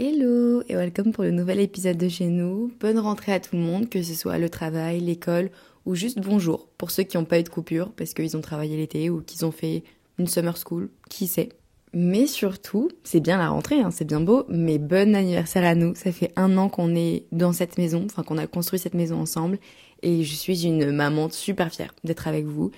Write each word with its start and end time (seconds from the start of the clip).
Hello 0.00 0.62
et 0.68 0.76
welcome 0.76 1.10
pour 1.10 1.24
le 1.24 1.32
nouvel 1.32 1.58
épisode 1.58 1.96
de 1.96 2.08
chez 2.08 2.26
nous. 2.26 2.70
Bonne 2.78 3.00
rentrée 3.00 3.32
à 3.32 3.40
tout 3.40 3.56
le 3.56 3.62
monde, 3.62 3.88
que 3.88 4.00
ce 4.00 4.14
soit 4.14 4.38
le 4.38 4.48
travail, 4.48 5.00
l'école 5.00 5.50
ou 5.86 5.96
juste 5.96 6.20
bonjour 6.20 6.68
pour 6.78 6.92
ceux 6.92 7.02
qui 7.02 7.16
n'ont 7.16 7.24
pas 7.24 7.40
eu 7.40 7.42
de 7.42 7.48
coupure 7.48 7.90
parce 7.90 8.14
qu'ils 8.14 8.36
ont 8.36 8.40
travaillé 8.40 8.76
l'été 8.76 9.10
ou 9.10 9.22
qu'ils 9.22 9.44
ont 9.44 9.50
fait 9.50 9.82
une 10.20 10.28
summer 10.28 10.56
school, 10.56 10.88
qui 11.10 11.26
sait. 11.26 11.48
Mais 11.92 12.28
surtout, 12.28 12.90
c'est 13.02 13.18
bien 13.18 13.38
la 13.38 13.48
rentrée, 13.48 13.80
hein, 13.80 13.90
c'est 13.90 14.04
bien 14.04 14.20
beau, 14.20 14.44
mais 14.48 14.78
bon 14.78 15.16
anniversaire 15.16 15.64
à 15.64 15.74
nous. 15.74 15.96
Ça 15.96 16.12
fait 16.12 16.30
un 16.36 16.56
an 16.58 16.68
qu'on 16.68 16.94
est 16.94 17.24
dans 17.32 17.52
cette 17.52 17.76
maison, 17.76 18.04
enfin 18.04 18.22
qu'on 18.22 18.38
a 18.38 18.46
construit 18.46 18.78
cette 18.78 18.94
maison 18.94 19.20
ensemble 19.20 19.58
et 20.04 20.22
je 20.22 20.34
suis 20.36 20.64
une 20.64 20.92
maman 20.92 21.28
super 21.28 21.72
fière 21.72 21.92
d'être 22.04 22.28
avec 22.28 22.44
vous 22.44 22.70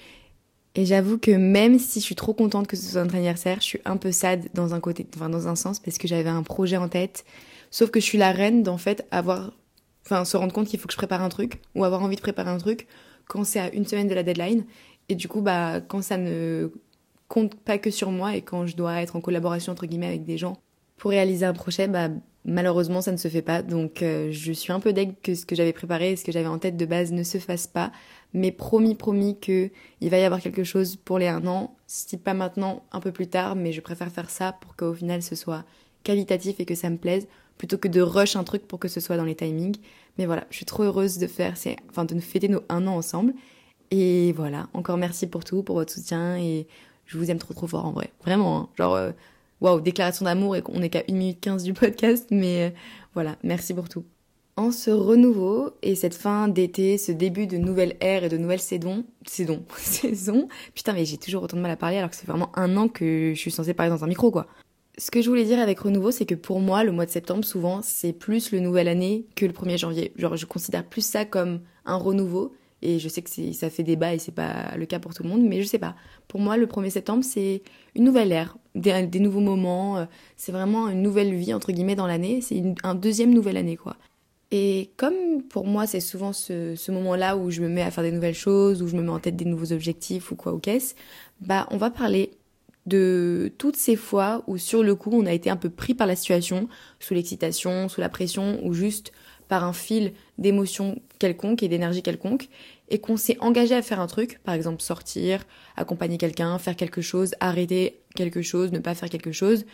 et 0.75 0.87
j'avoue 0.87 1.19
que 1.19 1.33
même 1.33 1.79
si 1.79 2.01
je 2.01 2.05
suis 2.05 2.15
trop 2.15 2.33
contente 2.33 2.67
que 2.69 2.77
ce 2.77 2.91
soit 2.91 3.03
notre 3.03 3.17
anniversaire, 3.17 3.57
je 3.61 3.67
suis 3.67 3.81
un 3.85 3.97
peu 3.97 4.13
sad 4.13 4.49
dans 4.55 4.75
un 4.75 4.81
côté, 4.81 5.07
enfin 5.17 5.29
dans 5.29 5.49
un 5.49 5.57
sens, 5.57 5.81
parce 5.81 5.99
que 5.99 6.07
j'avais 6.07 6.29
un 6.29 6.43
projet 6.43 6.77
en 6.77 6.89
tête. 6.89 7.25
Sauf 7.71 7.91
que 7.91 8.01
je 8.01 8.05
suis 8.05 8.19
la 8.19 8.33
reine 8.33 8.63
d'en 8.63 8.79
fait 8.79 9.07
avoir, 9.11 9.53
enfin 10.07 10.25
se 10.25 10.37
rendre 10.37 10.53
compte 10.53 10.69
qu'il 10.69 10.79
faut 10.79 10.87
que 10.87 10.93
je 10.93 10.99
prépare 10.99 11.23
un 11.23 11.29
truc 11.29 11.61
ou 11.75 11.85
avoir 11.85 12.03
envie 12.03 12.17
de 12.17 12.21
préparer 12.21 12.51
un 12.51 12.59
truc 12.59 12.87
quand 13.27 13.45
c'est 13.45 13.61
à 13.61 13.73
une 13.73 13.87
semaine 13.87 14.09
de 14.09 14.15
la 14.15 14.23
deadline. 14.23 14.65
Et 15.09 15.17
du 15.17 15.27
coup, 15.29 15.41
bah 15.41 15.81
quand 15.81 16.03
ça 16.03 16.17
ne 16.17 16.71
compte 17.29 17.55
pas 17.57 17.79
que 17.79 17.91
sur 17.91 18.11
moi 18.11 18.37
et 18.37 18.43
quand 18.43 18.67
je 18.67 18.77
dois 18.77 19.03
être 19.03 19.17
en 19.17 19.21
collaboration 19.21 19.73
entre 19.73 19.87
guillemets 19.87 20.09
avec 20.09 20.25
des 20.25 20.39
gens 20.39 20.57
pour 20.97 21.11
réaliser 21.11 21.47
un 21.47 21.53
projet, 21.53 21.89
bah 21.89 22.11
malheureusement 22.45 23.01
ça 23.01 23.11
ne 23.11 23.17
se 23.17 23.29
fait 23.29 23.43
pas. 23.43 23.63
Donc 23.63 24.03
euh, 24.03 24.31
je 24.31 24.53
suis 24.53 24.73
un 24.73 24.81
peu 24.81 24.93
deg 24.93 25.15
que 25.21 25.35
ce 25.35 25.47
que 25.47 25.57
j'avais 25.57 25.73
préparé, 25.73 26.15
ce 26.15 26.25
que 26.25 26.33
j'avais 26.33 26.49
en 26.49 26.59
tête 26.59 26.77
de 26.77 26.87
base 26.87 27.11
ne 27.13 27.25
se 27.25 27.39
fasse 27.39 27.67
pas 27.67 27.91
mais 28.33 28.53
promis, 28.53 28.95
promis 28.95 29.39
que 29.39 29.71
il 30.01 30.11
va 30.11 30.19
y 30.19 30.25
avoir 30.25 30.41
quelque 30.41 30.65
chose 30.65 30.97
pour 30.97 31.19
les 31.19 31.29
un 31.29 31.47
an. 31.47 31.75
Si 31.87 32.17
pas 32.17 32.35
maintenant, 32.35 32.85
un 32.93 33.01
peu 33.01 33.13
plus 33.13 33.29
tard, 33.29 33.57
mais 33.57 33.73
je 33.73 33.81
préfère 33.81 34.11
faire 34.11 34.31
ça 34.31 34.53
pour 34.53 34.77
qu'au 34.77 34.95
final 34.95 35.23
ce 35.23 35.35
soit 35.35 35.65
qualitatif 36.05 36.61
et 36.61 36.65
que 36.65 36.75
ça 36.75 36.91
me 36.91 36.97
plaise, 36.97 37.27
plutôt 37.59 37.79
que 37.79 37.89
de 37.89 38.01
rush 38.01 38.37
un 38.37 38.45
truc 38.45 38.67
pour 38.67 38.79
que 38.79 38.89
ce 38.89 39.01
soit 39.01 39.17
dans 39.17 39.25
les 39.25 39.35
timings. 39.35 39.77
Mais 40.19 40.27
voilà, 40.27 40.47
je 40.51 40.57
suis 40.57 40.67
trop 40.67 40.85
heureuse 40.85 41.19
de 41.19 41.27
faire, 41.27 41.55
enfin, 41.91 42.05
de 42.05 42.15
nous 42.15 42.21
fêter 42.21 42.49
nos 42.49 42.63
un 42.69 42.87
an 42.87 42.97
ensemble. 42.97 43.35
Et 43.91 44.33
voilà, 44.33 44.69
encore 44.73 44.97
merci 44.97 45.27
pour 45.27 45.45
tout, 45.45 45.63
pour 45.63 45.77
votre 45.77 45.93
soutien 45.93 46.37
et 46.37 46.67
je 47.07 47.19
vous 47.19 47.31
aime 47.31 47.39
trop 47.39 47.55
trop 47.55 47.67
fort 47.67 47.87
en 47.87 47.93
vrai. 47.93 48.13
Vraiment, 48.25 48.61
hein. 48.61 48.69
genre, 48.79 48.95
euh, 48.95 49.11
waouh, 49.61 49.81
déclaration 49.81 50.25
d'amour 50.25 50.57
et 50.57 50.63
qu'on 50.63 50.79
n'est 50.79 50.91
qu'à 50.91 51.03
1 51.09 51.13
minute 51.13 51.41
15 51.41 51.65
du 51.65 51.75
podcast, 51.75 52.29
mais 52.31 52.69
euh, 52.69 52.71
voilà, 53.15 53.37
merci 53.43 53.75
pour 53.75 53.89
tout 53.89 54.05
ce 54.71 54.91
renouveau 54.91 55.71
et 55.83 55.95
cette 55.95 56.15
fin 56.15 56.49
d'été, 56.49 56.99
ce 56.99 57.13
début 57.13 57.47
de 57.47 57.57
nouvelle 57.57 57.97
ère 58.01 58.25
et 58.25 58.29
de 58.29 58.37
nouvelle 58.37 58.61
saison, 58.61 59.05
saison, 59.27 59.65
saison, 59.77 60.49
putain 60.75 60.93
mais 60.93 61.07
j'ai 61.07 61.17
toujours 61.17 61.43
autant 61.43 61.57
de 61.57 61.63
mal 61.63 61.71
à 61.71 61.77
parler 61.77 61.97
alors 61.97 62.11
que 62.11 62.17
c'est 62.17 62.27
vraiment 62.27 62.51
un 62.55 62.77
an 62.77 62.89
que 62.89 63.33
je 63.35 63.41
suis 63.41 63.51
censée 63.51 63.73
parler 63.73 63.91
dans 63.91 64.05
un 64.05 64.09
micro 64.09 64.31
quoi. 64.31 64.47
Ce 64.99 65.11
que 65.11 65.23
je 65.23 65.31
voulais 65.31 65.45
dire 65.45 65.59
avec 65.59 65.81
renouveau, 65.81 66.11
c'est 66.11 66.27
que 66.27 66.35
pour 66.35 66.61
moi, 66.61 66.85
le 66.85 66.93
mois 66.93 67.07
de 67.07 67.11
septembre, 67.11 67.43
souvent, 67.43 67.81
c'est 67.83 68.13
plus 68.13 68.53
le 68.53 68.61
nouvelle 68.61 68.87
année 68.87 69.25
que 69.35 69.47
le 69.47 69.53
1er 69.53 69.79
janvier. 69.79 70.13
Genre, 70.17 70.37
je 70.37 70.45
considère 70.45 70.85
plus 70.85 71.01
ça 71.01 71.25
comme 71.25 71.61
un 71.87 71.97
renouveau. 71.97 72.53
Et 72.83 72.99
je 72.99 73.09
sais 73.09 73.23
que 73.23 73.31
ça 73.53 73.71
fait 73.71 73.83
débat 73.83 74.15
et 74.15 74.19
c'est 74.19 74.35
pas 74.35 74.75
le 74.77 74.87
cas 74.87 74.99
pour 74.99 75.15
tout 75.15 75.23
le 75.23 75.29
monde, 75.29 75.43
mais 75.43 75.63
je 75.63 75.67
sais 75.67 75.79
pas. 75.79 75.95
Pour 76.29 76.41
moi, 76.41 76.57
le 76.57 76.67
1er 76.67 76.91
septembre, 76.91 77.25
c'est 77.25 77.63
une 77.95 78.05
nouvelle 78.05 78.33
ère, 78.33 78.57
des, 78.75 79.07
des 79.07 79.21
nouveaux 79.21 79.41
moments. 79.41 79.99
Euh, 79.99 80.05
c'est 80.37 80.53
vraiment 80.53 80.89
une 80.89 81.03
nouvelle 81.03 81.35
vie, 81.35 81.53
entre 81.55 81.73
guillemets, 81.73 81.95
dans 81.95 82.07
l'année. 82.07 82.41
C'est 82.41 82.63
un 82.83 82.95
deuxième 82.95 83.33
nouvelle 83.33 83.57
année, 83.57 83.77
quoi. 83.77 83.97
Et 84.51 84.91
comme 84.97 85.43
pour 85.49 85.67
moi, 85.67 85.87
c'est 85.87 86.01
souvent 86.01 86.33
ce, 86.33 86.91
moment-là 86.91 87.37
où 87.37 87.51
je 87.51 87.63
me 87.63 87.69
mets 87.69 87.83
à 87.83 87.91
faire 87.91 88.03
des 88.03 88.11
nouvelles 88.11 88.35
choses, 88.35 88.83
où 88.83 88.89
je 88.89 88.97
me 88.97 89.03
mets 89.03 89.11
en 89.11 89.21
tête 89.21 89.37
des 89.37 89.45
nouveaux 89.45 89.73
objectifs 89.73 90.33
ou 90.33 90.37
quoi 90.37 90.53
ou 90.53 90.59
qu'est-ce, 90.59 90.95
bah, 91.41 91.69
on 91.71 91.77
va 91.77 91.91
parler 91.91 92.33
de 92.87 93.53
toutes 93.59 93.77
ces 93.77 93.95
fois 93.95 94.43
où 94.47 94.59
sur 94.59 94.83
le 94.83 94.95
coup, 94.95 95.11
on 95.13 95.27
a 95.27 95.33
été 95.33 95.51
un 95.51 95.57
peu 95.57 95.71
pris 95.71 95.95
par 95.95 96.07
la 96.07 96.17
situation, 96.17 96.69
sous 96.99 97.15
l'excitation, 97.15 97.89
sous 97.89 98.01
la 98.01 98.09
pression, 98.09 98.59
ou 98.65 98.73
juste 98.73 99.13
par 99.47 99.65
un 99.65 99.73
fil 99.73 100.13
d'émotion 100.39 101.01
quelconque 101.19 101.63
et 101.63 101.69
d'énergie 101.69 102.03
quelconque, 102.03 102.49
et 102.89 102.99
qu'on 102.99 103.17
s'est 103.17 103.37
engagé 103.41 103.75
à 103.75 103.83
faire 103.83 104.01
un 104.01 104.07
truc, 104.07 104.41
par 104.43 104.55
exemple 104.55 104.83
sortir, 104.83 105.45
accompagner 105.77 106.19
quelqu'un, 106.19 106.59
faire 106.59 106.77
quelque 106.77 107.03
chose, 107.03 107.35
arrêter 107.39 108.01
quelque 108.17 108.43
chose, 108.43 108.73
ne 108.73 108.81
pas 108.81 108.95
faire 108.95 109.11
quelque 109.11 109.33
chose. 109.33 109.65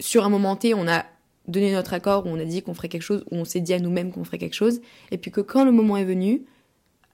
Sur 0.00 0.24
un 0.24 0.28
moment 0.28 0.56
T, 0.56 0.74
on 0.74 0.88
a 0.88 1.04
donné 1.48 1.72
notre 1.72 1.94
accord, 1.94 2.26
où 2.26 2.28
on 2.28 2.38
a 2.38 2.44
dit 2.44 2.62
qu'on 2.62 2.74
ferait 2.74 2.88
quelque 2.88 3.02
chose, 3.02 3.24
où 3.30 3.36
on 3.36 3.44
s'est 3.44 3.60
dit 3.60 3.74
à 3.74 3.78
nous-mêmes 3.78 4.12
qu'on 4.12 4.24
ferait 4.24 4.38
quelque 4.38 4.54
chose, 4.54 4.80
et 5.10 5.18
puis 5.18 5.30
que 5.30 5.40
quand 5.40 5.64
le 5.64 5.72
moment 5.72 5.96
est 5.96 6.04
venu, 6.04 6.42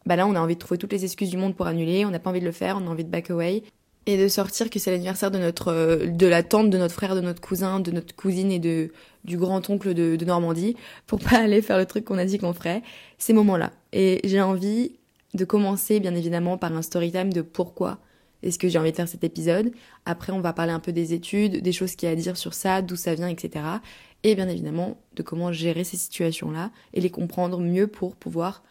bah 0.06 0.16
là 0.16 0.26
on 0.26 0.34
a 0.34 0.40
envie 0.40 0.54
de 0.54 0.60
trouver 0.60 0.78
toutes 0.78 0.92
les 0.92 1.04
excuses 1.04 1.30
du 1.30 1.36
monde 1.36 1.56
pour 1.56 1.66
annuler, 1.66 2.04
on 2.04 2.10
n'a 2.10 2.18
pas 2.18 2.30
envie 2.30 2.40
de 2.40 2.44
le 2.44 2.52
faire, 2.52 2.78
on 2.80 2.86
a 2.86 2.90
envie 2.90 3.04
de 3.04 3.10
back 3.10 3.30
away, 3.30 3.62
et 4.06 4.16
de 4.16 4.28
sortir 4.28 4.70
que 4.70 4.78
c'est 4.78 4.90
l'anniversaire 4.90 5.30
de 5.30 5.38
notre, 5.38 5.68
euh, 5.68 6.06
de 6.06 6.26
la 6.26 6.42
tante, 6.42 6.70
de 6.70 6.78
notre 6.78 6.94
frère, 6.94 7.14
de 7.14 7.20
notre 7.20 7.42
cousin, 7.42 7.78
de 7.78 7.90
notre 7.90 8.16
cousine 8.16 8.50
et 8.50 8.58
de, 8.58 8.90
du 9.24 9.36
grand-oncle 9.36 9.92
de, 9.92 10.16
de 10.16 10.24
Normandie, 10.24 10.76
pour 11.06 11.18
pas 11.18 11.36
aller 11.36 11.60
faire 11.60 11.76
le 11.76 11.84
truc 11.84 12.06
qu'on 12.06 12.16
a 12.16 12.24
dit 12.24 12.38
qu'on 12.38 12.54
ferait, 12.54 12.82
ces 13.18 13.34
moments-là. 13.34 13.70
Et 13.92 14.20
j'ai 14.24 14.40
envie 14.40 14.92
de 15.34 15.44
commencer 15.44 16.00
bien 16.00 16.14
évidemment 16.14 16.56
par 16.56 16.72
un 16.72 16.80
story 16.80 17.12
time 17.12 17.32
de 17.32 17.42
pourquoi 17.42 17.98
est-ce 18.42 18.58
que 18.58 18.68
j'ai 18.68 18.78
envie 18.78 18.92
de 18.92 18.96
faire 18.96 19.08
cet 19.08 19.24
épisode. 19.24 19.72
Après, 20.06 20.32
on 20.32 20.40
va 20.40 20.52
parler 20.52 20.72
un 20.72 20.80
peu 20.80 20.92
des 20.92 21.12
études, 21.12 21.62
des 21.62 21.72
choses 21.72 21.96
qu'il 21.96 22.08
y 22.08 22.10
a 22.10 22.12
à 22.12 22.16
dire 22.16 22.36
sur 22.36 22.54
ça, 22.54 22.82
d'où 22.82 22.96
ça 22.96 23.14
vient, 23.14 23.28
etc 23.28 23.78
et 24.24 24.34
bien 24.34 24.48
évidemment 24.48 25.00
de 25.14 25.22
comment 25.22 25.52
gérer 25.52 25.84
ces 25.84 25.96
situations-là 25.96 26.70
et 26.92 27.00
les 27.00 27.10
comprendre 27.10 27.60
mieux 27.60 27.86
pour 27.86 28.16
pouvoir 28.16 28.62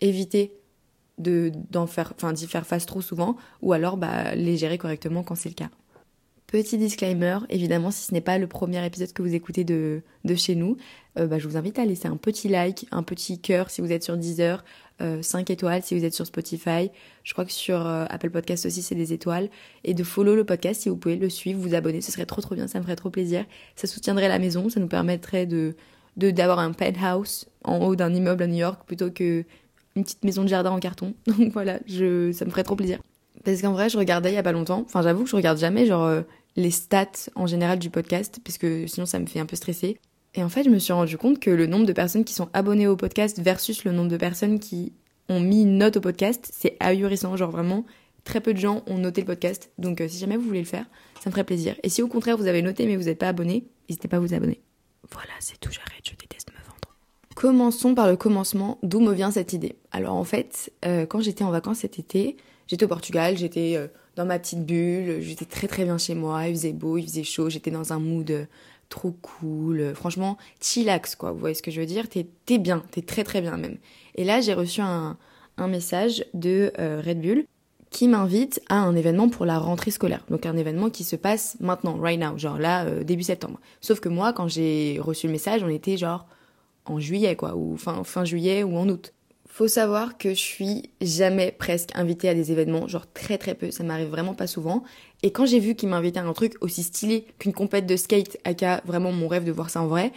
éviter 0.00 0.52
faire 1.88 2.14
d'y 2.32 2.46
faire 2.46 2.66
face 2.66 2.86
trop 2.86 3.00
souvent 3.00 3.36
ou 3.60 3.72
alors 3.72 3.96
bah 3.96 4.34
les 4.34 4.56
gérer 4.56 4.78
correctement 4.78 5.22
quand 5.22 5.34
c'est 5.34 5.48
le 5.48 5.54
cas. 5.54 5.70
Petit 6.48 6.78
disclaimer, 6.78 7.40
évidemment, 7.50 7.90
si 7.90 8.06
ce 8.06 8.14
n'est 8.14 8.22
pas 8.22 8.38
le 8.38 8.46
premier 8.46 8.84
épisode 8.86 9.12
que 9.12 9.20
vous 9.20 9.34
écoutez 9.34 9.64
de, 9.64 10.00
de 10.24 10.34
chez 10.34 10.54
nous, 10.54 10.78
euh, 11.18 11.26
bah, 11.26 11.38
je 11.38 11.46
vous 11.46 11.58
invite 11.58 11.78
à 11.78 11.84
laisser 11.84 12.08
un 12.08 12.16
petit 12.16 12.48
like, 12.48 12.86
un 12.90 13.02
petit 13.02 13.38
cœur 13.38 13.68
si 13.68 13.82
vous 13.82 13.92
êtes 13.92 14.02
sur 14.02 14.16
Deezer, 14.16 14.64
euh, 15.02 15.20
5 15.20 15.50
étoiles 15.50 15.82
si 15.82 15.94
vous 15.94 16.06
êtes 16.06 16.14
sur 16.14 16.24
Spotify. 16.24 16.90
Je 17.22 17.34
crois 17.34 17.44
que 17.44 17.52
sur 17.52 17.86
euh, 17.86 18.06
Apple 18.08 18.30
Podcast 18.30 18.64
aussi, 18.64 18.80
c'est 18.80 18.94
des 18.94 19.12
étoiles. 19.12 19.50
Et 19.84 19.92
de 19.92 20.02
follow 20.02 20.34
le 20.34 20.44
podcast 20.44 20.80
si 20.80 20.88
vous 20.88 20.96
pouvez 20.96 21.16
le 21.16 21.28
suivre, 21.28 21.60
vous 21.60 21.74
abonner. 21.74 22.00
Ce 22.00 22.10
serait 22.10 22.24
trop 22.24 22.40
trop 22.40 22.54
bien, 22.54 22.66
ça 22.66 22.78
me 22.78 22.84
ferait 22.84 22.96
trop 22.96 23.10
plaisir. 23.10 23.44
Ça 23.76 23.86
soutiendrait 23.86 24.28
la 24.28 24.38
maison, 24.38 24.70
ça 24.70 24.80
nous 24.80 24.88
permettrait 24.88 25.44
de 25.44 25.74
d'avoir 26.16 26.60
un 26.60 26.72
penthouse 26.72 27.46
en 27.62 27.78
haut 27.84 27.94
d'un 27.94 28.12
immeuble 28.14 28.42
à 28.42 28.46
New 28.46 28.56
York 28.56 28.80
plutôt 28.86 29.10
que 29.10 29.44
une 29.96 30.02
petite 30.02 30.24
maison 30.24 30.44
de 30.44 30.48
jardin 30.48 30.70
en 30.70 30.80
carton. 30.80 31.12
Donc 31.26 31.52
voilà, 31.52 31.78
ça 31.86 32.44
me 32.46 32.50
ferait 32.50 32.64
trop 32.64 32.74
plaisir. 32.74 33.00
Parce 33.52 33.62
qu'en 33.62 33.72
vrai, 33.72 33.88
je 33.88 33.96
regardais 33.96 34.30
il 34.30 34.34
y 34.34 34.38
a 34.38 34.42
pas 34.42 34.52
longtemps. 34.52 34.82
Enfin, 34.84 35.00
j'avoue 35.00 35.24
que 35.24 35.30
je 35.30 35.36
regarde 35.36 35.56
jamais 35.56 35.86
genre 35.86 36.04
euh, 36.04 36.20
les 36.56 36.70
stats 36.70 37.30
en 37.34 37.46
général 37.46 37.78
du 37.78 37.88
podcast, 37.88 38.40
parce 38.44 38.58
que 38.58 38.86
sinon 38.86 39.06
ça 39.06 39.18
me 39.18 39.24
fait 39.24 39.40
un 39.40 39.46
peu 39.46 39.56
stresser. 39.56 39.98
Et 40.34 40.44
en 40.44 40.50
fait, 40.50 40.64
je 40.64 40.68
me 40.68 40.78
suis 40.78 40.92
rendu 40.92 41.16
compte 41.16 41.40
que 41.40 41.48
le 41.48 41.66
nombre 41.66 41.86
de 41.86 41.94
personnes 41.94 42.24
qui 42.24 42.34
sont 42.34 42.50
abonnées 42.52 42.86
au 42.86 42.94
podcast 42.94 43.40
versus 43.40 43.84
le 43.84 43.92
nombre 43.92 44.10
de 44.10 44.18
personnes 44.18 44.58
qui 44.58 44.92
ont 45.30 45.40
mis 45.40 45.62
une 45.62 45.78
note 45.78 45.96
au 45.96 46.02
podcast, 46.02 46.50
c'est 46.52 46.76
ahurissant. 46.78 47.36
Genre 47.36 47.50
vraiment, 47.50 47.86
très 48.22 48.42
peu 48.42 48.52
de 48.52 48.58
gens 48.58 48.82
ont 48.86 48.98
noté 48.98 49.22
le 49.22 49.26
podcast. 49.26 49.70
Donc 49.78 50.02
euh, 50.02 50.08
si 50.08 50.18
jamais 50.18 50.36
vous 50.36 50.46
voulez 50.46 50.60
le 50.60 50.66
faire, 50.66 50.84
ça 51.22 51.30
me 51.30 51.32
ferait 51.32 51.44
plaisir. 51.44 51.74
Et 51.82 51.88
si 51.88 52.02
au 52.02 52.08
contraire 52.08 52.36
vous 52.36 52.48
avez 52.48 52.60
noté 52.60 52.84
mais 52.84 52.96
vous 52.96 53.04
n'êtes 53.04 53.18
pas 53.18 53.28
abonné, 53.28 53.64
n'hésitez 53.88 54.08
pas 54.08 54.18
à 54.18 54.20
vous 54.20 54.34
abonner. 54.34 54.60
Voilà, 55.10 55.32
c'est 55.40 55.58
tout, 55.58 55.72
j'arrête, 55.72 56.04
je 56.04 56.14
déteste 56.16 56.50
me 56.50 56.62
vendre. 56.66 56.94
Commençons 57.34 57.94
par 57.94 58.08
le 58.08 58.16
commencement, 58.18 58.78
d'où 58.82 59.00
me 59.00 59.14
vient 59.14 59.30
cette 59.30 59.54
idée? 59.54 59.76
Alors 59.90 60.16
en 60.16 60.24
fait, 60.24 60.70
euh, 60.84 61.06
quand 61.06 61.20
j'étais 61.20 61.44
en 61.44 61.50
vacances 61.50 61.78
cet 61.78 61.98
été, 61.98 62.36
j'étais 62.68 62.84
au 62.84 62.88
Portugal, 62.88 63.36
j'étais 63.36 63.74
euh, 63.76 63.88
dans 64.14 64.24
ma 64.24 64.38
petite 64.38 64.64
bulle, 64.64 65.20
j'étais 65.20 65.44
très 65.44 65.66
très 65.66 65.84
bien 65.84 65.98
chez 65.98 66.14
moi, 66.14 66.46
il 66.46 66.54
faisait 66.54 66.72
beau, 66.72 66.98
il 66.98 67.04
faisait 67.04 67.24
chaud, 67.24 67.50
j'étais 67.50 67.72
dans 67.72 67.92
un 67.92 67.98
mood 67.98 68.30
euh, 68.30 68.44
trop 68.88 69.10
cool, 69.10 69.92
franchement, 69.94 70.38
chillax 70.60 71.16
quoi, 71.16 71.32
vous 71.32 71.38
voyez 71.38 71.54
ce 71.54 71.62
que 71.62 71.70
je 71.70 71.80
veux 71.80 71.86
dire, 71.86 72.06
t'es 72.08 72.58
bien, 72.58 72.84
t'es 72.92 73.02
très 73.02 73.24
très 73.24 73.40
bien 73.40 73.56
même. 73.56 73.78
Et 74.14 74.24
là 74.24 74.40
j'ai 74.40 74.54
reçu 74.54 74.80
un, 74.80 75.16
un, 75.56 75.68
message 75.68 76.24
de 76.34 76.72
euh, 76.78 77.02
Red 77.04 77.20
Bull 77.20 77.44
qui 77.90 78.08
m'invite 78.08 78.60
à 78.68 78.76
un 78.76 78.94
événement 78.96 79.28
pour 79.28 79.46
la 79.46 79.58
rentrée 79.58 79.90
scolaire. 79.90 80.24
Donc 80.28 80.46
un 80.46 80.56
événement 80.56 80.90
qui 80.90 81.04
se 81.04 81.16
passe 81.16 81.56
maintenant, 81.60 81.96
right 81.98 82.20
now, 82.20 82.36
genre 82.36 82.58
là, 82.58 82.84
euh, 82.84 83.04
début 83.04 83.22
septembre. 83.22 83.58
Sauf 83.80 84.00
que 84.00 84.08
moi, 84.08 84.32
quand 84.32 84.48
j'ai 84.48 84.98
reçu 85.00 85.26
le 85.26 85.32
message, 85.32 85.62
on 85.62 85.68
était 85.68 85.96
genre 85.96 86.26
en 86.84 87.00
juillet, 87.00 87.36
quoi, 87.36 87.56
ou 87.56 87.76
fin, 87.76 88.04
fin 88.04 88.24
juillet 88.24 88.62
ou 88.62 88.76
en 88.76 88.88
août. 88.88 89.12
Faut 89.50 89.66
savoir 89.66 90.18
que 90.18 90.30
je 90.30 90.34
suis 90.34 90.90
jamais 91.00 91.50
presque 91.50 91.90
invitée 91.94 92.28
à 92.28 92.34
des 92.34 92.52
événements, 92.52 92.86
genre 92.86 93.10
très 93.12 93.38
très 93.38 93.54
peu, 93.54 93.70
ça 93.70 93.82
m'arrive 93.82 94.08
vraiment 94.08 94.34
pas 94.34 94.46
souvent. 94.46 94.84
Et 95.22 95.32
quand 95.32 95.46
j'ai 95.46 95.58
vu 95.58 95.74
qu'il 95.74 95.88
m'invitait 95.88 96.20
à 96.20 96.24
un 96.24 96.32
truc 96.32 96.54
aussi 96.60 96.82
stylé 96.82 97.26
qu'une 97.38 97.52
compète 97.52 97.86
de 97.86 97.96
skate, 97.96 98.38
aka 98.44 98.82
vraiment 98.84 99.10
mon 99.10 99.26
rêve 99.26 99.44
de 99.44 99.50
voir 99.50 99.70
ça 99.70 99.80
en 99.80 99.88
vrai, 99.88 100.12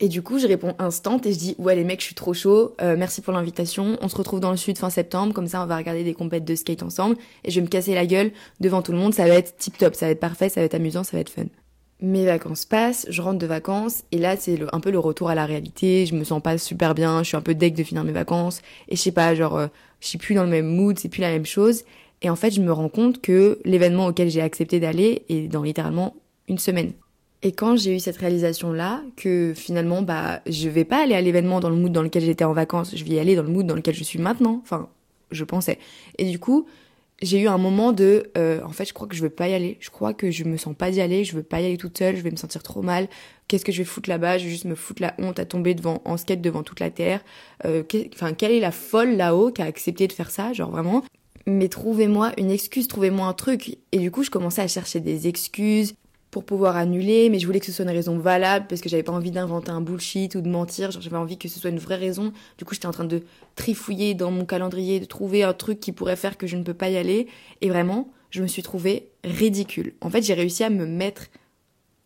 et 0.00 0.08
du 0.08 0.22
coup, 0.22 0.38
je 0.38 0.46
réponds 0.46 0.74
instant 0.78 1.20
et 1.24 1.32
je 1.32 1.38
dis 1.38 1.54
ouais 1.58 1.74
les 1.74 1.84
mecs, 1.84 2.00
je 2.00 2.06
suis 2.06 2.14
trop 2.14 2.34
chaud, 2.34 2.74
euh, 2.82 2.94
merci 2.96 3.20
pour 3.20 3.32
l'invitation, 3.32 3.96
on 4.00 4.08
se 4.08 4.16
retrouve 4.16 4.40
dans 4.40 4.50
le 4.50 4.56
sud 4.56 4.76
fin 4.76 4.90
septembre, 4.90 5.32
comme 5.32 5.46
ça 5.46 5.62
on 5.62 5.66
va 5.66 5.76
regarder 5.76 6.04
des 6.04 6.14
compètes 6.14 6.44
de 6.44 6.54
skate 6.54 6.82
ensemble 6.82 7.16
et 7.44 7.50
je 7.50 7.60
vais 7.60 7.64
me 7.64 7.70
casser 7.70 7.94
la 7.94 8.06
gueule 8.06 8.32
devant 8.60 8.82
tout 8.82 8.92
le 8.92 8.98
monde, 8.98 9.14
ça 9.14 9.26
va 9.26 9.34
être 9.34 9.56
tip 9.56 9.78
top, 9.78 9.94
ça 9.94 10.06
va 10.06 10.12
être 10.12 10.20
parfait, 10.20 10.48
ça 10.48 10.60
va 10.60 10.66
être 10.66 10.74
amusant, 10.74 11.04
ça 11.04 11.16
va 11.16 11.20
être 11.20 11.30
fun. 11.30 11.44
Mes 12.04 12.26
vacances 12.26 12.66
passent, 12.66 13.06
je 13.08 13.22
rentre 13.22 13.38
de 13.38 13.46
vacances 13.46 14.02
et 14.12 14.18
là 14.18 14.36
c'est 14.36 14.60
un 14.72 14.80
peu 14.80 14.90
le 14.90 14.98
retour 14.98 15.30
à 15.30 15.34
la 15.34 15.46
réalité. 15.46 16.04
Je 16.04 16.14
me 16.14 16.22
sens 16.22 16.42
pas 16.42 16.58
super 16.58 16.94
bien, 16.94 17.22
je 17.22 17.28
suis 17.28 17.36
un 17.38 17.40
peu 17.40 17.54
deg 17.54 17.74
de 17.74 17.82
finir 17.82 18.04
mes 18.04 18.12
vacances 18.12 18.60
et 18.90 18.96
je 18.96 19.00
sais 19.00 19.10
pas, 19.10 19.34
genre 19.34 19.56
euh, 19.56 19.68
je 20.00 20.08
suis 20.08 20.18
plus 20.18 20.34
dans 20.34 20.44
le 20.44 20.50
même 20.50 20.66
mood, 20.66 20.98
c'est 20.98 21.08
plus 21.08 21.22
la 21.22 21.30
même 21.30 21.46
chose. 21.46 21.84
Et 22.20 22.28
en 22.28 22.36
fait 22.36 22.50
je 22.50 22.60
me 22.60 22.70
rends 22.70 22.90
compte 22.90 23.22
que 23.22 23.58
l'événement 23.64 24.06
auquel 24.08 24.28
j'ai 24.28 24.42
accepté 24.42 24.80
d'aller 24.80 25.22
est 25.30 25.48
dans 25.48 25.62
littéralement 25.62 26.14
une 26.46 26.58
semaine. 26.58 26.92
Et 27.42 27.52
quand 27.52 27.76
j'ai 27.76 27.96
eu 27.96 28.00
cette 28.00 28.18
réalisation-là, 28.18 29.02
que 29.16 29.54
finalement, 29.56 30.02
bah, 30.02 30.40
je 30.46 30.68
vais 30.68 30.84
pas 30.84 31.02
aller 31.02 31.14
à 31.14 31.22
l'événement 31.22 31.60
dans 31.60 31.70
le 31.70 31.76
mood 31.76 31.92
dans 31.92 32.02
lequel 32.02 32.22
j'étais 32.22 32.44
en 32.44 32.54
vacances, 32.54 32.96
je 32.96 33.04
vais 33.04 33.16
y 33.16 33.18
aller 33.18 33.34
dans 33.34 33.42
le 33.42 33.50
mood 33.50 33.66
dans 33.66 33.74
lequel 33.74 33.94
je 33.94 34.02
suis 34.02 34.18
maintenant. 34.18 34.60
Enfin, 34.62 34.88
je 35.30 35.44
pensais. 35.44 35.78
Et 36.16 36.24
du 36.24 36.38
coup, 36.38 36.66
j'ai 37.22 37.40
eu 37.40 37.48
un 37.48 37.58
moment 37.58 37.92
de, 37.92 38.30
euh, 38.36 38.60
en 38.64 38.70
fait, 38.70 38.84
je 38.84 38.92
crois 38.92 39.06
que 39.06 39.14
je 39.14 39.22
veux 39.22 39.30
pas 39.30 39.48
y 39.48 39.54
aller. 39.54 39.76
Je 39.80 39.90
crois 39.90 40.14
que 40.14 40.30
je 40.30 40.44
me 40.44 40.56
sens 40.56 40.74
pas 40.76 40.90
d'y 40.90 41.00
aller. 41.00 41.24
Je 41.24 41.34
veux 41.36 41.42
pas 41.42 41.60
y 41.60 41.66
aller 41.66 41.76
toute 41.76 41.96
seule. 41.96 42.16
Je 42.16 42.22
vais 42.22 42.30
me 42.30 42.36
sentir 42.36 42.62
trop 42.62 42.82
mal. 42.82 43.08
Qu'est-ce 43.46 43.64
que 43.64 43.72
je 43.72 43.78
vais 43.78 43.84
foutre 43.84 44.08
là-bas? 44.08 44.38
Je 44.38 44.44
vais 44.44 44.50
juste 44.50 44.64
me 44.64 44.74
foutre 44.74 45.02
la 45.02 45.14
honte 45.18 45.38
à 45.38 45.44
tomber 45.44 45.74
devant, 45.74 46.02
en 46.04 46.16
skate 46.16 46.40
devant 46.40 46.62
toute 46.62 46.80
la 46.80 46.90
terre. 46.90 47.20
Euh, 47.64 47.82
enfin, 48.14 48.34
quelle 48.34 48.52
est 48.52 48.60
la 48.60 48.72
folle 48.72 49.16
là-haut 49.16 49.52
qui 49.52 49.62
a 49.62 49.66
accepté 49.66 50.06
de 50.06 50.12
faire 50.12 50.30
ça 50.30 50.52
Genre 50.52 50.70
vraiment? 50.70 51.04
Mais 51.46 51.68
trouvez-moi 51.68 52.32
une 52.38 52.50
excuse, 52.50 52.88
trouvez-moi 52.88 53.26
un 53.26 53.32
truc. 53.34 53.76
Et 53.92 53.98
du 53.98 54.10
coup, 54.10 54.22
je 54.22 54.30
commençais 54.30 54.62
à 54.62 54.68
chercher 54.68 55.00
des 55.00 55.28
excuses 55.28 55.94
pour 56.34 56.42
pouvoir 56.42 56.76
annuler, 56.76 57.30
mais 57.30 57.38
je 57.38 57.46
voulais 57.46 57.60
que 57.60 57.66
ce 57.66 57.70
soit 57.70 57.84
une 57.84 57.92
raison 57.92 58.18
valable 58.18 58.66
parce 58.68 58.80
que 58.80 58.88
j'avais 58.88 59.04
pas 59.04 59.12
envie 59.12 59.30
d'inventer 59.30 59.70
un 59.70 59.80
bullshit 59.80 60.34
ou 60.34 60.40
de 60.40 60.48
mentir, 60.48 60.90
j'avais 60.90 61.16
envie 61.16 61.38
que 61.38 61.46
ce 61.46 61.60
soit 61.60 61.70
une 61.70 61.78
vraie 61.78 61.94
raison. 61.94 62.32
Du 62.58 62.64
coup, 62.64 62.74
j'étais 62.74 62.88
en 62.88 62.90
train 62.90 63.04
de 63.04 63.22
trifouiller 63.54 64.14
dans 64.14 64.32
mon 64.32 64.44
calendrier, 64.44 64.98
de 64.98 65.04
trouver 65.04 65.44
un 65.44 65.52
truc 65.52 65.78
qui 65.78 65.92
pourrait 65.92 66.16
faire 66.16 66.36
que 66.36 66.48
je 66.48 66.56
ne 66.56 66.64
peux 66.64 66.74
pas 66.74 66.88
y 66.88 66.96
aller. 66.96 67.28
Et 67.60 67.68
vraiment, 67.68 68.10
je 68.30 68.42
me 68.42 68.48
suis 68.48 68.64
trouvée 68.64 69.10
ridicule. 69.22 69.94
En 70.00 70.10
fait, 70.10 70.22
j'ai 70.22 70.34
réussi 70.34 70.64
à 70.64 70.70
me 70.70 70.86
mettre 70.86 71.26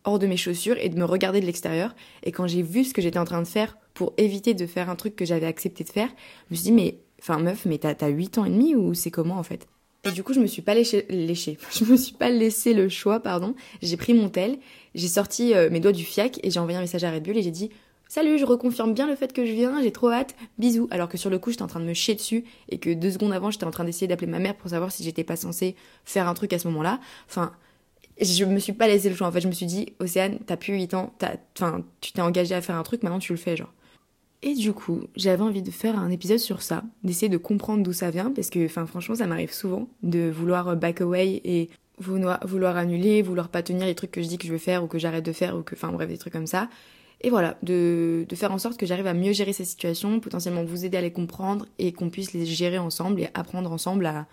hors 0.03 0.19
de 0.19 0.27
mes 0.27 0.37
chaussures 0.37 0.77
et 0.77 0.89
de 0.89 0.99
me 0.99 1.05
regarder 1.05 1.41
de 1.41 1.47
l'extérieur. 1.47 1.95
Et 2.21 2.31
quand 2.31 2.45
j'ai 2.45 2.61
vu 2.61 2.83
ce 2.83 2.93
que 2.93 3.01
j'étais 3.01 3.17
en 3.17 3.25
train 3.25 3.41
de 3.41 3.47
faire 3.47 3.79
pour 3.95 4.13
éviter 4.17 4.53
de 4.53 4.67
faire 4.67 4.91
un 4.91 4.95
truc 4.95 5.15
que 5.15 5.25
j'avais 5.25 5.47
accepté 5.47 5.83
de 5.83 5.89
faire, 5.89 6.09
je 6.49 6.53
me 6.53 6.55
suis 6.55 6.65
dit, 6.65 6.71
mais, 6.71 6.99
meuf, 7.41 7.65
mais 7.65 7.79
t'as 7.79 8.07
8 8.07 8.37
ans 8.37 8.45
et 8.45 8.51
demi 8.51 8.75
ou 8.75 8.93
c'est 8.93 9.09
comment 9.09 9.39
en 9.39 9.43
fait? 9.43 9.67
Et 10.05 10.11
du 10.11 10.23
coup, 10.23 10.33
je 10.33 10.39
me 10.39 10.47
suis 10.47 10.61
pas 10.61 10.73
léché. 10.73 11.05
Je 11.71 11.83
me 11.83 11.97
suis 11.97 12.13
pas 12.13 12.29
laissé 12.29 12.73
le 12.73 12.87
choix, 12.89 13.19
pardon. 13.19 13.55
J'ai 13.81 13.97
pris 13.97 14.13
mon 14.13 14.29
tel, 14.29 14.57
j'ai 14.95 15.07
sorti 15.07 15.53
euh, 15.53 15.69
mes 15.69 15.79
doigts 15.79 15.91
du 15.91 16.03
fiac 16.03 16.39
et 16.43 16.51
j'ai 16.51 16.59
envoyé 16.59 16.77
un 16.77 16.81
message 16.81 17.03
à 17.03 17.11
Red 17.11 17.23
Bull 17.23 17.37
et 17.37 17.41
j'ai 17.41 17.51
dit 17.51 17.69
Salut, 18.07 18.39
je 18.39 18.45
reconfirme 18.45 18.95
bien 18.95 19.05
le 19.05 19.15
fait 19.15 19.33
que 19.33 19.45
je 19.45 19.51
viens, 19.51 19.83
j'ai 19.83 19.91
trop 19.91 20.09
hâte, 20.09 20.35
bisous. 20.57 20.87
Alors 20.89 21.09
que 21.09 21.17
sur 21.17 21.29
le 21.29 21.37
coup, 21.37 21.51
j'étais 21.51 21.61
en 21.61 21.67
train 21.67 21.79
de 21.79 21.85
me 21.85 21.93
chier 21.93 22.15
dessus 22.15 22.43
et 22.69 22.79
que 22.79 22.91
deux 22.91 23.11
secondes 23.11 23.33
avant, 23.33 23.51
j'étais 23.51 23.65
en 23.65 23.71
train 23.71 23.83
d'essayer 23.83 24.07
d'appeler 24.07 24.31
ma 24.31 24.39
mère 24.39 24.55
pour 24.55 24.71
savoir 24.71 24.91
si 24.91 25.03
j'étais 25.03 25.23
pas 25.23 25.35
censée 25.35 25.75
faire 26.05 26.27
un 26.27 26.33
truc 26.33 26.51
à 26.53 26.59
ce 26.59 26.67
moment-là. 26.69 26.99
Enfin, 27.27 27.51
je 28.19 28.45
me 28.45 28.57
suis 28.57 28.73
pas 28.73 28.87
laissé 28.87 29.09
le 29.09 29.15
choix. 29.15 29.27
En 29.27 29.31
fait, 29.31 29.41
je 29.41 29.47
me 29.47 29.53
suis 29.53 29.67
dit, 29.67 29.93
Océane, 29.99 30.39
t'as 30.45 30.57
plus 30.57 30.73
8 30.73 30.93
ans, 30.95 31.13
enfin, 31.55 31.83
tu 32.01 32.11
t'es 32.11 32.21
engagé 32.21 32.55
à 32.55 32.61
faire 32.61 32.75
un 32.75 32.83
truc, 32.83 33.03
maintenant 33.03 33.19
tu 33.19 33.31
le 33.31 33.37
fais, 33.37 33.55
genre. 33.55 33.71
Et 34.41 34.53
du 34.53 34.71
coup, 34.71 35.01
j'avais 35.15 35.43
envie 35.43 35.61
de 35.61 35.71
faire 35.71 35.99
un 35.99 36.09
épisode 36.11 36.37
sur 36.37 36.61
ça, 36.61 36.83
d'essayer 37.03 37.27
de 37.27 37.37
comprendre 37.37 37.83
d'où 37.83 37.91
ça 37.91 38.09
vient, 38.09 38.31
parce 38.31 38.49
que, 38.49 38.65
enfin, 38.65 38.85
franchement, 38.85 39.15
ça 39.15 39.27
m'arrive 39.27 39.51
souvent 39.53 39.89
de 40.01 40.29
vouloir 40.29 40.77
back 40.77 41.01
away 41.01 41.41
et 41.43 41.69
vouloir, 41.97 42.77
annuler, 42.77 43.21
vouloir 43.21 43.49
pas 43.49 43.61
tenir 43.63 43.85
les 43.85 43.95
trucs 43.95 44.11
que 44.11 44.21
je 44.21 44.27
dis 44.27 44.37
que 44.37 44.47
je 44.47 44.53
veux 44.53 44.57
faire 44.57 44.83
ou 44.83 44.87
que 44.87 44.97
j'arrête 44.97 45.25
de 45.25 45.33
faire 45.33 45.57
ou 45.57 45.63
que, 45.63 45.75
enfin, 45.75 45.91
bref, 45.91 46.07
des 46.07 46.17
trucs 46.17 46.31
comme 46.31 46.47
ça. 46.47 46.69
Et 47.21 47.29
voilà, 47.29 47.57
de, 47.63 48.25
de 48.29 48.35
faire 48.35 48.53
en 48.53 48.57
sorte 48.57 48.79
que 48.79 48.85
j'arrive 48.85 49.07
à 49.07 49.13
mieux 49.13 49.33
gérer 49.33 49.51
ces 49.51 49.65
situations, 49.65 50.21
potentiellement 50.21 50.63
vous 50.63 50.85
aider 50.85 50.97
à 50.97 51.01
les 51.01 51.11
comprendre 51.11 51.65
et 51.77 51.91
qu'on 51.91 52.09
puisse 52.09 52.31
les 52.31 52.45
gérer 52.45 52.77
ensemble 52.77 53.19
et 53.19 53.27
apprendre 53.33 53.73
ensemble 53.73 54.05
à, 54.05 54.25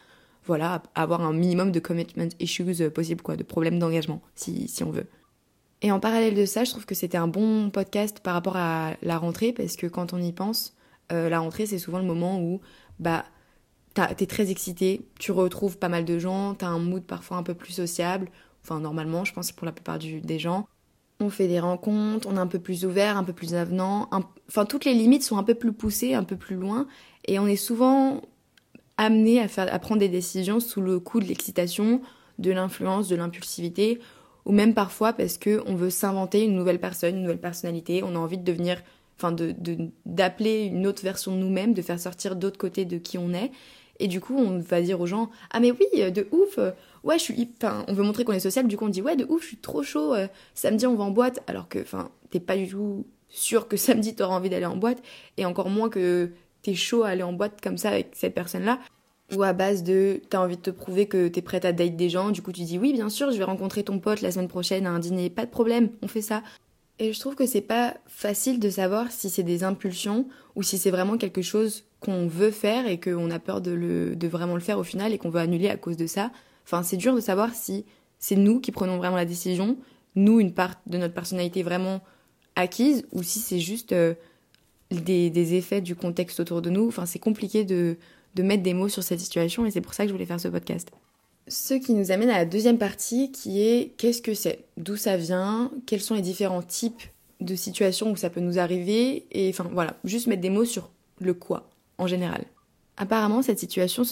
voilà, 0.44 0.84
avoir 0.94 1.22
un 1.22 1.32
minimum 1.32 1.72
de 1.72 1.80
commitment 1.80 2.28
issues 2.38 2.64
possible, 2.90 3.22
quoi, 3.22 3.34
de 3.36 3.42
problèmes 3.42 3.80
d'engagement, 3.80 4.22
si, 4.36 4.68
si 4.68 4.84
on 4.84 4.90
veut. 4.92 5.06
Et 5.82 5.92
en 5.92 6.00
parallèle 6.00 6.34
de 6.34 6.46
ça, 6.46 6.64
je 6.64 6.70
trouve 6.70 6.86
que 6.86 6.94
c'était 6.94 7.18
un 7.18 7.28
bon 7.28 7.70
podcast 7.70 8.20
par 8.20 8.34
rapport 8.34 8.56
à 8.56 8.94
la 9.02 9.18
rentrée, 9.18 9.52
parce 9.52 9.76
que 9.76 9.86
quand 9.86 10.12
on 10.12 10.18
y 10.18 10.32
pense, 10.32 10.74
euh, 11.12 11.28
la 11.28 11.38
rentrée, 11.38 11.66
c'est 11.66 11.78
souvent 11.78 11.98
le 11.98 12.04
moment 12.04 12.40
où 12.40 12.60
bah, 12.98 13.24
t'es 14.16 14.26
très 14.26 14.50
excité, 14.50 15.06
tu 15.18 15.32
retrouves 15.32 15.78
pas 15.78 15.88
mal 15.88 16.04
de 16.04 16.18
gens, 16.18 16.54
t'as 16.54 16.68
un 16.68 16.78
mood 16.78 17.02
parfois 17.02 17.36
un 17.36 17.42
peu 17.42 17.54
plus 17.54 17.72
sociable, 17.72 18.28
enfin 18.62 18.80
normalement, 18.80 19.24
je 19.24 19.32
pense 19.32 19.52
pour 19.52 19.66
la 19.66 19.72
plupart 19.72 19.98
des 19.98 20.38
gens. 20.38 20.66
On 21.20 21.30
fait 21.30 21.48
des 21.48 21.60
rencontres, 21.60 22.28
on 22.30 22.36
est 22.36 22.40
un 22.40 22.46
peu 22.46 22.58
plus 22.58 22.84
ouvert, 22.84 23.16
un 23.16 23.24
peu 23.24 23.32
plus 23.32 23.54
avenant, 23.54 24.10
enfin 24.48 24.66
toutes 24.66 24.84
les 24.84 24.92
limites 24.92 25.22
sont 25.22 25.38
un 25.38 25.42
peu 25.42 25.54
plus 25.54 25.72
poussées, 25.72 26.14
un 26.14 26.24
peu 26.24 26.36
plus 26.36 26.56
loin, 26.56 26.86
et 27.26 27.38
on 27.38 27.46
est 27.46 27.56
souvent 27.56 28.20
amené 28.98 29.40
à, 29.40 29.48
faire, 29.48 29.72
à 29.72 29.78
prendre 29.78 30.00
des 30.00 30.08
décisions 30.08 30.60
sous 30.60 30.80
le 30.80 31.00
coup 31.00 31.20
de 31.20 31.26
l'excitation, 31.26 32.00
de 32.38 32.50
l'influence, 32.50 33.08
de 33.08 33.16
l'impulsivité, 33.16 33.98
ou 34.46 34.52
même 34.52 34.72
parfois 34.72 35.12
parce 35.12 35.36
que 35.36 35.62
on 35.66 35.74
veut 35.74 35.90
s'inventer 35.90 36.44
une 36.44 36.54
nouvelle 36.54 36.78
personne, 36.78 37.16
une 37.16 37.22
nouvelle 37.22 37.40
personnalité, 37.40 38.02
on 38.02 38.14
a 38.14 38.18
envie 38.18 38.38
de 38.38 38.44
devenir, 38.44 38.80
enfin 39.18 39.32
de 39.32 39.54
d'appeler 40.06 40.64
une 40.64 40.86
autre 40.86 41.02
version 41.02 41.32
de 41.32 41.38
nous-mêmes, 41.38 41.74
de 41.74 41.82
faire 41.82 42.00
sortir 42.00 42.36
d'autres 42.36 42.58
côtés 42.58 42.84
de 42.84 42.96
qui 42.96 43.18
on 43.18 43.34
est. 43.34 43.50
Et 43.98 44.08
du 44.08 44.20
coup, 44.20 44.36
on 44.36 44.58
va 44.58 44.80
dire 44.82 45.00
aux 45.00 45.06
gens 45.06 45.30
ah 45.50 45.60
mais 45.60 45.72
oui, 45.72 46.12
de 46.12 46.28
ouf, 46.30 46.58
ouais 47.02 47.18
je 47.18 47.24
suis, 47.24 47.50
enfin 47.60 47.84
on 47.88 47.92
veut 47.92 48.04
montrer 48.04 48.24
qu'on 48.24 48.32
est 48.32 48.40
social, 48.40 48.66
du 48.66 48.76
coup 48.76 48.86
on 48.86 48.88
dit 48.88 49.02
ouais 49.02 49.16
de 49.16 49.26
ouf, 49.28 49.42
je 49.42 49.48
suis 49.48 49.56
trop 49.56 49.82
chaud, 49.82 50.14
euh, 50.14 50.28
samedi 50.54 50.86
on 50.86 50.94
va 50.94 51.04
en 51.04 51.10
boîte, 51.10 51.42
alors 51.46 51.68
que 51.68 51.80
enfin 51.80 52.10
t'es 52.30 52.40
pas 52.40 52.56
du 52.56 52.68
tout 52.68 53.06
sûr 53.28 53.68
que 53.68 53.76
samedi 53.76 54.14
t'auras 54.14 54.36
envie 54.36 54.50
d'aller 54.50 54.66
en 54.66 54.76
boîte, 54.76 55.02
et 55.36 55.44
encore 55.44 55.70
moins 55.70 55.88
que 55.88 56.30
t'es 56.62 56.74
chaud 56.74 57.02
à 57.02 57.08
aller 57.08 57.22
en 57.22 57.32
boîte 57.32 57.60
comme 57.60 57.78
ça 57.78 57.90
avec 57.90 58.10
cette 58.12 58.34
personne-là 58.34 58.78
ou 59.34 59.42
à 59.42 59.52
base 59.52 59.82
de 59.82 60.20
t'as 60.30 60.40
envie 60.40 60.56
de 60.56 60.62
te 60.62 60.70
prouver 60.70 61.06
que 61.06 61.28
t'es 61.28 61.42
prête 61.42 61.64
à 61.64 61.72
date 61.72 61.96
des 61.96 62.08
gens, 62.08 62.30
du 62.30 62.42
coup 62.42 62.52
tu 62.52 62.62
dis 62.62 62.78
oui 62.78 62.92
bien 62.92 63.08
sûr 63.08 63.32
je 63.32 63.38
vais 63.38 63.44
rencontrer 63.44 63.82
ton 63.82 63.98
pote 63.98 64.20
la 64.20 64.30
semaine 64.30 64.48
prochaine 64.48 64.86
à 64.86 64.90
un 64.90 64.98
dîner, 64.98 65.30
pas 65.30 65.46
de 65.46 65.50
problème, 65.50 65.90
on 66.02 66.08
fait 66.08 66.22
ça. 66.22 66.42
Et 66.98 67.12
je 67.12 67.20
trouve 67.20 67.34
que 67.34 67.44
c'est 67.44 67.60
pas 67.60 67.94
facile 68.06 68.58
de 68.58 68.70
savoir 68.70 69.12
si 69.12 69.28
c'est 69.28 69.42
des 69.42 69.64
impulsions 69.64 70.26
ou 70.54 70.62
si 70.62 70.78
c'est 70.78 70.90
vraiment 70.90 71.18
quelque 71.18 71.42
chose 71.42 71.84
qu'on 72.00 72.26
veut 72.26 72.50
faire 72.50 72.86
et 72.86 72.98
qu'on 72.98 73.30
a 73.30 73.38
peur 73.38 73.60
de, 73.60 73.70
le, 73.72 74.16
de 74.16 74.28
vraiment 74.28 74.54
le 74.54 74.60
faire 74.60 74.78
au 74.78 74.82
final 74.82 75.12
et 75.12 75.18
qu'on 75.18 75.28
veut 75.28 75.40
annuler 75.40 75.68
à 75.68 75.76
cause 75.76 75.98
de 75.98 76.06
ça. 76.06 76.30
Enfin 76.64 76.82
c'est 76.82 76.96
dur 76.96 77.14
de 77.14 77.20
savoir 77.20 77.54
si 77.54 77.84
c'est 78.18 78.36
nous 78.36 78.60
qui 78.60 78.72
prenons 78.72 78.96
vraiment 78.96 79.16
la 79.16 79.26
décision, 79.26 79.76
nous 80.14 80.40
une 80.40 80.52
part 80.52 80.74
de 80.86 80.96
notre 80.96 81.12
personnalité 81.12 81.62
vraiment 81.62 82.00
acquise 82.54 83.04
ou 83.12 83.22
si 83.22 83.40
c'est 83.40 83.60
juste 83.60 83.92
euh, 83.92 84.14
des, 84.90 85.28
des 85.28 85.54
effets 85.54 85.82
du 85.82 85.96
contexte 85.96 86.40
autour 86.40 86.62
de 86.62 86.70
nous. 86.70 86.88
Enfin 86.88 87.04
c'est 87.04 87.18
compliqué 87.18 87.64
de 87.64 87.98
de 88.36 88.42
mettre 88.42 88.62
des 88.62 88.74
mots 88.74 88.88
sur 88.88 89.02
cette 89.02 89.18
situation 89.18 89.66
et 89.66 89.70
c'est 89.70 89.80
pour 89.80 89.94
ça 89.94 90.04
que 90.04 90.08
je 90.08 90.12
voulais 90.12 90.26
faire 90.26 90.38
ce 90.38 90.48
podcast. 90.48 90.90
Ce 91.48 91.74
qui 91.74 91.94
nous 91.94 92.10
amène 92.12 92.28
à 92.28 92.38
la 92.38 92.44
deuxième 92.44 92.76
partie 92.76 93.32
qui 93.32 93.62
est 93.62 93.94
qu'est-ce 93.96 94.20
que 94.20 94.34
c'est? 94.34 94.64
D'où 94.76 94.96
ça 94.96 95.16
vient? 95.16 95.70
Quels 95.86 96.02
sont 96.02 96.14
les 96.14 96.22
différents 96.22 96.62
types 96.62 97.02
de 97.40 97.54
situations 97.54 98.10
où 98.10 98.16
ça 98.16 98.30
peut 98.30 98.40
nous 98.40 98.58
arriver? 98.58 99.26
Et 99.32 99.48
enfin 99.48 99.68
voilà, 99.72 99.96
juste 100.04 100.26
mettre 100.26 100.42
des 100.42 100.50
mots 100.50 100.64
sur 100.64 100.90
le 101.20 101.32
quoi 101.32 101.70
en 101.98 102.06
général. 102.06 102.44
Apparemment, 102.98 103.42
cette 103.42 103.58
situation 103.58 104.02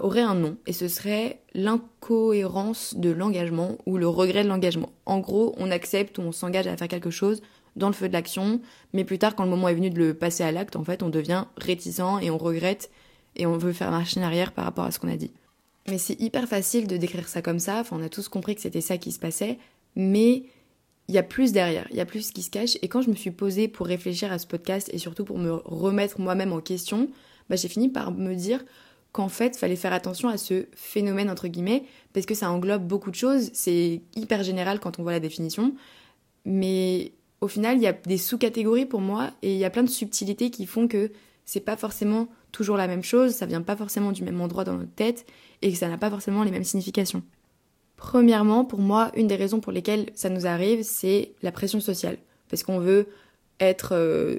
aurait 0.00 0.20
un 0.20 0.34
nom 0.34 0.56
et 0.66 0.72
ce 0.72 0.88
serait 0.88 1.40
l'incohérence 1.54 2.94
de 2.96 3.10
l'engagement 3.10 3.76
ou 3.86 3.98
le 3.98 4.08
regret 4.08 4.42
de 4.42 4.48
l'engagement. 4.48 4.90
En 5.04 5.18
gros, 5.18 5.54
on 5.58 5.70
accepte 5.70 6.18
ou 6.18 6.22
on 6.22 6.32
s'engage 6.32 6.66
à 6.66 6.76
faire 6.76 6.88
quelque 6.88 7.10
chose 7.10 7.42
dans 7.76 7.88
le 7.88 7.94
feu 7.94 8.08
de 8.08 8.12
l'action, 8.12 8.60
mais 8.92 9.04
plus 9.04 9.18
tard, 9.18 9.34
quand 9.36 9.44
le 9.44 9.50
moment 9.50 9.68
est 9.68 9.74
venu 9.74 9.90
de 9.90 9.98
le 9.98 10.14
passer 10.14 10.42
à 10.42 10.50
l'acte, 10.50 10.76
en 10.76 10.84
fait, 10.84 11.02
on 11.02 11.08
devient 11.08 11.44
réticent 11.56 12.20
et 12.22 12.30
on 12.30 12.38
regrette 12.38 12.90
et 13.38 13.46
on 13.46 13.56
veut 13.56 13.72
faire 13.72 13.90
marche 13.90 14.16
arrière 14.16 14.52
par 14.52 14.64
rapport 14.64 14.84
à 14.84 14.90
ce 14.90 14.98
qu'on 14.98 15.08
a 15.08 15.16
dit. 15.16 15.32
Mais 15.88 15.98
c'est 15.98 16.20
hyper 16.20 16.46
facile 16.46 16.86
de 16.86 16.96
décrire 16.96 17.28
ça 17.28 17.40
comme 17.40 17.58
ça, 17.58 17.80
enfin 17.80 17.96
on 17.98 18.02
a 18.04 18.08
tous 18.08 18.28
compris 18.28 18.54
que 18.54 18.60
c'était 18.60 18.80
ça 18.80 18.98
qui 18.98 19.10
se 19.10 19.18
passait, 19.18 19.58
mais 19.96 20.44
il 21.08 21.14
y 21.14 21.18
a 21.18 21.22
plus 21.22 21.52
derrière, 21.52 21.86
il 21.90 21.96
y 21.96 22.00
a 22.00 22.06
plus 22.06 22.30
qui 22.32 22.42
se 22.42 22.50
cache. 22.50 22.76
Et 22.82 22.88
quand 22.88 23.00
je 23.00 23.08
me 23.08 23.14
suis 23.14 23.30
posée 23.30 23.66
pour 23.66 23.86
réfléchir 23.86 24.30
à 24.30 24.38
ce 24.38 24.46
podcast 24.46 24.90
et 24.92 24.98
surtout 24.98 25.24
pour 25.24 25.38
me 25.38 25.52
remettre 25.64 26.20
moi-même 26.20 26.52
en 26.52 26.60
question, 26.60 27.08
bah, 27.48 27.56
j'ai 27.56 27.68
fini 27.68 27.88
par 27.88 28.12
me 28.12 28.34
dire 28.34 28.62
qu'en 29.12 29.28
fait, 29.28 29.56
il 29.56 29.58
fallait 29.58 29.76
faire 29.76 29.94
attention 29.94 30.28
à 30.28 30.36
ce 30.36 30.66
phénomène, 30.74 31.30
entre 31.30 31.48
guillemets, 31.48 31.84
parce 32.12 32.26
que 32.26 32.34
ça 32.34 32.50
englobe 32.50 32.86
beaucoup 32.86 33.10
de 33.10 33.16
choses. 33.16 33.50
C'est 33.54 34.02
hyper 34.16 34.42
général 34.42 34.80
quand 34.80 34.98
on 34.98 35.02
voit 35.02 35.12
la 35.12 35.20
définition. 35.20 35.74
Mais 36.44 37.12
au 37.40 37.48
final, 37.48 37.78
il 37.78 37.82
y 37.82 37.86
a 37.86 37.92
des 37.92 38.18
sous-catégories 38.18 38.86
pour 38.86 39.00
moi 39.00 39.30
et 39.40 39.54
il 39.54 39.58
y 39.58 39.64
a 39.64 39.70
plein 39.70 39.82
de 39.82 39.88
subtilités 39.88 40.50
qui 40.50 40.66
font 40.66 40.88
que 40.88 41.10
c'est 41.46 41.60
pas 41.60 41.78
forcément 41.78 42.28
toujours 42.52 42.76
la 42.76 42.86
même 42.86 43.02
chose, 43.02 43.32
ça 43.32 43.46
vient 43.46 43.62
pas 43.62 43.76
forcément 43.76 44.12
du 44.12 44.22
même 44.22 44.40
endroit 44.40 44.64
dans 44.64 44.74
notre 44.74 44.94
tête 44.94 45.26
et 45.62 45.72
que 45.72 45.78
ça 45.78 45.88
n'a 45.88 45.98
pas 45.98 46.10
forcément 46.10 46.44
les 46.44 46.50
mêmes 46.50 46.64
significations. 46.64 47.22
Premièrement, 47.96 48.64
pour 48.64 48.78
moi, 48.78 49.10
une 49.16 49.26
des 49.26 49.36
raisons 49.36 49.60
pour 49.60 49.72
lesquelles 49.72 50.10
ça 50.14 50.28
nous 50.28 50.46
arrive, 50.46 50.82
c'est 50.82 51.32
la 51.42 51.52
pression 51.52 51.80
sociale. 51.80 52.16
Parce 52.48 52.62
qu'on 52.62 52.78
veut 52.78 53.08
être 53.60 53.94
euh, 53.94 54.38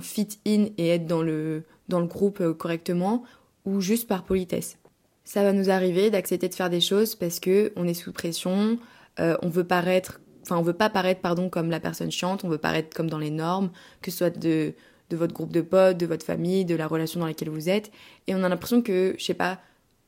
fit 0.00 0.28
in 0.46 0.66
et 0.78 0.88
être 0.88 1.06
dans 1.06 1.22
le, 1.22 1.64
dans 1.88 2.00
le 2.00 2.06
groupe 2.06 2.40
euh, 2.40 2.54
correctement 2.54 3.22
ou 3.64 3.80
juste 3.80 4.08
par 4.08 4.24
politesse. 4.24 4.78
Ça 5.24 5.42
va 5.42 5.52
nous 5.52 5.70
arriver 5.70 6.10
d'accepter 6.10 6.48
de 6.48 6.54
faire 6.54 6.70
des 6.70 6.80
choses 6.80 7.14
parce 7.14 7.40
que 7.40 7.72
on 7.76 7.86
est 7.86 7.94
sous 7.94 8.12
pression, 8.12 8.78
euh, 9.20 9.36
on 9.42 9.48
veut 9.48 9.64
paraître 9.64 10.20
enfin 10.42 10.56
on 10.56 10.62
veut 10.62 10.72
pas 10.72 10.88
paraître 10.88 11.20
pardon 11.20 11.48
comme 11.48 11.70
la 11.70 11.80
personne 11.80 12.10
chiante, 12.10 12.44
on 12.44 12.48
veut 12.48 12.58
paraître 12.58 12.96
comme 12.96 13.10
dans 13.10 13.18
les 13.18 13.30
normes, 13.30 13.70
que 14.00 14.10
ce 14.10 14.18
soit 14.18 14.30
de 14.30 14.74
de 15.10 15.16
votre 15.16 15.34
groupe 15.34 15.52
de 15.52 15.60
potes, 15.60 15.98
de 15.98 16.06
votre 16.06 16.24
famille, 16.24 16.64
de 16.64 16.74
la 16.74 16.86
relation 16.86 17.20
dans 17.20 17.26
laquelle 17.26 17.50
vous 17.50 17.68
êtes. 17.68 17.90
Et 18.26 18.34
on 18.34 18.42
a 18.42 18.48
l'impression 18.48 18.82
que, 18.82 19.14
je 19.18 19.24
sais 19.24 19.34
pas, 19.34 19.58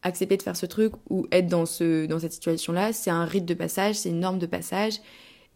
accepter 0.02 0.36
de 0.36 0.42
faire 0.42 0.56
ce 0.56 0.66
truc 0.66 0.92
ou 1.10 1.26
être 1.32 1.46
dans, 1.46 1.66
ce, 1.66 2.06
dans 2.06 2.18
cette 2.18 2.32
situation-là, 2.32 2.92
c'est 2.92 3.10
un 3.10 3.24
rite 3.24 3.44
de 3.44 3.54
passage, 3.54 3.96
c'est 3.96 4.10
une 4.10 4.20
norme 4.20 4.38
de 4.38 4.46
passage. 4.46 5.00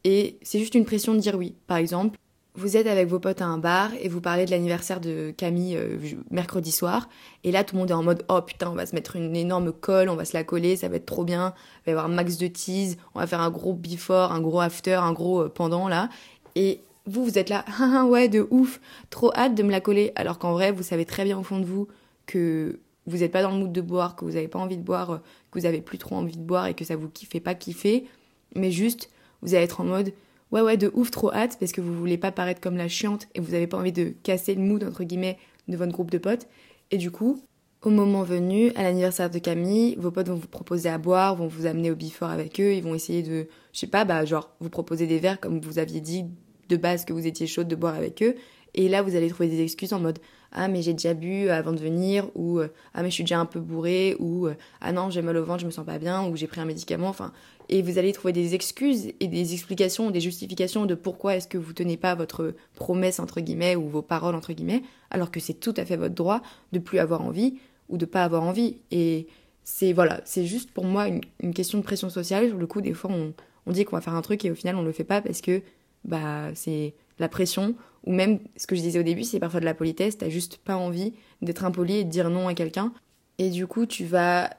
Et 0.05 0.39
c'est 0.43 0.59
juste 0.59 0.75
une 0.75 0.85
pression 0.85 1.15
de 1.15 1.21
dire 1.21 1.37
oui. 1.37 1.55
Par 1.67 1.77
exemple, 1.77 2.19
vous 2.55 2.77
êtes 2.77 2.87
avec 2.87 3.09
vos 3.09 3.19
potes 3.19 3.41
à 3.41 3.47
un 3.47 3.57
bar 3.57 3.91
et 4.01 4.09
vous 4.09 4.21
parlez 4.21 4.45
de 4.45 4.51
l'anniversaire 4.51 5.01
de 5.01 5.33
Camille 5.37 5.77
euh, 5.77 5.97
mercredi 6.31 6.71
soir. 6.71 7.09
Et 7.45 7.53
là, 7.53 7.65
tout 7.65 7.77
le 7.77 7.81
monde 7.81 7.91
est 7.91 7.95
en 7.95 8.03
mode 8.03 8.25
Oh 8.29 8.43
putain, 8.43 8.71
on 8.71 8.75
va 8.75 8.85
se 8.85 8.95
mettre 8.95 9.17
une 9.17 9.35
énorme 9.35 9.73
colle, 9.73 10.11
on 10.11 10.17
va 10.17 10.25
se 10.25 10.35
la 10.35 10.45
coller, 10.45 10.77
ça 10.77 10.89
va 10.89 10.97
être 10.97 11.07
trop 11.07 11.25
bien. 11.25 11.55
Il 11.57 11.87
va 11.87 11.93
y 11.93 11.95
avoir 11.95 12.09
max 12.09 12.37
de 12.37 12.49
tease, 12.49 12.99
on 13.15 13.21
va 13.21 13.27
faire 13.27 13.41
un 13.41 13.51
gros 13.51 13.73
before, 13.73 14.33
un 14.33 14.41
gros 14.41 14.61
after, 14.61 14.95
un 14.95 15.13
gros 15.13 15.43
euh, 15.43 15.49
pendant 15.49 15.89
là. 15.89 16.11
Et 16.55 16.83
vous, 17.07 17.25
vous 17.25 17.39
êtes 17.39 17.49
là, 17.49 17.65
ouais, 18.07 18.29
de 18.29 18.47
ouf, 18.51 18.81
trop 19.11 19.33
hâte 19.35 19.55
de 19.55 19.63
me 19.63 19.71
la 19.71 19.81
coller. 19.81 20.13
Alors 20.15 20.39
qu'en 20.39 20.53
vrai, 20.53 20.73
vous 20.73 20.83
savez 20.83 21.05
très 21.05 21.25
bien 21.25 21.39
au 21.39 21.43
fond 21.43 21.59
de 21.59 21.65
vous 21.65 21.89
que 22.27 22.81
vous 23.07 23.19
n'êtes 23.19 23.33
pas 23.33 23.43
dans 23.43 23.51
le 23.51 23.59
mood 23.59 23.73
de 23.73 23.81
boire, 23.81 24.15
que 24.15 24.25
vous 24.25 24.33
n'avez 24.33 24.49
pas 24.49 24.59
envie 24.59 24.77
de 24.77 24.83
boire, 24.83 25.11
euh, 25.11 25.19
que 25.51 25.59
vous 25.59 25.67
avez 25.67 25.81
plus 25.81 25.99
trop 25.99 26.15
envie 26.15 26.37
de 26.37 26.43
boire 26.43 26.67
et 26.67 26.75
que 26.75 26.85
ça 26.85 26.97
vous 26.97 27.11
fait 27.29 27.41
pas 27.41 27.55
kiffer. 27.55 28.07
Mais 28.55 28.71
juste, 28.71 29.11
vous 29.43 29.55
allez 29.55 29.65
être 29.65 29.81
en 29.81 29.85
mode 29.85 30.13
ouais 30.53 30.61
ouais 30.61 30.77
de 30.77 30.91
ouf 30.95 31.11
trop 31.11 31.33
hâte 31.33 31.57
parce 31.59 31.73
que 31.73 31.81
vous 31.81 31.95
voulez 31.95 32.19
pas 32.19 32.31
paraître 32.31 32.61
comme 32.61 32.77
la 32.77 32.89
chiante 32.89 33.27
et 33.35 33.41
vous 33.41 33.55
avez 33.55 33.67
pas 33.67 33.79
envie 33.79 33.93
de 33.93 34.13
casser 34.23 34.55
le 34.55 34.61
mood 34.61 34.85
entre 34.85 35.03
guillemets 35.03 35.39
de 35.67 35.77
votre 35.77 35.93
groupe 35.93 36.11
de 36.11 36.19
potes 36.19 36.47
et 36.91 36.99
du 36.99 37.11
coup 37.11 37.43
au 37.83 37.91
moment 37.91 38.23
venu, 38.23 38.71
à 38.77 38.85
l'anniversaire 38.85 39.29
de 39.29 39.41
Camille, 39.41 39.97
vos 39.97 40.13
potes 40.13 40.29
vont 40.29 40.37
vous 40.37 40.47
proposer 40.47 40.89
à 40.89 40.99
boire, 40.99 41.35
vont 41.35 41.49
vous 41.49 41.67
amener 41.67 41.91
au 41.91 41.97
before 41.97 42.31
avec 42.31 42.61
eux, 42.61 42.75
ils 42.75 42.83
vont 42.83 42.95
essayer 42.95 43.25
de, 43.25 43.49
je 43.73 43.79
sais 43.81 43.89
pas, 43.89 44.05
bah 44.05 44.25
genre 44.25 44.51
vous 44.61 44.71
proposer 44.71 45.09
des 45.09 45.19
verres 45.19 45.41
comme 45.41 45.61
vous 45.61 45.81
aviez 45.81 46.01
dit 46.01 46.27
de 46.73 46.77
base 46.77 47.05
que 47.05 47.13
vous 47.13 47.27
étiez 47.27 47.47
chaude 47.47 47.69
de 47.69 47.77
boire 47.77 47.95
avec 47.95 48.23
eux, 48.23 48.35
et 48.75 48.89
là 48.89 49.03
vous 49.03 49.17
allez 49.17 49.29
trouver 49.29 49.49
des 49.49 49.63
excuses 49.63 49.93
en 49.93 50.01
mode 50.01 50.19
ah 50.53 50.69
mais 50.69 50.83
j'ai 50.83 50.93
déjà 50.93 51.15
bu 51.15 51.49
avant 51.49 51.73
de 51.73 51.81
venir 51.81 52.29
ou 52.35 52.61
ah 52.61 53.03
mais 53.03 53.09
je 53.09 53.15
suis 53.15 53.25
déjà 53.25 53.39
un 53.39 53.47
peu 53.47 53.61
bourré 53.61 54.17
ou 54.19 54.49
ah 54.81 54.93
non 54.93 55.11
j'ai 55.11 55.23
mal 55.23 55.37
au 55.37 55.45
ventre 55.45 55.61
je 55.61 55.67
me 55.67 55.71
sens 55.71 55.85
pas 55.85 55.99
bien 55.99 56.27
ou 56.27 56.37
j'ai 56.37 56.47
pris 56.47 56.61
un 56.61 56.65
médicament 56.65 57.09
enfin. 57.09 57.33
Et 57.69 57.81
vous 57.81 57.97
allez 57.97 58.13
trouver 58.13 58.33
des 58.33 58.55
excuses 58.55 59.13
et 59.21 59.29
des 59.29 59.55
explications 59.55 60.11
des 60.11 60.21
justifications 60.21 60.85
de 60.85 60.95
pourquoi 60.95 61.37
est-ce 61.37 61.49
que 61.49 61.59
vous 61.59 61.73
tenez 61.73 61.97
pas 61.97 62.15
votre 62.15 62.55
promesse 62.75 63.19
entre 63.19 63.41
guillemets 63.41 63.77
ou 63.77 63.89
vos 63.89 64.03
paroles 64.03 64.35
entre 64.35 64.53
guillemets 64.53 64.83
alors 65.11 65.31
que 65.31 65.41
c'est 65.41 65.55
tout 65.55 65.75
à 65.77 65.85
fait 65.85 65.97
votre 65.97 66.15
droit 66.15 66.43
de 66.73 66.79
plus 66.79 66.99
avoir 66.99 67.23
envie 67.23 67.55
ou 67.89 67.97
de 67.97 68.05
pas 68.05 68.25
avoir 68.25 68.43
envie. 68.43 68.79
Et 68.91 69.27
c'est 69.65 69.93
voilà 69.93 70.21
c'est 70.25 70.45
juste 70.45 70.71
pour 70.71 70.85
moi 70.85 71.09
une, 71.09 71.55
question 71.55 71.79
de 71.79 71.83
pression 71.83 72.11
sociale. 72.11 72.49
Sur 72.49 72.59
le 72.59 72.67
coup 72.67 72.83
des 72.83 72.93
fois 72.93 73.11
on, 73.11 73.33
on 73.67 73.73
dit 73.73 73.85
qu'on 73.85 73.97
va 73.97 74.03
faire 74.03 74.15
un 74.15 74.23
truc 74.23 74.45
et 74.45 74.51
au 74.51 74.55
final 74.55 74.77
on 74.77 74.83
le 74.83 74.93
fait 74.93 75.05
pas 75.05 75.23
parce 75.23 75.41
que 75.41 75.63
bah 76.05 76.55
c'est 76.55 76.95
la 77.19 77.29
pression 77.29 77.75
ou 78.05 78.13
même, 78.13 78.41
ce 78.57 78.67
que 78.67 78.75
je 78.75 78.81
disais 78.81 78.99
au 78.99 79.05
début, 79.05 79.23
c'est 79.23 79.39
parfois 79.39 79.61
de 79.61 79.65
la 79.65 79.75
politesse, 79.75 80.19
t'as 80.19 80.29
juste 80.29 80.59
pas 80.59 80.77
envie 80.77 81.15
d'être 81.41 81.65
impoli 81.65 81.99
et 81.99 82.05
de 82.05 82.11
dire 82.11 82.31
non 82.31 82.49
à 82.49 82.55
quelqu'un. 82.55 82.93
Et 83.39 83.51
du 83.51 83.67
coup, 83.67 83.87
tu 83.87 84.05
vas 84.05 84.51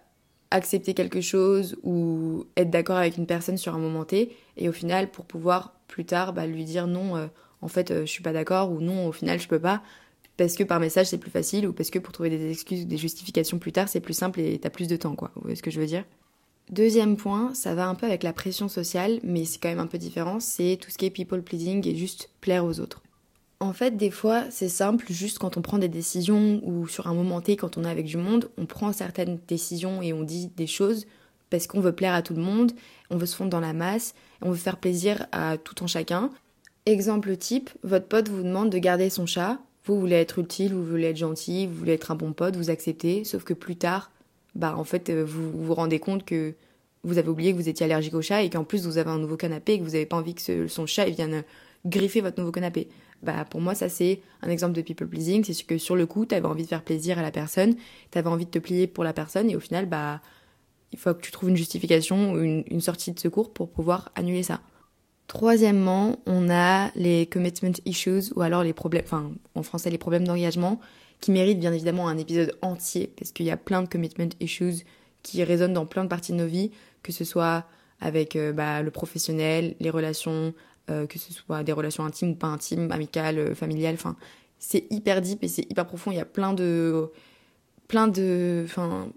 accepter 0.51 0.93
quelque 0.93 1.19
chose 1.21 1.77
ou 1.83 2.45
être 2.55 2.69
d'accord 2.69 2.97
avec 2.97 3.17
une 3.17 3.25
personne 3.25 3.57
sur 3.57 3.75
un 3.75 3.79
moment 3.79 4.05
T. 4.05 4.35
Et 4.57 4.69
au 4.69 4.71
final, 4.71 5.11
pour 5.11 5.25
pouvoir 5.25 5.73
plus 5.87 6.05
tard 6.05 6.33
bah, 6.33 6.45
lui 6.47 6.63
dire 6.63 6.87
non, 6.87 7.17
euh, 7.17 7.27
en 7.61 7.67
fait, 7.67 7.91
euh, 7.91 8.01
je 8.05 8.11
suis 8.11 8.23
pas 8.23 8.33
d'accord 8.33 8.71
ou 8.71 8.79
non, 8.79 9.07
au 9.07 9.11
final, 9.11 9.39
je 9.39 9.47
peux 9.47 9.59
pas. 9.59 9.81
Parce 10.37 10.55
que 10.55 10.63
par 10.63 10.79
message, 10.79 11.07
c'est 11.07 11.17
plus 11.17 11.31
facile 11.31 11.67
ou 11.67 11.73
parce 11.73 11.89
que 11.89 11.99
pour 11.99 12.13
trouver 12.13 12.29
des 12.29 12.51
excuses 12.51 12.83
ou 12.83 12.85
des 12.85 12.97
justifications 12.97 13.59
plus 13.59 13.71
tard, 13.71 13.89
c'est 13.89 13.99
plus 13.99 14.13
simple 14.13 14.39
et 14.39 14.59
t'as 14.59 14.69
plus 14.69 14.87
de 14.87 14.95
temps, 14.95 15.15
quoi. 15.15 15.31
Vous 15.35 15.41
voyez 15.41 15.55
ce 15.55 15.63
que 15.63 15.71
je 15.71 15.79
veux 15.79 15.85
dire? 15.85 16.05
Deuxième 16.69 17.17
point, 17.17 17.53
ça 17.53 17.75
va 17.75 17.87
un 17.87 17.95
peu 17.95 18.05
avec 18.05 18.23
la 18.23 18.33
pression 18.33 18.69
sociale, 18.69 19.19
mais 19.23 19.45
c'est 19.45 19.59
quand 19.59 19.69
même 19.69 19.79
un 19.79 19.87
peu 19.87 19.97
différent, 19.97 20.39
c'est 20.39 20.77
tout 20.81 20.89
ce 20.89 20.97
qui 20.97 21.05
est 21.05 21.09
people 21.09 21.41
pleasing 21.41 21.87
et 21.87 21.95
juste 21.95 22.29
plaire 22.41 22.65
aux 22.65 22.79
autres. 22.79 23.01
En 23.59 23.73
fait, 23.73 23.95
des 23.95 24.11
fois, 24.11 24.43
c'est 24.49 24.69
simple, 24.69 25.05
juste 25.09 25.39
quand 25.39 25.55
on 25.57 25.61
prend 25.61 25.77
des 25.77 25.87
décisions 25.87 26.61
ou 26.63 26.87
sur 26.87 27.07
un 27.07 27.13
moment 27.13 27.41
T, 27.41 27.55
quand 27.55 27.77
on 27.77 27.85
est 27.85 27.89
avec 27.89 28.05
du 28.05 28.17
monde, 28.17 28.49
on 28.57 28.65
prend 28.65 28.91
certaines 28.91 29.39
décisions 29.47 30.01
et 30.01 30.13
on 30.13 30.23
dit 30.23 30.47
des 30.55 30.67
choses 30.67 31.05
parce 31.49 31.67
qu'on 31.67 31.79
veut 31.79 31.93
plaire 31.93 32.13
à 32.13 32.23
tout 32.23 32.33
le 32.33 32.41
monde, 32.41 32.71
on 33.09 33.17
veut 33.17 33.25
se 33.25 33.35
fondre 33.35 33.51
dans 33.51 33.59
la 33.59 33.73
masse, 33.73 34.15
on 34.41 34.49
veut 34.49 34.57
faire 34.57 34.77
plaisir 34.77 35.27
à 35.31 35.57
tout 35.57 35.83
en 35.83 35.87
chacun. 35.87 36.31
Exemple 36.85 37.37
type, 37.37 37.69
votre 37.83 38.07
pote 38.07 38.27
vous 38.27 38.43
demande 38.43 38.69
de 38.69 38.79
garder 38.79 39.09
son 39.09 39.25
chat, 39.25 39.59
vous 39.85 39.99
voulez 39.99 40.15
être 40.15 40.39
utile, 40.39 40.73
vous 40.73 40.83
voulez 40.83 41.07
être 41.07 41.17
gentil, 41.17 41.67
vous 41.67 41.75
voulez 41.75 41.93
être 41.93 42.11
un 42.11 42.15
bon 42.15 42.33
pote, 42.33 42.55
vous 42.55 42.69
acceptez, 42.69 43.23
sauf 43.23 43.43
que 43.43 43.53
plus 43.53 43.75
tard, 43.75 44.11
bah 44.55 44.75
en 44.77 44.83
fait, 44.83 45.09
euh, 45.09 45.23
vous 45.23 45.51
vous 45.51 45.73
rendez 45.73 45.99
compte 45.99 46.25
que 46.25 46.53
vous 47.03 47.17
avez 47.17 47.29
oublié 47.29 47.51
que 47.51 47.57
vous 47.57 47.69
étiez 47.69 47.85
allergique 47.85 48.13
au 48.13 48.21
chat 48.21 48.43
et 48.43 48.49
qu'en 48.49 48.63
plus 48.63 48.85
vous 48.85 48.97
avez 48.97 49.09
un 49.09 49.17
nouveau 49.17 49.35
canapé 49.35 49.73
et 49.73 49.79
que 49.79 49.83
vous 49.83 49.91
n'avez 49.91 50.05
pas 50.05 50.15
envie 50.15 50.35
que 50.35 50.67
son 50.67 50.85
chat 50.85 51.05
vienne 51.05 51.43
griffer 51.85 52.21
votre 52.21 52.39
nouveau 52.39 52.51
canapé. 52.51 52.87
Bah 53.21 53.45
pour 53.49 53.61
moi 53.61 53.75
ça 53.75 53.89
c'est 53.89 54.21
un 54.41 54.49
exemple 54.49 54.73
de 54.73 54.81
people 54.81 55.07
pleasing, 55.07 55.43
c'est 55.43 55.65
que 55.65 55.77
sur 55.77 55.95
le 55.95 56.05
coup 56.05 56.25
tu 56.25 56.35
avais 56.35 56.45
envie 56.45 56.63
de 56.63 56.67
faire 56.67 56.83
plaisir 56.83 57.19
à 57.19 57.21
la 57.21 57.31
personne, 57.31 57.75
tu 58.11 58.17
avais 58.17 58.29
envie 58.29 58.45
de 58.45 58.51
te 58.51 58.59
plier 58.59 58.87
pour 58.87 59.03
la 59.03 59.13
personne 59.13 59.49
et 59.49 59.55
au 59.55 59.59
final 59.59 59.85
bah 59.85 60.21
il 60.93 60.99
faut 60.99 61.13
que 61.13 61.21
tu 61.21 61.31
trouves 61.31 61.49
une 61.49 61.57
justification 61.57 62.33
ou 62.33 62.39
une, 62.39 62.81
sortie 62.81 63.11
de 63.11 63.19
secours 63.19 63.51
pour 63.51 63.71
pouvoir 63.71 64.11
annuler 64.15 64.43
ça. 64.43 64.61
Troisièmement, 65.27 66.17
on 66.27 66.49
a 66.51 66.91
les 66.95 67.25
commitment 67.25 67.71
issues 67.85 68.31
ou 68.35 68.41
alors 68.41 68.63
les 68.63 68.73
problèmes, 68.73 69.05
en 69.55 69.63
français 69.63 69.89
les 69.89 69.97
problèmes 69.97 70.27
d'engagement 70.27 70.79
qui 71.23 71.31
méritent 71.31 71.59
bien 71.59 71.71
évidemment 71.71 72.09
un 72.09 72.17
épisode 72.17 72.57
entier 72.61 73.13
parce 73.17 73.31
qu'il 73.31 73.45
y 73.45 73.51
a 73.51 73.55
plein 73.55 73.81
de 73.81 73.87
commitment 73.87 74.27
issues 74.41 74.83
qui 75.21 75.41
résonnent 75.41 75.73
dans 75.73 75.85
plein 75.85 76.03
de 76.03 76.09
parties 76.09 76.33
de 76.33 76.37
nos 76.37 76.47
vies, 76.47 76.71
que 77.01 77.13
ce 77.13 77.23
soit 77.23 77.65
avec 78.01 78.35
euh, 78.35 78.51
bah, 78.51 78.81
le 78.81 78.91
professionnel, 78.91 79.75
les 79.79 79.89
relations 79.89 80.53
euh, 80.91 81.07
que 81.07 81.17
ce 81.17 81.31
soit 81.31 81.63
des 81.63 81.71
relations 81.71 82.03
intimes 82.03 82.31
ou 82.31 82.35
pas 82.35 82.47
intimes, 82.47 82.91
amicales, 82.91 83.39
euh, 83.39 83.55
familiales, 83.55 83.95
enfin, 83.95 84.17
c'est 84.59 84.85
hyper 84.89 85.21
deep 85.21 85.41
et 85.41 85.47
c'est 85.47 85.61
hyper 85.61 85.87
profond. 85.87 86.11
Il 86.11 86.17
y 86.17 86.19
a 86.19 86.25
plein 86.25 86.51
de. 86.51 87.09
plein 87.87 88.09
de. 88.09 88.63
Enfin, 88.65 89.07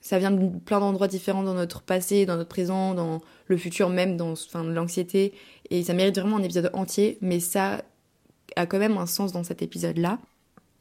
ça 0.00 0.20
vient 0.20 0.30
de 0.30 0.58
plein 0.60 0.78
d'endroits 0.78 1.08
différents 1.08 1.42
dans 1.42 1.54
notre 1.54 1.82
passé, 1.82 2.24
dans 2.24 2.36
notre 2.36 2.48
présent, 2.48 2.94
dans 2.94 3.20
le 3.46 3.56
futur 3.56 3.88
même, 3.88 4.16
dans 4.16 4.30
enfin, 4.30 4.62
l'anxiété. 4.62 5.32
Et 5.70 5.82
ça 5.82 5.92
mérite 5.92 6.16
vraiment 6.16 6.36
un 6.36 6.42
épisode 6.44 6.70
entier, 6.72 7.18
mais 7.20 7.40
ça 7.40 7.82
a 8.54 8.66
quand 8.66 8.78
même 8.78 8.96
un 8.96 9.06
sens 9.06 9.32
dans 9.32 9.42
cet 9.42 9.60
épisode-là. 9.60 10.20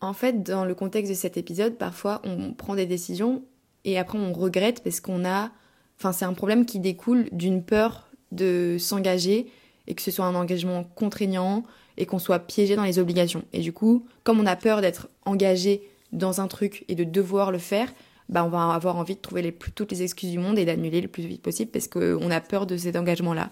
En 0.02 0.14
fait, 0.14 0.44
dans 0.44 0.66
le 0.66 0.76
contexte 0.76 1.12
de 1.12 1.18
cet 1.18 1.38
épisode, 1.38 1.76
parfois 1.76 2.22
on 2.24 2.54
prend 2.54 2.76
des 2.76 2.86
décisions 2.86 3.44
et 3.84 3.98
après 3.98 4.18
on 4.18 4.34
regrette 4.34 4.84
parce 4.84 5.00
qu'on 5.00 5.26
a. 5.26 5.52
Enfin, 5.98 6.12
c'est 6.12 6.26
un 6.26 6.34
problème 6.34 6.66
qui 6.66 6.80
découle 6.80 7.28
d'une 7.32 7.64
peur 7.64 8.08
de 8.32 8.78
s'engager 8.80 9.48
et 9.88 9.96
que 9.96 10.02
ce 10.02 10.12
soit 10.12 10.26
un 10.26 10.36
engagement 10.36 10.84
contraignant 10.84 11.64
et 11.98 12.06
qu'on 12.06 12.20
soit 12.20 12.40
piégé 12.40 12.76
dans 12.76 12.84
les 12.84 13.00
obligations. 13.00 13.44
Et 13.54 13.62
du 13.62 13.74
coup, 13.74 14.06
comme 14.24 14.40
on 14.40 14.46
a 14.46 14.56
peur 14.56 14.82
d'être 14.82 15.10
engagé 15.26 15.82
dans 16.12 16.42
un 16.42 16.48
truc 16.48 16.86
et 16.88 16.96
de 16.96 17.04
devoir 17.04 17.52
le 17.52 17.58
faire, 17.58 17.92
bah 18.30 18.44
on 18.44 18.50
va 18.50 18.74
avoir 18.74 18.98
envie 18.98 19.16
de 19.16 19.22
trouver 19.22 19.58
toutes 19.74 19.92
les 19.92 20.04
excuses 20.04 20.32
du 20.32 20.38
monde 20.38 20.60
et 20.60 20.66
d'annuler 20.66 21.02
le 21.02 21.08
plus 21.08 21.24
vite 21.24 21.42
possible 21.42 21.72
parce 21.72 21.88
qu'on 21.88 22.30
a 22.30 22.42
peur 22.42 22.68
de 22.68 22.78
cet 22.78 22.96
engagement-là. 22.96 23.50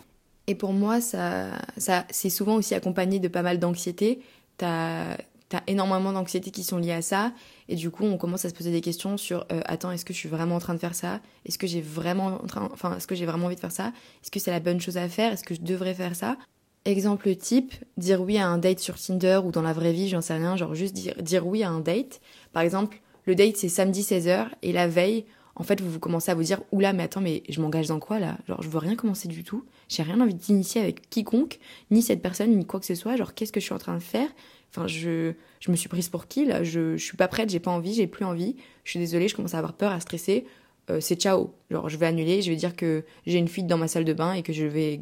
Et 0.48 0.54
pour 0.54 0.74
moi, 0.74 1.02
ça, 1.02 1.52
ça 1.78 2.06
c'est 2.12 2.30
souvent 2.30 2.56
aussi 2.56 2.76
accompagné 2.76 3.20
de 3.20 3.28
pas 3.28 3.42
mal 3.42 3.58
d'anxiété. 3.58 4.20
T'as 4.58 5.18
t'as 5.50 5.62
énormément 5.68 6.12
d'anxiété 6.12 6.52
qui 6.52 6.64
sont 6.64 6.78
liées 6.78 6.92
à 6.92 7.02
ça. 7.02 7.32
Et 7.70 7.76
du 7.76 7.92
coup 7.92 8.04
on 8.04 8.18
commence 8.18 8.46
à 8.46 8.50
se 8.50 8.54
poser 8.54 8.72
des 8.72 8.82
questions 8.82 9.18
sur 9.18 9.46
euh, 9.52 9.62
attends 9.66 9.92
est-ce 9.92 10.06
que 10.06 10.14
je 10.14 10.20
suis 10.20 10.30
vraiment 10.30 10.56
en 10.56 10.60
train 10.60 10.74
de 10.74 10.80
faire 10.80 10.96
ça? 10.96 11.22
Est-ce 11.46 11.58
que 11.58 11.68
j'ai 11.68 11.82
vraiment 11.82 12.42
en 12.44 12.48
train 12.48 12.70
enfin 12.72 12.96
est-ce 12.98 13.08
que 13.08 13.16
j'ai 13.16 13.26
vraiment 13.26 13.46
envie 13.46 13.56
de 13.56 13.60
faire 13.60 13.72
ça? 13.72 13.88
Est-ce 14.24 14.32
que 14.32 14.40
c'est 14.40 14.52
la 14.52 14.60
bonne 14.60 14.80
chose 14.80 14.98
à 14.98 15.08
faire? 15.08 15.34
Est-ce 15.34 15.44
que 15.44 15.56
je 15.56 15.62
devrais 15.62 15.94
faire 15.94 16.16
ça? 16.16 16.38
Exemple 16.86 17.36
type 17.36 17.74
dire 17.98 18.22
oui 18.22 18.38
à 18.38 18.48
un 18.48 18.58
date 18.58 18.80
sur 18.80 18.96
Tinder 19.00 19.42
ou 19.44 19.52
dans 19.52 19.64
la 19.64 19.74
vraie 19.74 19.94
vie 19.94 20.10
j'en 20.10 20.22
sais 20.22 20.36
rien 20.36 20.56
genre 20.56 20.76
juste 20.76 20.94
dire, 20.94 21.16
dire 21.22 21.46
oui 21.48 21.64
à 21.64 21.70
un 21.70 21.80
date. 21.80 22.22
Par 22.54 22.64
exemple 22.64 23.02
le 23.26 23.36
date 23.36 23.58
c'est 23.58 23.70
samedi 23.70 24.02
16h 24.02 24.48
et 24.62 24.72
la 24.72 24.88
veille 24.88 25.26
en 25.56 25.64
fait 25.64 25.80
vous, 25.82 25.90
vous 25.90 26.00
commencez 26.00 26.32
à 26.32 26.36
vous 26.36 26.44
dire 26.44 26.62
oula 26.72 26.94
mais 26.94 27.04
attends 27.04 27.22
mais 27.22 27.44
je 27.50 27.62
m'engage 27.62 27.88
dans 27.88 28.00
quoi 28.00 28.20
là? 28.20 28.38
Genre 28.48 28.62
je 28.62 28.70
veux 28.70 28.78
rien 28.78 28.96
commencer 28.96 29.28
du 29.28 29.44
tout. 29.44 29.66
J'ai 29.88 30.04
rien 30.04 30.20
envie 30.20 30.34
d'initier 30.34 30.82
avec 30.82 31.10
quiconque 31.10 31.60
ni 31.92 32.02
cette 32.02 32.22
personne 32.22 32.56
ni 32.56 32.66
quoi 32.66 32.80
que 32.80 32.86
ce 32.86 32.96
soit. 32.96 33.16
Genre 33.16 33.34
qu'est-ce 33.34 33.52
que 33.52 33.60
je 33.60 33.66
suis 33.66 33.74
en 33.74 33.80
train 33.80 33.96
de 33.96 34.04
faire? 34.04 34.30
Enfin, 34.76 34.88
je, 34.88 35.34
je 35.62 35.72
me 35.72 35.76
suis 35.78 35.88
prise 35.88 36.10
pour 36.10 36.28
qui 36.28 36.46
là? 36.46 36.64
Je, 36.64 36.98
je 36.98 37.04
suis 37.04 37.16
pas 37.16 37.30
prête, 37.30 37.50
j'ai 37.50 37.62
pas 37.62 37.72
envie, 37.72 37.94
j'ai 37.94 38.08
plus 38.08 38.26
envie. 38.26 38.58
Je 38.84 38.92
suis 38.92 39.00
désolée, 39.00 39.30
je 39.30 39.36
commence 39.36 39.54
à 39.54 39.60
avoir 39.60 39.74
peur, 39.74 39.92
à 39.92 40.00
stresser. 40.02 40.46
Euh, 40.90 41.00
c'est 41.00 41.16
ciao. 41.16 41.54
Genre, 41.72 41.88
je 41.88 41.98
vais 41.98 42.06
annuler, 42.06 42.42
je 42.42 42.50
vais 42.50 42.58
dire 42.58 42.76
que 42.76 43.06
j'ai 43.26 43.38
une 43.38 43.48
fuite 43.48 43.68
dans 43.68 43.78
ma 43.78 43.88
salle 43.88 44.04
de 44.04 44.14
bain 44.14 44.34
et 44.34 44.44
que 44.44 44.52
je 44.52 44.66
vais 44.66 45.00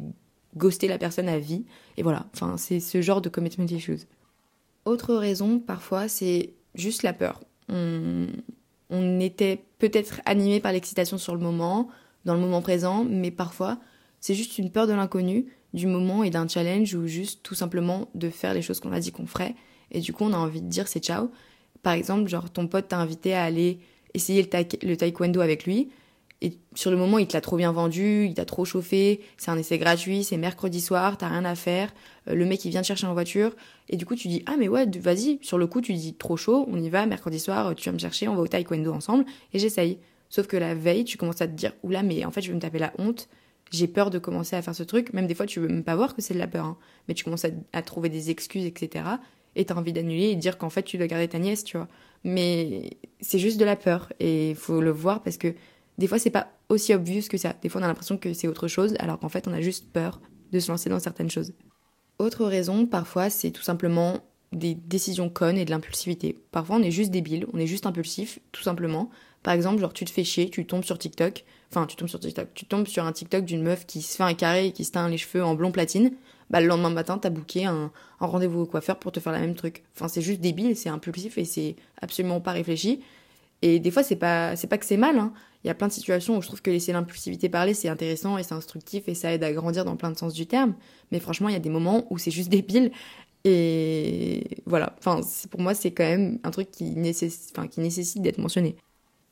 ghoster 0.56 0.86
la 0.86 0.98
personne 0.98 1.28
à 1.28 1.38
vie. 1.38 1.64
Et 1.96 2.04
voilà. 2.04 2.26
Enfin, 2.34 2.56
c'est 2.56 2.78
ce 2.78 3.02
genre 3.02 3.20
de 3.20 3.28
commitment 3.28 3.66
issues. 3.66 4.06
Autre 4.84 5.14
raison, 5.14 5.58
parfois, 5.58 6.06
c'est 6.06 6.54
juste 6.74 7.02
la 7.02 7.12
peur. 7.12 7.40
On, 7.68 8.28
on 8.90 9.18
était 9.18 9.64
peut-être 9.78 10.20
animé 10.24 10.60
par 10.60 10.72
l'excitation 10.72 11.18
sur 11.18 11.34
le 11.34 11.40
moment, 11.40 11.88
dans 12.24 12.34
le 12.34 12.40
moment 12.40 12.62
présent, 12.62 13.04
mais 13.04 13.30
parfois, 13.30 13.78
c'est 14.20 14.34
juste 14.34 14.58
une 14.58 14.70
peur 14.70 14.86
de 14.86 14.92
l'inconnu 14.92 15.46
du 15.74 15.86
moment 15.86 16.24
et 16.24 16.30
d'un 16.30 16.48
challenge 16.48 16.94
ou 16.94 17.06
juste 17.06 17.40
tout 17.42 17.54
simplement 17.54 18.08
de 18.14 18.30
faire 18.30 18.54
les 18.54 18.62
choses 18.62 18.80
qu'on 18.80 18.92
a 18.92 19.00
dit 19.00 19.12
qu'on 19.12 19.26
ferait. 19.26 19.54
Et 19.90 20.00
du 20.00 20.12
coup, 20.12 20.24
on 20.24 20.32
a 20.32 20.38
envie 20.38 20.62
de 20.62 20.68
dire 20.68 20.88
c'est 20.88 21.04
ciao. 21.04 21.30
Par 21.82 21.92
exemple, 21.92 22.28
genre 22.28 22.48
ton 22.48 22.66
pote 22.66 22.88
t'a 22.88 22.98
invité 22.98 23.34
à 23.34 23.44
aller 23.44 23.80
essayer 24.14 24.42
le, 24.42 24.88
le 24.88 24.96
taekwondo 24.96 25.40
avec 25.40 25.66
lui. 25.66 25.90
Et 26.40 26.58
sur 26.74 26.90
le 26.90 26.96
moment, 26.96 27.18
il 27.18 27.26
te 27.26 27.32
l'a 27.32 27.40
trop 27.40 27.56
bien 27.56 27.72
vendu, 27.72 28.26
il 28.26 28.34
t'a 28.34 28.44
trop 28.44 28.64
chauffé, 28.64 29.20
c'est 29.36 29.50
un 29.50 29.58
essai 29.58 29.78
gratuit, 29.78 30.24
c'est 30.24 30.36
mercredi 30.36 30.80
soir, 30.80 31.16
t'as 31.16 31.28
rien 31.28 31.44
à 31.44 31.54
faire, 31.54 31.92
euh, 32.28 32.34
le 32.34 32.44
mec 32.44 32.64
il 32.64 32.70
vient 32.70 32.82
te 32.82 32.86
chercher 32.86 33.06
en 33.06 33.14
voiture, 33.14 33.52
et 33.88 33.96
du 33.96 34.04
coup 34.04 34.14
tu 34.14 34.28
dis 34.28 34.42
ah 34.44 34.56
mais 34.58 34.68
ouais 34.68 34.84
vas-y, 34.98 35.38
sur 35.40 35.56
le 35.56 35.66
coup 35.66 35.80
tu 35.80 35.94
dis 35.94 36.12
trop 36.12 36.36
chaud, 36.36 36.66
on 36.70 36.76
y 36.76 36.90
va, 36.90 37.06
mercredi 37.06 37.40
soir, 37.40 37.74
tu 37.74 37.88
vas 37.88 37.94
me 37.94 37.98
chercher, 37.98 38.28
on 38.28 38.34
va 38.34 38.42
au 38.42 38.46
taekwondo 38.46 38.92
ensemble, 38.92 39.24
et 39.54 39.58
j'essaye. 39.58 39.98
Sauf 40.28 40.46
que 40.46 40.58
la 40.58 40.74
veille, 40.74 41.04
tu 41.04 41.16
commences 41.16 41.40
à 41.40 41.46
te 41.46 41.52
dire 41.52 41.72
oula 41.82 42.02
mais 42.02 42.24
en 42.26 42.30
fait 42.30 42.42
je 42.42 42.48
vais 42.48 42.54
me 42.54 42.60
taper 42.60 42.78
la 42.78 42.92
honte, 42.98 43.28
j'ai 43.74 43.88
peur 43.88 44.10
de 44.10 44.18
commencer 44.18 44.56
à 44.56 44.62
faire 44.62 44.74
ce 44.74 44.82
truc. 44.82 45.12
Même 45.12 45.26
des 45.26 45.34
fois, 45.34 45.46
tu 45.46 45.60
veux 45.60 45.68
même 45.68 45.84
pas 45.84 45.96
voir 45.96 46.14
que 46.14 46.22
c'est 46.22 46.34
de 46.34 46.38
la 46.38 46.46
peur, 46.46 46.64
hein. 46.64 46.78
mais 47.08 47.14
tu 47.14 47.24
commences 47.24 47.46
à, 47.72 47.82
trouver 47.82 48.08
des 48.08 48.30
excuses, 48.30 48.64
etc. 48.64 49.04
Et 49.56 49.64
t'as 49.64 49.74
envie 49.74 49.92
d'annuler 49.92 50.30
et 50.30 50.36
de 50.36 50.40
dire 50.40 50.58
qu'en 50.58 50.70
fait, 50.70 50.82
tu 50.82 50.98
dois 50.98 51.06
garder 51.06 51.28
ta 51.28 51.38
nièce, 51.38 51.64
tu 51.64 51.76
vois. 51.76 51.88
Mais 52.24 52.90
c'est 53.20 53.38
juste 53.38 53.58
de 53.58 53.64
la 53.64 53.76
peur 53.76 54.12
et 54.18 54.50
il 54.50 54.56
faut 54.56 54.80
le 54.80 54.90
voir 54.90 55.22
parce 55.22 55.36
que 55.36 55.54
des 55.98 56.06
fois, 56.06 56.18
c'est 56.18 56.30
pas 56.30 56.48
aussi 56.68 56.94
obvious 56.94 57.22
que 57.28 57.36
ça. 57.36 57.54
Des 57.62 57.68
fois, 57.68 57.80
on 57.80 57.84
a 57.84 57.88
l'impression 57.88 58.16
que 58.16 58.32
c'est 58.32 58.48
autre 58.48 58.68
chose, 58.68 58.94
alors 58.98 59.18
qu'en 59.18 59.28
fait, 59.28 59.46
on 59.46 59.52
a 59.52 59.60
juste 59.60 59.92
peur 59.92 60.20
de 60.52 60.58
se 60.58 60.70
lancer 60.70 60.90
dans 60.90 60.98
certaines 60.98 61.30
choses. 61.30 61.52
Autre 62.18 62.44
raison, 62.46 62.86
parfois, 62.86 63.30
c'est 63.30 63.50
tout 63.50 63.62
simplement 63.62 64.20
des 64.52 64.74
décisions 64.74 65.28
connes 65.28 65.58
et 65.58 65.64
de 65.64 65.70
l'impulsivité. 65.70 66.38
Parfois, 66.50 66.76
on 66.76 66.82
est 66.82 66.90
juste 66.90 67.10
débile, 67.10 67.46
on 67.52 67.58
est 67.58 67.66
juste 67.66 67.86
impulsif, 67.86 68.38
tout 68.52 68.62
simplement. 68.62 69.10
Par 69.44 69.54
exemple, 69.54 69.80
genre, 69.80 69.92
tu 69.92 70.04
te 70.04 70.10
fais 70.10 70.24
chier, 70.24 70.50
tu 70.50 70.66
tombes 70.66 70.82
sur 70.82 70.98
TikTok, 70.98 71.44
enfin, 71.70 71.86
tu 71.86 71.94
tombes 71.94 72.08
sur 72.08 72.18
TikTok, 72.18 72.48
tu 72.54 72.64
tombes 72.64 72.88
sur 72.88 73.04
un 73.04 73.12
TikTok 73.12 73.44
d'une 73.44 73.62
meuf 73.62 73.86
qui 73.86 74.02
se 74.02 74.16
fait 74.16 74.24
un 74.24 74.34
carré 74.34 74.66
et 74.66 74.72
qui 74.72 74.84
se 74.84 74.90
teint 74.90 75.08
les 75.08 75.18
cheveux 75.18 75.44
en 75.44 75.54
blond 75.54 75.70
platine. 75.70 76.12
Bah, 76.50 76.60
le 76.60 76.66
lendemain 76.66 76.90
matin, 76.90 77.18
t'as 77.18 77.30
booké 77.30 77.66
un, 77.66 77.92
un 78.20 78.26
rendez-vous 78.26 78.62
au 78.62 78.66
coiffeur 78.66 78.98
pour 78.98 79.12
te 79.12 79.20
faire 79.20 79.32
la 79.32 79.40
même 79.40 79.54
truc. 79.54 79.84
Enfin, 79.94 80.08
c'est 80.08 80.22
juste 80.22 80.40
débile, 80.40 80.76
c'est 80.76 80.88
impulsif 80.88 81.38
et 81.38 81.44
c'est 81.44 81.76
absolument 82.00 82.40
pas 82.40 82.52
réfléchi. 82.52 83.02
Et 83.62 83.80
des 83.80 83.90
fois, 83.90 84.02
c'est 84.02 84.16
pas, 84.16 84.54
pas 84.68 84.78
que 84.78 84.86
c'est 84.86 84.96
mal. 84.96 85.18
Hein. 85.18 85.32
Il 85.62 85.68
y 85.68 85.70
a 85.70 85.74
plein 85.74 85.88
de 85.88 85.92
situations 85.92 86.36
où 86.36 86.42
je 86.42 86.46
trouve 86.46 86.62
que 86.62 86.70
laisser 86.70 86.92
l'impulsivité 86.92 87.48
parler, 87.48 87.74
c'est 87.74 87.88
intéressant 87.88 88.38
et 88.38 88.42
c'est 88.42 88.54
instructif 88.54 89.08
et 89.08 89.14
ça 89.14 89.32
aide 89.32 89.44
à 89.44 89.52
grandir 89.52 89.84
dans 89.84 89.96
plein 89.96 90.10
de 90.10 90.18
sens 90.18 90.34
du 90.34 90.46
terme. 90.46 90.74
Mais 91.12 91.20
franchement, 91.20 91.48
il 91.48 91.52
y 91.52 91.56
a 91.56 91.60
des 91.60 91.70
moments 91.70 92.06
où 92.10 92.18
c'est 92.18 92.30
juste 92.30 92.48
débile. 92.50 92.92
Et 93.44 94.42
voilà. 94.66 94.94
Enfin, 94.98 95.20
pour 95.50 95.60
moi, 95.60 95.74
c'est 95.74 95.92
quand 95.92 96.04
même 96.04 96.38
un 96.44 96.50
truc 96.50 96.70
qui 96.70 96.84
nécessite 96.96 98.22
d'être 98.22 98.38
mentionné. 98.38 98.76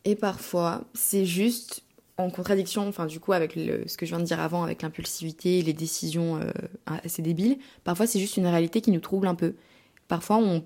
Et 0.05 0.17
parfois, 0.17 0.85
c'est 0.95 1.25
juste 1.25 1.83
en 2.19 2.31
contradiction, 2.31 2.87
enfin, 2.89 3.07
du 3.07 3.21
coup, 3.21 3.33
avec 3.33 3.53
ce 3.55 3.97
que 3.97 4.07
je 4.07 4.11
viens 4.11 4.21
de 4.21 4.25
dire 4.25 4.41
avant, 4.41 4.63
avec 4.63 4.83
l'impulsivité 4.83 5.63
les 5.63 5.73
décisions 5.73 6.37
euh, 6.37 6.51
assez 6.87 7.23
débiles. 7.23 7.59
Parfois, 7.85 8.07
c'est 8.07 8.21
juste 8.21 8.37
une 8.37 8.47
réalité 8.47 8.81
qui 8.81 8.91
nous 8.91 9.01
trouble 9.01 9.27
un 9.27 9.35
peu. 9.35 9.55
Parfois, 10.09 10.37
on, 10.37 10.65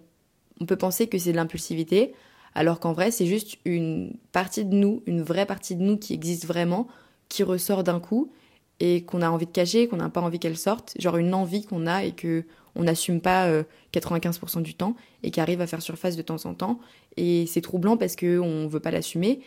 on 0.60 0.66
peut 0.66 0.76
penser 0.76 1.06
que 1.06 1.18
c'est 1.18 1.32
de 1.32 1.36
l'impulsivité, 1.36 2.14
alors 2.54 2.80
qu'en 2.80 2.92
vrai, 2.92 3.10
c'est 3.10 3.26
juste 3.26 3.58
une 3.64 4.16
partie 4.32 4.64
de 4.64 4.74
nous, 4.74 5.02
une 5.06 5.22
vraie 5.22 5.46
partie 5.46 5.76
de 5.76 5.82
nous 5.82 5.98
qui 5.98 6.14
existe 6.14 6.46
vraiment, 6.46 6.88
qui 7.28 7.42
ressort 7.42 7.84
d'un 7.84 8.00
coup 8.00 8.32
et 8.80 9.04
qu'on 9.04 9.22
a 9.22 9.30
envie 9.30 9.46
de 9.46 9.50
cacher, 9.52 9.88
qu'on 9.88 9.96
n'a 9.96 10.08
pas 10.08 10.20
envie 10.20 10.38
qu'elle 10.38 10.56
sorte, 10.56 10.94
genre 10.98 11.16
une 11.16 11.34
envie 11.34 11.64
qu'on 11.64 11.86
a 11.86 12.04
et 12.04 12.12
que 12.12 12.44
on 12.76 12.84
n'assume 12.84 13.20
pas 13.20 13.50
95% 13.92 14.58
euh, 14.58 14.60
du 14.62 14.74
temps 14.74 14.94
et 15.22 15.30
qui 15.30 15.40
arrive 15.40 15.60
à 15.60 15.66
faire 15.66 15.82
surface 15.82 16.16
de 16.16 16.22
temps 16.22 16.44
en 16.44 16.54
temps. 16.54 16.78
Et 17.16 17.46
c'est 17.46 17.60
troublant 17.60 17.96
parce 17.96 18.16
qu'on 18.16 18.26
ne 18.26 18.68
veut 18.68 18.80
pas 18.80 18.90
l'assumer. 18.90 19.40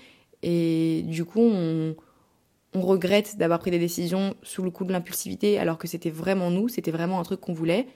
Et 0.44 1.04
du 1.06 1.26
coup, 1.26 1.42
on, 1.42 1.96
regrette 2.74 3.38
d'avoir 3.38 3.60
pris 3.60 3.72
des 3.72 3.80
décisions 3.80 4.36
sous 4.44 4.64
le 4.64 4.72
coup 4.72 4.86
de 4.86 4.92
l'impulsivité 4.92 5.58
alors 5.58 5.78
que 5.78 5.88
c'était 5.88 6.12
vraiment 6.12 6.52
nous, 6.52 6.70
c'était 6.70 6.92
vraiment 6.92 7.20
un 7.20 7.24
truc 7.24 7.42
qu'on 7.42 7.54
voulait. 7.54 7.88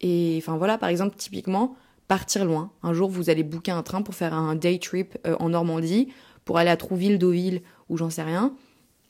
Et 0.00 0.36
enfin 0.38 0.56
voilà, 0.56 0.78
par 0.78 0.88
exemple, 0.88 1.16
typiquement, 1.16 1.76
partir 2.08 2.44
loin. 2.44 2.72
Un 2.82 2.92
jour, 2.92 3.08
vous 3.08 3.30
allez 3.30 3.42
booker 3.42 3.72
un 3.72 3.82
train 3.82 4.02
pour 4.02 4.14
faire 4.14 4.34
un 4.34 4.54
day 4.54 4.78
trip 4.78 5.16
euh, 5.26 5.36
en 5.38 5.50
Normandie, 5.50 6.08
pour 6.44 6.58
aller 6.58 6.70
à 6.70 6.76
Trouville, 6.76 7.18
Deauville, 7.18 7.62
ou 7.88 7.96
j'en 7.96 8.10
sais 8.10 8.22
rien. 8.22 8.54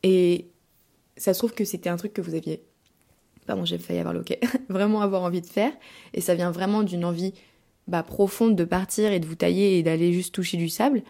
Et 0.02 0.48
ça 1.16 1.34
se 1.34 1.38
trouve 1.38 1.52
que 1.52 1.64
c'était 1.64 1.90
un 1.90 1.96
truc 1.96 2.12
que 2.12 2.20
vous 2.20 2.34
aviez, 2.34 2.62
pardon, 3.48 3.64
j'ai 3.64 3.78
failli 3.78 3.98
avoir 3.98 4.14
le 4.14 4.22
vraiment 4.68 5.00
avoir 5.00 5.22
envie 5.22 5.40
de 5.40 5.46
faire. 5.46 5.72
Et 6.14 6.20
ça 6.20 6.34
vient 6.36 6.52
vraiment 6.52 6.84
d'une 6.84 7.04
envie 7.04 7.34
bah, 7.88 8.04
profonde 8.04 8.54
de 8.54 8.64
partir 8.64 9.10
et 9.10 9.18
de 9.18 9.26
vous 9.26 9.34
tailler 9.34 9.78
et 9.78 9.82
d'aller 9.82 10.12
juste 10.12 10.34
toucher 10.34 10.56
du 10.58 10.68
sable. 10.68 11.02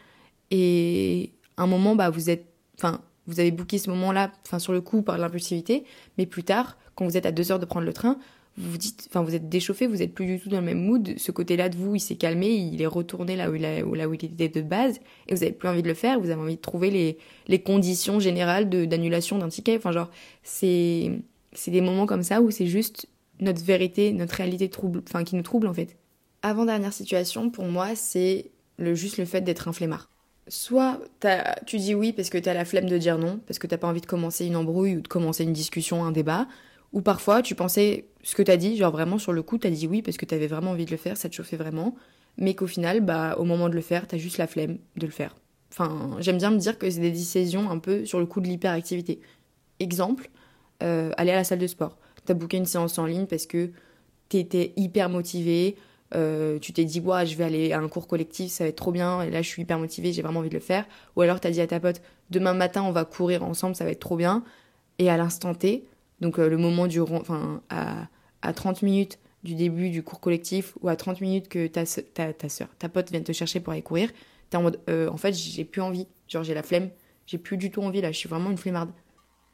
Et 0.50 1.32
un 1.58 1.66
moment, 1.66 1.96
bah, 1.96 2.08
vous 2.08 2.30
êtes, 2.30 2.46
enfin, 2.78 3.02
vous 3.26 3.40
avez 3.40 3.50
booké 3.50 3.76
ce 3.78 3.90
moment-là, 3.90 4.32
enfin, 4.46 4.58
sur 4.58 4.72
le 4.72 4.80
coup 4.80 5.02
par 5.02 5.18
l'impulsivité, 5.18 5.84
mais 6.16 6.24
plus 6.24 6.44
tard, 6.44 6.78
quand 6.94 7.04
vous 7.04 7.16
êtes 7.16 7.26
à 7.26 7.32
deux 7.32 7.52
heures 7.52 7.58
de 7.58 7.66
prendre 7.66 7.84
le 7.84 7.92
train, 7.92 8.18
vous 8.56 8.72
vous 8.72 8.78
dites, 8.78 9.06
enfin 9.08 9.22
vous 9.22 9.36
êtes 9.36 9.48
déchauffé, 9.48 9.86
vous 9.86 10.02
êtes 10.02 10.12
plus 10.12 10.26
du 10.26 10.40
tout 10.40 10.48
dans 10.48 10.58
le 10.58 10.66
même 10.66 10.82
mood. 10.82 11.14
Ce 11.16 11.30
côté-là 11.30 11.68
de 11.68 11.76
vous, 11.76 11.94
il 11.94 12.00
s'est 12.00 12.16
calmé, 12.16 12.48
il 12.48 12.82
est 12.82 12.86
retourné 12.86 13.36
là 13.36 13.50
où 13.50 13.54
il, 13.54 13.62
là 13.62 14.08
où 14.08 14.14
il 14.14 14.24
était 14.24 14.48
de 14.48 14.62
base, 14.62 14.98
et 15.28 15.34
vous 15.34 15.42
avez 15.42 15.52
plus 15.52 15.68
envie 15.68 15.82
de 15.82 15.88
le 15.88 15.94
faire. 15.94 16.18
Vous 16.18 16.30
avez 16.30 16.40
envie 16.40 16.56
de 16.56 16.60
trouver 16.60 16.90
les, 16.90 17.18
les 17.46 17.60
conditions 17.60 18.18
générales 18.18 18.68
d'annulation 18.68 19.38
d'un 19.38 19.48
ticket. 19.48 19.76
Enfin 19.76 19.92
genre, 19.92 20.10
c'est 20.42 21.12
c'est 21.52 21.70
des 21.70 21.80
moments 21.80 22.06
comme 22.06 22.22
ça 22.22 22.40
où 22.40 22.50
c'est 22.50 22.66
juste 22.66 23.08
notre 23.40 23.62
vérité, 23.62 24.12
notre 24.12 24.34
réalité 24.34 24.68
trouble, 24.68 25.02
enfin 25.08 25.24
qui 25.24 25.36
nous 25.36 25.42
trouble 25.42 25.66
en 25.66 25.74
fait. 25.74 25.96
Avant 26.42 26.64
dernière 26.64 26.92
situation, 26.92 27.50
pour 27.50 27.64
moi, 27.64 27.94
c'est 27.94 28.50
le 28.78 28.94
juste 28.94 29.18
le 29.18 29.24
fait 29.24 29.40
d'être 29.40 29.68
un 29.68 29.72
flemmard. 29.72 30.08
Soit 30.46 31.00
tu 31.66 31.76
dis 31.76 31.94
oui 31.94 32.12
parce 32.12 32.30
que 32.30 32.38
tu 32.38 32.48
as 32.48 32.54
la 32.54 32.64
flemme 32.64 32.88
de 32.88 32.96
dire 32.96 33.18
non, 33.18 33.40
parce 33.46 33.58
que 33.58 33.66
t'as 33.66 33.76
pas 33.76 33.88
envie 33.88 34.00
de 34.00 34.06
commencer 34.06 34.46
une 34.46 34.56
embrouille 34.56 34.96
ou 34.96 35.00
de 35.00 35.08
commencer 35.08 35.44
une 35.44 35.52
discussion, 35.52 36.04
un 36.04 36.12
débat, 36.12 36.46
ou 36.92 37.02
parfois, 37.02 37.42
tu 37.42 37.54
pensais 37.54 38.06
ce 38.22 38.34
que 38.34 38.42
t'as 38.42 38.56
dit, 38.56 38.76
genre 38.76 38.92
vraiment 38.92 39.18
sur 39.18 39.32
le 39.32 39.42
coup, 39.42 39.58
t'as 39.58 39.70
dit 39.70 39.86
oui 39.86 40.00
parce 40.00 40.16
que 40.16 40.24
t'avais 40.24 40.46
vraiment 40.46 40.70
envie 40.70 40.86
de 40.86 40.90
le 40.90 40.96
faire, 40.96 41.16
ça 41.16 41.28
te 41.28 41.34
chauffait 41.34 41.56
vraiment, 41.56 41.94
mais 42.38 42.54
qu'au 42.54 42.66
final, 42.66 43.00
bah, 43.00 43.36
au 43.38 43.44
moment 43.44 43.68
de 43.68 43.74
le 43.74 43.80
faire, 43.82 44.06
t'as 44.06 44.16
juste 44.16 44.38
la 44.38 44.46
flemme 44.46 44.78
de 44.96 45.06
le 45.06 45.12
faire. 45.12 45.36
Enfin, 45.70 46.16
j'aime 46.20 46.38
bien 46.38 46.50
me 46.50 46.56
dire 46.56 46.78
que 46.78 46.88
c'est 46.88 47.00
des 47.00 47.10
décisions 47.10 47.70
un 47.70 47.78
peu 47.78 48.06
sur 48.06 48.18
le 48.18 48.26
coup 48.26 48.40
de 48.40 48.46
l'hyperactivité. 48.46 49.20
Exemple, 49.80 50.30
euh, 50.82 51.10
aller 51.16 51.32
à 51.32 51.36
la 51.36 51.44
salle 51.44 51.58
de 51.58 51.66
sport. 51.66 51.96
T'as 52.24 52.34
booké 52.34 52.56
une 52.56 52.66
séance 52.66 52.98
en 52.98 53.06
ligne 53.06 53.26
parce 53.26 53.46
que 53.46 53.70
t'étais 54.28 54.72
hyper 54.76 55.08
motivé, 55.08 55.76
euh, 56.14 56.58
tu 56.58 56.72
t'es 56.72 56.84
dit, 56.84 57.00
ouais, 57.00 57.26
je 57.26 57.36
vais 57.36 57.44
aller 57.44 57.72
à 57.72 57.80
un 57.80 57.88
cours 57.88 58.06
collectif, 58.06 58.50
ça 58.50 58.64
va 58.64 58.68
être 58.68 58.76
trop 58.76 58.92
bien, 58.92 59.22
et 59.22 59.30
là 59.30 59.42
je 59.42 59.48
suis 59.48 59.62
hyper 59.62 59.78
motivée, 59.78 60.12
j'ai 60.12 60.22
vraiment 60.22 60.40
envie 60.40 60.48
de 60.48 60.54
le 60.54 60.60
faire. 60.60 60.86
Ou 61.16 61.22
alors 61.22 61.40
t'as 61.40 61.50
dit 61.50 61.60
à 61.60 61.66
ta 61.66 61.80
pote, 61.80 62.00
demain 62.30 62.54
matin 62.54 62.82
on 62.82 62.92
va 62.92 63.04
courir 63.04 63.42
ensemble, 63.42 63.74
ça 63.74 63.84
va 63.84 63.90
être 63.90 64.00
trop 64.00 64.16
bien. 64.16 64.44
Et 64.98 65.10
à 65.10 65.16
l'instant 65.16 65.54
T, 65.54 65.84
donc 66.20 66.38
euh, 66.38 66.48
le 66.48 66.56
moment 66.56 66.86
du 66.86 67.00
enfin 67.00 67.62
à, 67.70 68.06
à 68.42 68.52
30 68.52 68.82
minutes 68.82 69.18
du 69.44 69.54
début 69.54 69.90
du 69.90 70.02
cours 70.02 70.20
collectif 70.20 70.74
ou 70.80 70.88
à 70.88 70.96
30 70.96 71.20
minutes 71.20 71.48
que 71.48 71.66
ta, 71.66 71.84
ta, 71.86 72.48
soeur, 72.48 72.68
ta 72.78 72.88
pote 72.88 73.10
vient 73.10 73.20
te 73.20 73.32
chercher 73.32 73.60
pour 73.60 73.72
aller 73.72 73.82
courir, 73.82 74.10
t'es 74.50 74.56
en 74.56 74.62
mode 74.62 74.80
en 74.88 75.16
fait 75.16 75.32
j'ai 75.32 75.64
plus 75.64 75.80
envie, 75.80 76.06
genre 76.28 76.42
j'ai 76.42 76.54
la 76.54 76.62
flemme, 76.62 76.90
j'ai 77.26 77.38
plus 77.38 77.56
du 77.56 77.70
tout 77.70 77.82
envie 77.82 78.00
là, 78.00 78.10
je 78.12 78.18
suis 78.18 78.28
vraiment 78.28 78.50
une 78.50 78.58
flemmarde. 78.58 78.90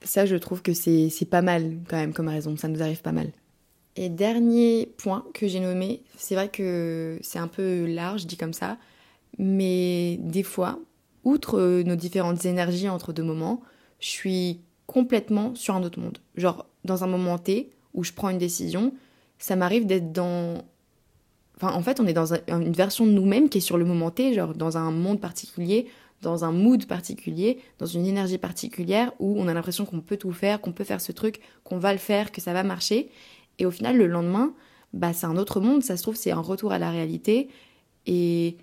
Ça 0.02 0.26
je 0.26 0.37
trouve 0.37 0.62
que 0.62 0.72
c'est 0.74 1.28
pas 1.30 1.42
mal 1.42 1.78
quand 1.88 1.96
même 1.96 2.12
comme 2.12 2.28
raison, 2.28 2.57
ça 2.57 2.68
nous 2.68 2.83
arrive 2.83 3.02
pas 3.02 3.12
mal. 3.12 3.33
Et 3.96 4.09
dernier 4.09 4.92
point 4.98 5.24
que 5.35 5.46
j'ai 5.46 5.61
nommé, 5.61 6.02
c'est 6.16 6.35
vrai 6.35 6.48
que 6.48 7.18
c'est 7.22 7.38
un 7.38 7.46
peu 7.46 7.87
large 7.87 8.26
dit 8.26 8.37
comme 8.37 8.52
ça, 8.52 8.76
mais 9.38 10.18
des 10.20 10.42
fois, 10.42 10.80
outre 11.22 11.83
nos 11.83 11.96
différentes 11.96 12.44
énergies 12.44 12.88
entre 12.88 13.12
deux 13.12 13.22
moments, 13.22 13.62
je 14.00 14.09
suis 14.09 14.61
complètement 14.87 15.54
sur 15.54 15.74
un 15.74 15.83
autre 15.83 16.00
monde. 16.00 16.18
Genre, 16.37 16.66
dans 16.85 17.04
un 17.04 17.07
moment 17.07 17.38
T 17.38 17.70
où 17.94 18.04
je 18.04 18.12
prends 18.12 18.30
une 18.30 18.38
décision, 18.38 18.92
ça 19.38 19.57
m'arrive 19.57 19.87
d'être 19.87 20.12
dans. 20.12 20.64
Enfin, 21.57 21.72
en 21.72 21.83
fait, 21.83 22.00
on 22.00 22.07
est 22.07 22.12
dans 22.12 22.35
une 22.48 22.72
version 22.72 23.07
de 23.07 23.12
nous-mêmes 23.12 23.48
qui 23.48 23.59
est 23.59 23.62
sur 23.62 23.78
le 23.78 23.85
moment 23.85 24.11
T, 24.11 24.35
genre 24.35 24.54
dans 24.54 24.76
un 24.76 24.90
monde 24.90 25.20
particulier, 25.20 25.87
dans 26.25 26.45
un 26.45 26.51
mood 26.51 26.87
particulier, 26.87 27.59
dans 27.79 27.87
une 27.87 28.07
énergie 28.07 28.39
particulière 28.39 29.13
où 29.21 29.41
on 29.41 29.47
a 29.47 29.55
l'impression 29.55 29.85
qu'on 29.85 30.01
peut 30.01 30.17
tout 30.17 30.33
faire, 30.33 30.61
qu'on 30.61 30.73
peut 30.73 30.85
faire 30.85 31.01
ce 31.01 31.13
truc, 31.13 31.41
qu'on 31.63 31.79
va 31.79 31.93
le 31.93 31.99
faire, 31.99 32.33
que 32.33 32.41
ça 32.41 32.53
va 32.53 32.65
marcher. 32.65 33.11
Et 33.59 33.67
au 33.67 33.71
final, 33.71 33.97
le 33.97 34.07
lendemain, 34.07 34.55
bah, 34.93 35.13
c'est 35.13 35.27
un 35.27 35.37
autre 35.37 35.61
monde, 35.61 35.83
ça 35.83 35.97
se 35.97 36.03
trouve, 36.03 36.17
c'est 36.17 36.33
un 36.33 36.41
retour 36.41 36.73
à 36.73 36.79
la 36.79 36.91
réalité. 36.91 37.49
Et 38.07 38.57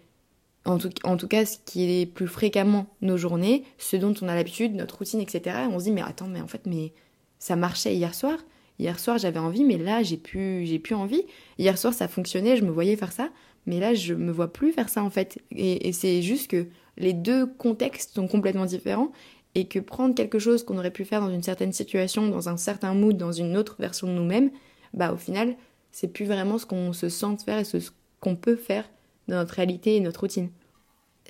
en 0.66 0.78
tout, 0.78 1.28
cas 1.28 1.46
ce 1.46 1.58
qui 1.66 2.02
est 2.02 2.06
plus 2.06 2.28
fréquemment 2.28 2.88
nos 3.02 3.18
journées, 3.18 3.64
ce 3.78 3.96
dont 3.96 4.14
on 4.22 4.28
a 4.28 4.36
l'habitude, 4.36 4.76
notre 4.76 4.98
routine, 4.98 5.20
etc. 5.20 5.68
on 5.72 5.80
se 5.80 5.86
dit 5.86 5.92
mais 5.92 6.04
attends, 6.04 6.28
mais 6.28 6.42
en 6.42 6.48
fait, 6.48 6.66
mais 6.66 6.94
ça 7.40 7.56
marchait 7.56 7.96
hier 7.96 8.14
soir. 8.14 8.38
Hier 8.78 9.00
soir 9.00 9.18
j'avais 9.18 9.40
envie, 9.40 9.64
mais 9.64 9.78
là 9.78 10.04
j'ai 10.04 10.18
plus, 10.18 10.66
j'ai 10.66 10.80
plus 10.80 10.96
envie. 10.96 11.24
Hier 11.58 11.78
soir 11.78 11.94
ça 11.94 12.08
fonctionnait, 12.08 12.58
je 12.58 12.64
me 12.64 12.72
voyais 12.72 12.96
faire 12.96 13.12
ça, 13.12 13.30
mais 13.66 13.80
là 13.80 13.94
je 13.94 14.14
me 14.14 14.32
vois 14.32 14.52
plus 14.52 14.72
faire 14.72 14.90
ça 14.90 15.04
en 15.04 15.10
fait. 15.10 15.40
Et, 15.52 15.92
c'est 15.94 16.22
juste 16.22 16.50
que 16.50 16.68
les 16.98 17.14
deux 17.14 17.46
contextes 17.46 18.16
sont 18.16 18.28
complètement 18.28 18.66
différents 18.66 19.12
et 19.56 19.66
que 19.68 19.80
prendre 19.80 20.16
quelque 20.16 20.40
chose 20.40 20.64
qu'on 20.64 20.78
aurait 20.78 20.92
pu 20.92 21.06
faire 21.06 21.22
dans 21.22 21.30
une 21.30 21.44
certaine 21.44 21.74
situation, 21.74 22.28
dans 22.28 22.50
un 22.50 22.58
certain 22.58 22.94
mood, 22.94 23.18
dans 23.18 23.32
une 23.32 23.58
autre 23.58 23.76
version 23.80 24.08
de 24.08 24.14
nous-mêmes, 24.14 24.52
bah 24.94 25.12
au 25.14 25.18
final 25.18 25.56
c'est 25.92 26.08
plus 26.08 26.26
vraiment 26.26 26.58
ce 26.58 26.66
qu'on 26.66 26.94
se 26.94 27.10
sent 27.10 27.38
faire 27.44 27.60
et 27.60 27.64
ce 27.64 27.78
qu'on 28.20 28.36
peut 28.36 28.56
faire 28.56 28.90
dans 29.28 29.36
notre 29.36 29.56
réalité 29.56 29.96
et 29.96 30.00
notre 30.00 30.22
routine. 30.22 30.50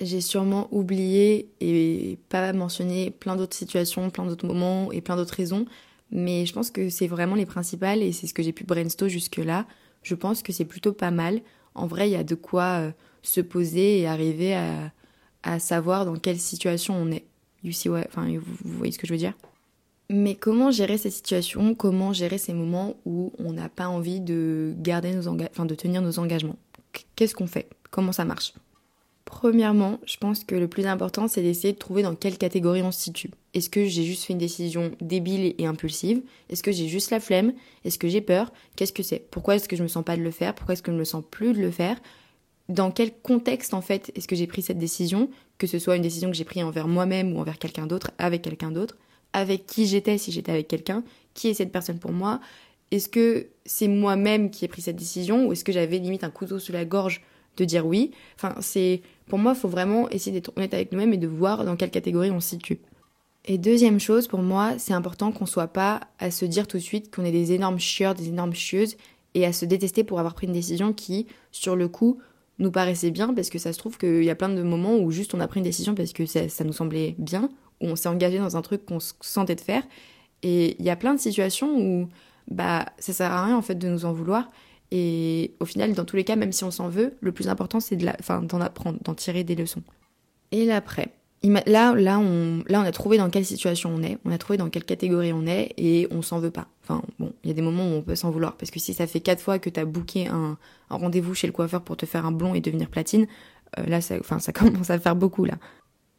J'ai 0.00 0.20
sûrement 0.20 0.68
oublié 0.70 1.50
et 1.60 2.18
pas 2.28 2.52
mentionné 2.52 3.10
plein 3.10 3.36
d'autres 3.36 3.56
situations, 3.56 4.10
plein 4.10 4.24
d'autres 4.24 4.46
moments 4.46 4.90
et 4.90 5.00
plein 5.00 5.16
d'autres 5.16 5.34
raisons, 5.34 5.66
mais 6.10 6.46
je 6.46 6.52
pense 6.52 6.70
que 6.70 6.88
c'est 6.90 7.06
vraiment 7.06 7.34
les 7.34 7.46
principales 7.46 8.02
et 8.02 8.12
c'est 8.12 8.26
ce 8.26 8.34
que 8.34 8.42
j'ai 8.42 8.52
pu 8.52 8.64
brainstorm 8.64 9.10
jusque-là. 9.10 9.66
Je 10.02 10.14
pense 10.14 10.42
que 10.42 10.52
c'est 10.52 10.64
plutôt 10.64 10.92
pas 10.92 11.10
mal. 11.10 11.40
En 11.74 11.86
vrai, 11.86 12.08
il 12.08 12.12
y 12.12 12.16
a 12.16 12.24
de 12.24 12.34
quoi 12.34 12.80
euh, 12.80 12.90
se 13.22 13.40
poser 13.40 14.00
et 14.00 14.06
arriver 14.06 14.54
à, 14.54 15.58
savoir 15.58 16.04
dans 16.04 16.16
quelle 16.16 16.38
situation 16.38 16.94
on 16.94 17.10
est. 17.10 17.24
You 17.64 17.72
see 17.72 17.88
enfin, 17.88 18.28
vous, 18.38 18.76
voyez 18.76 18.92
ce 18.92 18.98
que 18.98 19.06
je 19.06 19.12
veux 19.12 19.18
dire? 19.18 19.34
Mais 20.08 20.34
comment 20.34 20.70
gérer 20.70 20.98
ces 20.98 21.10
situations? 21.10 21.74
Comment 21.74 22.12
gérer 22.12 22.38
ces 22.38 22.52
moments 22.52 22.96
où 23.04 23.32
on 23.38 23.52
n'a 23.52 23.68
pas 23.68 23.88
envie 23.88 24.20
de 24.20 24.74
tenir 25.76 26.02
nos 26.02 26.18
engagements? 26.18 26.56
Qu'est-ce 27.16 27.34
qu'on 27.34 27.46
fait? 27.46 27.68
Comment 27.90 28.12
ça 28.12 28.24
marche? 28.24 28.52
Premièrement, 29.32 29.98
je 30.04 30.18
pense 30.18 30.44
que 30.44 30.54
le 30.54 30.68
plus 30.68 30.86
important, 30.86 31.26
c'est 31.26 31.40
d'essayer 31.40 31.72
de 31.72 31.78
trouver 31.78 32.02
dans 32.02 32.14
quelle 32.14 32.36
catégorie 32.36 32.82
on 32.82 32.92
se 32.92 33.00
situe. 33.00 33.30
Est-ce 33.54 33.70
que 33.70 33.86
j'ai 33.86 34.04
juste 34.04 34.24
fait 34.24 34.34
une 34.34 34.38
décision 34.38 34.92
débile 35.00 35.54
et 35.56 35.64
impulsive? 35.64 36.20
Est-ce 36.50 36.62
que 36.62 36.70
j'ai 36.70 36.86
juste 36.86 37.10
la 37.10 37.18
flemme? 37.18 37.54
Est-ce 37.86 37.98
que 37.98 38.08
j'ai 38.08 38.20
peur? 38.20 38.52
Qu'est-ce 38.76 38.92
que 38.92 39.02
c'est? 39.02 39.26
Pourquoi 39.30 39.56
est-ce 39.56 39.70
que 39.70 39.74
je 39.74 39.82
me 39.82 39.88
sens 39.88 40.04
pas 40.04 40.18
de 40.18 40.22
le 40.22 40.30
faire? 40.30 40.54
Pourquoi 40.54 40.74
est-ce 40.74 40.82
que 40.82 40.92
je 40.92 40.98
me 40.98 41.04
sens 41.04 41.24
plus 41.28 41.54
de 41.54 41.60
le 41.60 41.70
faire? 41.70 41.96
Dans 42.68 42.90
quel 42.90 43.10
contexte, 43.10 43.72
en 43.72 43.80
fait, 43.80 44.12
est-ce 44.14 44.28
que 44.28 44.36
j'ai 44.36 44.46
pris 44.46 44.60
cette 44.60 44.78
décision? 44.78 45.30
Que 45.56 45.66
ce 45.66 45.78
soit 45.78 45.96
une 45.96 46.02
décision 46.02 46.30
que 46.30 46.36
j'ai 46.36 46.44
prise 46.44 46.62
envers 46.62 46.86
moi-même 46.86 47.34
ou 47.34 47.40
envers 47.40 47.58
quelqu'un 47.58 47.86
d'autre, 47.86 48.10
avec 48.18 48.42
quelqu'un 48.42 48.70
d'autre. 48.70 48.98
Avec 49.32 49.64
qui 49.66 49.86
j'étais 49.86 50.18
si 50.18 50.30
j'étais 50.30 50.52
avec 50.52 50.68
quelqu'un? 50.68 51.04
Qui 51.32 51.48
est 51.48 51.54
cette 51.54 51.72
personne 51.72 51.98
pour 51.98 52.12
moi? 52.12 52.38
Est-ce 52.90 53.08
que 53.08 53.46
c'est 53.64 53.88
moi-même 53.88 54.50
qui 54.50 54.66
ai 54.66 54.68
pris 54.68 54.82
cette 54.82 54.96
décision 54.96 55.46
Ou 55.46 55.52
est-ce 55.52 55.64
que 55.64 55.72
j'avais 55.72 55.98
limite 55.98 56.22
un 56.22 56.30
couteau 56.30 56.58
sous 56.58 56.72
la 56.72 56.84
gorge 56.84 57.22
de 57.56 57.64
dire 57.64 57.86
oui. 57.86 58.12
Enfin, 58.36 58.54
c'est 58.60 59.02
pour 59.28 59.38
moi, 59.38 59.52
il 59.54 59.60
faut 59.60 59.68
vraiment 59.68 60.08
essayer 60.10 60.32
d'être 60.32 60.52
honnête 60.56 60.74
avec 60.74 60.92
nous-mêmes 60.92 61.12
et 61.12 61.18
de 61.18 61.26
voir 61.26 61.64
dans 61.64 61.76
quelle 61.76 61.90
catégorie 61.90 62.30
on 62.30 62.40
se 62.40 62.50
situe. 62.50 62.80
Et 63.44 63.58
deuxième 63.58 63.98
chose, 63.98 64.28
pour 64.28 64.40
moi, 64.40 64.74
c'est 64.78 64.94
important 64.94 65.32
qu'on 65.32 65.46
soit 65.46 65.68
pas 65.68 66.00
à 66.18 66.30
se 66.30 66.44
dire 66.44 66.66
tout 66.66 66.76
de 66.76 66.82
suite 66.82 67.14
qu'on 67.14 67.24
est 67.24 67.32
des 67.32 67.52
énormes 67.52 67.80
chieurs, 67.80 68.14
des 68.14 68.28
énormes 68.28 68.54
chieuses, 68.54 68.96
et 69.34 69.46
à 69.46 69.52
se 69.52 69.64
détester 69.64 70.04
pour 70.04 70.18
avoir 70.18 70.34
pris 70.34 70.46
une 70.46 70.52
décision 70.52 70.92
qui, 70.92 71.26
sur 71.50 71.74
le 71.74 71.88
coup, 71.88 72.18
nous 72.58 72.70
paraissait 72.70 73.10
bien, 73.10 73.34
parce 73.34 73.50
que 73.50 73.58
ça 73.58 73.72
se 73.72 73.78
trouve 73.78 73.98
qu'il 73.98 74.22
y 74.22 74.30
a 74.30 74.34
plein 74.34 74.48
de 74.48 74.62
moments 74.62 74.96
où 74.96 75.10
juste 75.10 75.34
on 75.34 75.40
a 75.40 75.48
pris 75.48 75.58
une 75.58 75.64
décision 75.64 75.94
parce 75.94 76.12
que 76.12 76.26
ça, 76.26 76.48
ça 76.48 76.62
nous 76.64 76.72
semblait 76.72 77.16
bien, 77.18 77.48
où 77.80 77.86
on 77.86 77.96
s'est 77.96 78.08
engagé 78.08 78.38
dans 78.38 78.56
un 78.56 78.62
truc 78.62 78.84
qu'on 78.84 79.00
se 79.00 79.14
sentait 79.20 79.56
de 79.56 79.60
faire. 79.60 79.82
Et 80.42 80.76
il 80.78 80.84
y 80.84 80.90
a 80.90 80.96
plein 80.96 81.14
de 81.14 81.20
situations 81.20 81.76
où 81.76 82.08
bah 82.48 82.86
ça 82.98 83.12
sert 83.12 83.30
à 83.30 83.44
rien 83.44 83.56
en 83.56 83.62
fait 83.62 83.76
de 83.76 83.88
nous 83.88 84.04
en 84.04 84.12
vouloir 84.12 84.50
et 84.94 85.54
au 85.58 85.64
final, 85.64 85.94
dans 85.94 86.04
tous 86.04 86.16
les 86.16 86.24
cas, 86.24 86.36
même 86.36 86.52
si 86.52 86.64
on 86.64 86.70
s'en 86.70 86.90
veut, 86.90 87.14
le 87.22 87.32
plus 87.32 87.48
important, 87.48 87.80
c'est 87.80 87.96
d'en 87.96 88.60
apprendre, 88.60 88.98
d'en 89.02 89.14
tirer 89.14 89.42
des 89.42 89.54
leçons. 89.54 89.82
Et 90.50 90.66
l'après. 90.66 91.08
Là, 91.42 91.94
là, 91.94 92.18
on, 92.18 92.62
là, 92.68 92.82
on 92.82 92.84
a 92.84 92.92
trouvé 92.92 93.16
dans 93.16 93.30
quelle 93.30 93.46
situation 93.46 93.90
on 93.92 94.02
est, 94.02 94.18
on 94.26 94.30
a 94.30 94.36
trouvé 94.36 94.58
dans 94.58 94.68
quelle 94.68 94.84
catégorie 94.84 95.32
on 95.32 95.46
est, 95.46 95.72
et 95.78 96.08
on 96.10 96.20
s'en 96.20 96.40
veut 96.40 96.50
pas. 96.50 96.68
Enfin, 96.82 97.02
bon, 97.18 97.32
il 97.42 97.48
y 97.48 97.50
a 97.50 97.54
des 97.54 97.62
moments 97.62 97.84
où 97.84 97.94
on 97.94 98.02
peut 98.02 98.14
s'en 98.14 98.30
vouloir, 98.30 98.54
parce 98.58 98.70
que 98.70 98.78
si 98.78 98.92
ça 98.92 99.06
fait 99.06 99.20
quatre 99.20 99.40
fois 99.40 99.58
que 99.58 99.70
t'as 99.70 99.86
booké 99.86 100.28
un, 100.28 100.58
rendez-vous 100.90 101.34
chez 101.34 101.46
le 101.46 101.54
coiffeur 101.54 101.80
pour 101.80 101.96
te 101.96 102.04
faire 102.04 102.26
un 102.26 102.32
blond 102.32 102.54
et 102.54 102.60
devenir 102.60 102.88
platine, 102.88 103.26
euh, 103.78 103.86
là, 103.86 104.02
ça, 104.02 104.16
ça 104.40 104.52
commence 104.52 104.90
à 104.90 104.98
faire 104.98 105.16
beaucoup, 105.16 105.46
là. 105.46 105.54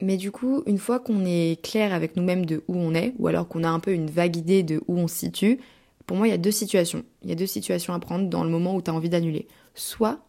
Mais 0.02 0.18
du 0.18 0.32
coup, 0.32 0.64
une 0.66 0.80
fois 0.80 1.00
qu'on 1.00 1.24
est 1.26 1.62
clair 1.62 1.94
avec 1.94 2.18
nous-mêmes 2.18 2.48
de 2.48 2.64
où 2.68 2.76
on 2.76 2.96
est, 2.96 3.14
ou 3.20 3.28
alors 3.28 3.48
qu'on 3.48 3.64
a 3.64 3.70
un 3.70 3.80
peu 3.80 3.94
une 3.94 4.10
vague 4.10 4.36
idée 4.36 4.64
de 4.64 4.82
où 4.88 4.98
on 4.98 5.08
se 5.08 5.16
situe, 5.16 5.60
pour 6.06 6.18
moi, 6.18 6.28
il 6.28 6.32
y 6.32 6.34
a 6.34 6.38
deux 6.38 6.52
situations. 6.52 7.04
Il 7.24 7.30
y 7.30 7.32
a 7.32 7.36
deux 7.36 7.48
situations 7.48 7.94
à 7.94 8.00
prendre 8.00 8.30
dans 8.30 8.44
le 8.44 8.50
moment 8.50 8.76
où 8.76 8.82
tu 8.82 8.92
as 8.92 8.94
envie 8.94 9.10
d'annuler. 9.10 9.48
Soit, 9.76 10.20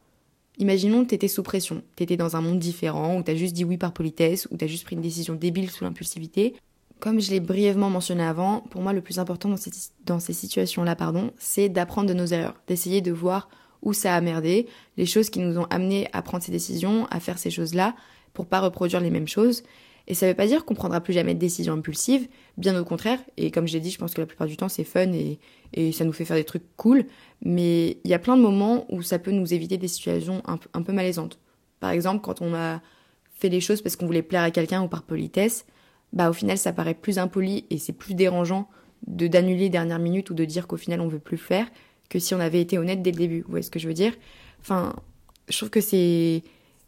imaginons 0.58 1.04
que 1.04 1.10
tu 1.10 1.14
étais 1.14 1.28
sous 1.28 1.42
pression, 1.42 1.82
tu 1.96 2.02
étais 2.02 2.16
dans 2.16 2.36
un 2.36 2.40
monde 2.40 2.58
différent, 2.58 3.16
où 3.16 3.22
tu 3.22 3.30
as 3.30 3.34
juste 3.34 3.54
dit 3.54 3.64
oui 3.64 3.76
par 3.76 3.92
politesse, 3.92 4.46
où 4.50 4.56
tu 4.56 4.64
as 4.64 4.68
juste 4.68 4.84
pris 4.84 4.96
une 4.96 5.02
décision 5.02 5.34
débile 5.34 5.70
sous 5.70 5.84
l'impulsivité. 5.84 6.54
Comme 7.00 7.20
je 7.20 7.30
l'ai 7.30 7.40
brièvement 7.40 7.90
mentionné 7.90 8.22
avant, 8.22 8.60
pour 8.70 8.80
moi, 8.80 8.92
le 8.92 9.00
plus 9.00 9.18
important 9.18 9.48
dans 9.48 10.20
ces, 10.20 10.32
situations-là, 10.32 10.96
c'est 11.38 11.68
d'apprendre 11.68 12.08
de 12.08 12.14
nos 12.14 12.26
erreurs, 12.26 12.54
d'essayer 12.66 13.00
de 13.00 13.12
voir 13.12 13.48
où 13.82 13.92
ça 13.92 14.14
a 14.14 14.20
merdé, 14.20 14.66
les 14.96 15.04
choses 15.04 15.28
qui 15.28 15.40
nous 15.40 15.58
ont 15.58 15.66
amené 15.68 16.08
à 16.12 16.22
prendre 16.22 16.42
ces 16.42 16.52
décisions, 16.52 17.06
à 17.10 17.20
faire 17.20 17.38
ces 17.38 17.50
choses-là, 17.50 17.94
pour 18.32 18.46
pas 18.46 18.60
reproduire 18.60 19.00
les 19.00 19.10
mêmes 19.10 19.28
choses, 19.28 19.62
et 20.06 20.14
ça 20.14 20.26
veut 20.26 20.34
pas 20.34 20.46
dire 20.46 20.64
qu'on 20.64 20.74
prendra 20.74 21.00
plus 21.00 21.14
jamais 21.14 21.34
de 21.34 21.38
décisions 21.38 21.74
impulsives, 21.74 22.28
bien 22.58 22.78
au 22.78 22.84
contraire. 22.84 23.18
Et 23.36 23.50
comme 23.50 23.66
je 23.66 23.72
l'ai 23.72 23.80
dit, 23.80 23.90
je 23.90 23.98
pense 23.98 24.12
que 24.12 24.20
la 24.20 24.26
plupart 24.26 24.46
du 24.46 24.56
temps 24.56 24.68
c'est 24.68 24.84
fun 24.84 25.12
et, 25.12 25.38
ça 25.92 26.04
nous 26.04 26.12
fait 26.12 26.24
faire 26.24 26.36
des 26.36 26.44
trucs 26.44 26.76
cool. 26.76 27.06
Mais 27.42 27.98
il 28.04 28.10
y 28.10 28.14
a 28.14 28.18
plein 28.18 28.36
de 28.36 28.42
moments 28.42 28.86
où 28.90 29.02
ça 29.02 29.18
peut 29.18 29.32
nous 29.32 29.54
éviter 29.54 29.76
des 29.76 29.88
situations 29.88 30.42
un, 30.46 30.82
peu 30.82 30.92
malaisantes. 30.92 31.38
Par 31.80 31.90
exemple, 31.90 32.20
quand 32.20 32.42
on 32.42 32.54
a 32.54 32.80
fait 33.34 33.48
les 33.48 33.60
choses 33.60 33.82
parce 33.82 33.96
qu'on 33.96 34.06
voulait 34.06 34.22
plaire 34.22 34.42
à 34.42 34.50
quelqu'un 34.50 34.82
ou 34.82 34.88
par 34.88 35.02
politesse, 35.02 35.66
bah 36.12 36.30
au 36.30 36.32
final 36.32 36.58
ça 36.58 36.72
paraît 36.72 36.94
plus 36.94 37.18
impoli 37.18 37.66
et 37.70 37.78
c'est 37.78 37.92
plus 37.92 38.14
dérangeant 38.14 38.68
de 39.08 39.26
d'annuler 39.26 39.68
dernière 39.68 39.98
minute 39.98 40.30
ou 40.30 40.34
de 40.34 40.44
dire 40.44 40.68
qu'au 40.68 40.76
final 40.76 41.00
on 41.00 41.08
veut 41.08 41.18
plus 41.18 41.36
le 41.36 41.42
faire 41.42 41.66
que 42.08 42.20
si 42.20 42.34
on 42.34 42.40
avait 42.40 42.60
été 42.60 42.78
honnête 42.78 43.02
dès 43.02 43.10
le 43.10 43.16
début. 43.16 43.40
Vous 43.40 43.50
voyez 43.50 43.64
ce 43.64 43.70
que 43.70 43.80
je 43.80 43.88
veux 43.88 43.94
dire? 43.94 44.12
Enfin, 44.60 44.94
je 45.48 45.56
trouve 45.56 45.70
que 45.70 45.80
c'est 45.80 46.42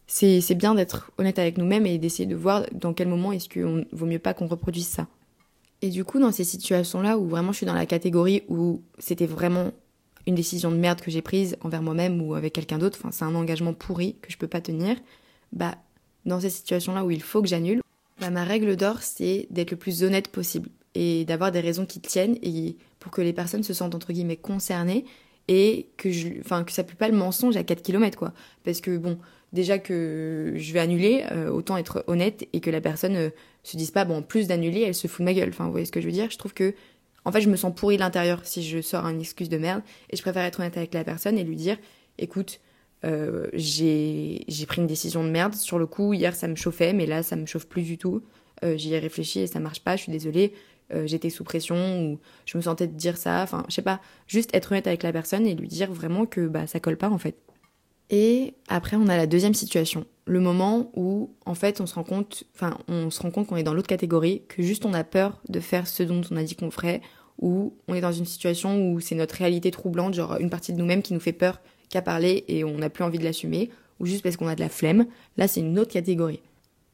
c'est 0.07 0.55
bien 0.55 0.73
d'être 0.73 1.11
honnête 1.17 1.37
avec 1.37 1.57
nous-mêmes 1.57 1.85
et 1.85 1.97
d'essayer 1.97 2.25
de 2.25 2.35
voir 2.35 2.65
dans 2.71 2.93
quel 2.93 3.07
moment 3.07 3.31
est-ce 3.33 3.49
qu'il 3.49 3.85
vaut 3.91 4.05
mieux 4.05 4.19
pas 4.19 4.33
qu'on 4.33 4.47
reproduise 4.47 4.87
ça. 4.87 5.07
Et 5.81 5.89
du 5.89 6.03
coup, 6.03 6.19
dans 6.19 6.31
ces 6.31 6.43
situations-là 6.43 7.17
où 7.17 7.27
vraiment 7.27 7.51
je 7.51 7.57
suis 7.57 7.65
dans 7.65 7.73
la 7.73 7.85
catégorie 7.85 8.43
où 8.47 8.81
c'était 8.97 9.27
vraiment 9.27 9.71
une 10.25 10.35
décision 10.35 10.71
de 10.71 10.77
merde 10.77 11.01
que 11.01 11.11
j'ai 11.11 11.21
prise 11.21 11.55
envers 11.61 11.81
moi-même 11.81 12.21
ou 12.21 12.35
avec 12.35 12.53
quelqu'un 12.53 12.77
d'autre, 12.77 12.97
enfin 12.99 13.11
c'est 13.11 13.25
un 13.25 13.35
engagement 13.35 13.73
pourri 13.73 14.17
que 14.21 14.31
je 14.31 14.37
peux 14.37 14.47
pas 14.47 14.61
tenir, 14.61 14.97
bah 15.53 15.75
dans 16.25 16.41
ces 16.41 16.49
situations-là 16.49 17.05
où 17.05 17.11
il 17.11 17.21
faut 17.21 17.41
que 17.41 17.47
j'annule, 17.47 17.81
bah 18.19 18.29
ma 18.29 18.43
règle 18.43 18.75
d'or 18.75 19.01
c'est 19.01 19.47
d'être 19.51 19.71
le 19.71 19.77
plus 19.77 20.03
honnête 20.03 20.27
possible 20.27 20.69
et 20.95 21.23
d'avoir 21.25 21.51
des 21.51 21.61
raisons 21.61 21.85
qui 21.85 22.01
tiennent 22.01 22.37
et 22.41 22.75
pour 22.99 23.11
que 23.11 23.21
les 23.21 23.31
personnes 23.31 23.63
se 23.63 23.73
sentent 23.73 23.95
entre 23.95 24.11
guillemets 24.11 24.35
concernées 24.35 25.05
et 25.47 25.89
que 25.97 26.11
je 26.11 26.27
enfin 26.39 26.63
que 26.63 26.71
ça 26.71 26.83
pue 26.83 26.95
pas 26.95 27.07
le 27.07 27.15
mensonge 27.15 27.55
à 27.55 27.63
4 27.63 27.81
km 27.81 28.17
quoi 28.17 28.33
parce 28.63 28.81
que 28.81 28.97
bon 28.97 29.17
déjà 29.53 29.79
que 29.79 30.53
je 30.55 30.73
vais 30.73 30.79
annuler, 30.79 31.23
euh, 31.31 31.49
autant 31.49 31.77
être 31.77 32.03
honnête 32.07 32.47
et 32.53 32.59
que 32.59 32.69
la 32.69 32.81
personne 32.81 33.15
euh, 33.15 33.29
se 33.63 33.77
dise 33.77 33.91
pas, 33.91 34.05
bon, 34.05 34.17
en 34.17 34.21
plus 34.21 34.47
d'annuler, 34.47 34.81
elle 34.81 34.95
se 34.95 35.07
fout 35.07 35.19
de 35.19 35.25
ma 35.25 35.33
gueule. 35.33 35.49
Enfin, 35.49 35.65
vous 35.65 35.71
voyez 35.71 35.85
ce 35.85 35.91
que 35.91 36.01
je 36.01 36.05
veux 36.05 36.11
dire? 36.11 36.29
Je 36.29 36.37
trouve 36.37 36.53
que, 36.53 36.73
en 37.25 37.31
fait, 37.31 37.41
je 37.41 37.49
me 37.49 37.55
sens 37.55 37.73
pourri 37.73 37.95
de 37.95 38.01
l'intérieur 38.01 38.41
si 38.43 38.63
je 38.63 38.81
sors 38.81 39.05
une 39.05 39.19
excuse 39.19 39.49
de 39.49 39.57
merde 39.57 39.81
et 40.09 40.15
je 40.15 40.21
préfère 40.21 40.43
être 40.43 40.59
honnête 40.59 40.77
avec 40.77 40.93
la 40.93 41.03
personne 41.03 41.37
et 41.37 41.43
lui 41.43 41.55
dire, 41.55 41.77
écoute, 42.17 42.59
euh, 43.05 43.47
j'ai 43.53 44.45
pris 44.67 44.81
une 44.81 44.87
décision 44.87 45.23
de 45.23 45.29
merde. 45.29 45.53
Sur 45.53 45.79
le 45.79 45.85
coup, 45.85 46.13
hier, 46.13 46.35
ça 46.35 46.47
me 46.47 46.55
chauffait, 46.55 46.93
mais 46.93 47.05
là, 47.05 47.23
ça 47.23 47.35
me 47.35 47.45
chauffe 47.45 47.67
plus 47.67 47.83
du 47.83 47.97
tout. 47.97 48.23
J'y 48.75 48.95
ai 48.95 48.99
réfléchi 48.99 49.41
et 49.41 49.47
ça 49.47 49.59
marche 49.59 49.81
pas, 49.81 49.95
je 49.95 50.01
suis 50.01 50.11
désolée. 50.11 50.51
J'étais 51.05 51.29
sous 51.29 51.43
pression 51.43 52.01
ou 52.01 52.19
je 52.45 52.57
me 52.57 52.61
sentais 52.61 52.87
de 52.87 52.93
dire 52.93 53.17
ça. 53.17 53.41
Enfin, 53.43 53.63
je 53.67 53.75
sais 53.75 53.81
pas, 53.81 53.99
juste 54.27 54.49
être 54.53 54.71
honnête 54.71 54.87
avec 54.87 55.03
la 55.03 55.11
personne 55.11 55.45
et 55.45 55.55
lui 55.55 55.67
dire 55.67 55.91
vraiment 55.91 56.25
que 56.25 56.47
bah, 56.47 56.67
ça 56.67 56.79
colle 56.79 56.97
pas 56.97 57.09
en 57.09 57.17
fait. 57.17 57.35
Et 58.09 58.53
après, 58.69 58.95
on 58.95 59.07
a 59.07 59.17
la 59.17 59.27
deuxième 59.27 59.53
situation, 59.53 60.05
le 60.25 60.39
moment 60.39 60.91
où, 60.95 61.31
en 61.45 61.55
fait, 61.55 61.81
on 61.81 61.85
se 61.85 61.95
rend 61.95 62.03
compte, 62.03 62.45
enfin, 62.55 62.77
on 62.87 63.09
se 63.09 63.21
rend 63.21 63.31
compte 63.31 63.47
qu'on 63.47 63.57
est 63.57 63.63
dans 63.63 63.73
l'autre 63.73 63.87
catégorie, 63.87 64.43
que 64.47 64.63
juste 64.63 64.85
on 64.85 64.93
a 64.93 65.03
peur 65.03 65.41
de 65.49 65.59
faire 65.59 65.87
ce 65.87 66.03
dont 66.03 66.21
on 66.31 66.37
a 66.37 66.43
dit 66.43 66.55
qu'on 66.55 66.71
ferait, 66.71 67.01
ou 67.39 67.75
on 67.87 67.93
est 67.93 68.01
dans 68.01 68.13
une 68.13 68.25
situation 68.25 68.91
où 68.91 68.99
c'est 69.01 69.15
notre 69.15 69.35
réalité 69.35 69.71
troublante, 69.71 70.13
genre 70.13 70.37
une 70.39 70.49
partie 70.49 70.71
de 70.71 70.77
nous-mêmes 70.77 71.01
qui 71.01 71.13
nous 71.13 71.19
fait 71.19 71.33
peur 71.33 71.59
qu'à 71.89 72.01
parler 72.01 72.45
et 72.47 72.63
on 72.63 72.77
n'a 72.77 72.89
plus 72.89 73.03
envie 73.03 73.19
de 73.19 73.23
l'assumer, 73.25 73.69
ou 73.99 74.05
juste 74.05 74.23
parce 74.23 74.37
qu'on 74.37 74.47
a 74.47 74.55
de 74.55 74.61
la 74.61 74.69
flemme. 74.69 75.05
Là, 75.35 75.47
c'est 75.47 75.59
une 75.59 75.77
autre 75.77 75.91
catégorie. 75.91 76.41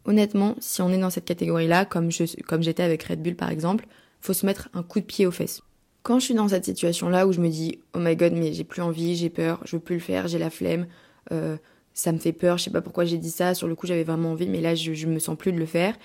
Honnêtement, 0.06 0.56
si 0.60 0.82
on 0.82 0.90
est 0.90 0.98
dans 0.98 1.10
cette 1.10 1.26
catégorie-là, 1.26 1.86
comme 1.86 2.12
j'étais 2.12 2.84
avec 2.84 3.04
Red 3.04 3.22
Bull 3.22 3.36
par 3.36 3.50
exemple, 3.50 3.86
faut 4.22 4.34
se 4.34 4.46
mettre 4.46 4.70
un 4.74 4.84
coup 4.84 5.00
de 5.00 5.06
pied 5.06 5.26
aux 5.26 5.32
fesses. 5.32 5.62
Quand 6.02 6.20
je 6.20 6.26
suis 6.26 6.34
dans 6.34 6.50
cette 6.50 6.66
situation-là 6.66 7.28
où 7.28 7.32
je 7.32 7.40
me 7.40 7.48
dis, 7.48 7.80
oh 7.94 8.00
my 8.00 8.16
god, 8.16 8.34
mais 8.34 8.52
j'ai 8.52 8.66
plus 8.66 8.82
envie, 8.82 9.16
j'ai 9.16 9.30
peur, 9.30 9.62
je 9.66 9.78
veux 9.78 9.82
plus 9.82 9.96
le 9.96 10.02
faire, 10.02 10.28
j'ai 10.28 10.40
la 10.40 10.50
flemme, 10.50 10.88
euh, 11.32 11.56
ça 11.94 12.12
me 12.12 12.18
fait 12.18 12.34
peur, 12.34 12.58
je 12.58 12.66
sais 12.66 12.72
pas 12.72 12.82
pourquoi 12.82 13.06
j'ai 13.06 13.18
dit 13.18 13.32
ça, 13.32 13.54
sur 13.54 13.68
le 13.68 13.76
coup 13.76 13.88
j'avais 13.88 14.04
vraiment 14.04 14.32
envie, 14.32 14.50
mais 14.50 14.60
là 14.60 14.76
je, 14.76 14.94
je 14.94 15.08
me 15.08 15.20
sens 15.20 15.38
plus 15.38 15.54
de 15.54 15.58
le 15.58 15.66
faire. 15.66 15.96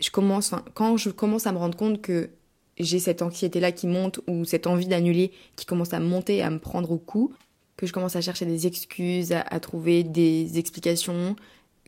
Je 0.00 0.10
commence, 0.10 0.52
quand 0.74 0.96
je 0.96 1.10
commence 1.10 1.46
à 1.46 1.52
me 1.52 1.58
rendre 1.58 1.76
compte 1.76 2.00
que 2.02 2.30
j'ai 2.78 2.98
cette 2.98 3.22
anxiété-là 3.22 3.72
qui 3.72 3.86
monte 3.86 4.20
ou 4.28 4.44
cette 4.44 4.66
envie 4.66 4.86
d'annuler 4.86 5.32
qui 5.56 5.66
commence 5.66 5.92
à 5.92 6.00
monter, 6.00 6.42
à 6.42 6.50
me 6.50 6.58
prendre 6.58 6.90
au 6.90 6.98
cou, 6.98 7.32
que 7.76 7.86
je 7.86 7.92
commence 7.92 8.16
à 8.16 8.20
chercher 8.20 8.46
des 8.46 8.66
excuses, 8.66 9.32
à, 9.32 9.60
trouver 9.60 10.02
des 10.02 10.58
explications, 10.58 11.36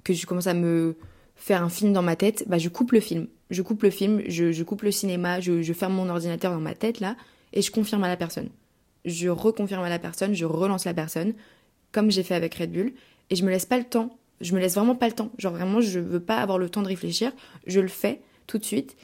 que 0.05 0.13
je 0.13 0.27
commence 0.27 0.47
à 0.47 0.55
me 0.55 0.97
faire 1.41 1.65
un 1.65 1.71
film 1.71 1.93
dans 1.93 2.03
ma 2.03 2.17
tête, 2.17 2.45
bah 2.47 2.59
je 2.59 2.69
coupe 2.69 2.93
le 2.93 3.01
film. 3.01 3.27
Je 3.49 3.63
coupe 3.63 3.83
le 3.83 3.91
film, 3.91 4.23
je, 4.29 4.63
coupe 4.63 4.83
le 4.83 4.93
cinéma, 4.93 5.41
je, 5.41 5.73
ferme 5.73 5.95
mon 5.95 6.09
ordinateur 6.09 6.53
dans 6.53 6.61
ma 6.61 6.75
tête 6.75 7.01
là, 7.01 7.17
et 7.53 7.63
je 7.63 7.73
confirme 7.73 8.05
à 8.05 8.09
la 8.09 8.17
personne. 8.17 8.51
Je 9.05 9.29
reconfirme 9.29 9.83
à 9.83 9.89
la 9.89 9.99
personne, 9.99 10.35
je 10.35 10.45
relance 10.45 10.85
la 10.85 10.95
personne, 10.95 11.33
comme 11.91 12.11
j'ai 12.11 12.23
fait 12.23 12.35
avec 12.35 12.55
Red 12.55 12.71
Bull, 12.71 12.93
et 13.31 13.37
je 13.37 13.45
me 13.45 13.51
laisse 13.51 13.65
pas 13.65 13.79
le 13.79 13.85
temps. 13.85 14.17
Je 14.41 14.55
me 14.55 14.61
laisse 14.61 14.75
vraiment 14.75 14.95
pas 14.95 15.09
le 15.09 15.15
temps. 15.15 15.31
Genre 15.39 15.53
vraiment, 15.53 15.81
je 15.81 15.99
veux 15.99 16.21
pas 16.21 16.37
avoir 16.37 16.59
le 16.59 16.69
temps 16.69 16.83
de 16.83 16.89
réfléchir. 16.89 17.33
Je 17.67 17.81
le 17.81 17.89
fais 17.89 18.21
tout 18.47 18.59
de 18.59 18.65
suite. 18.65 18.97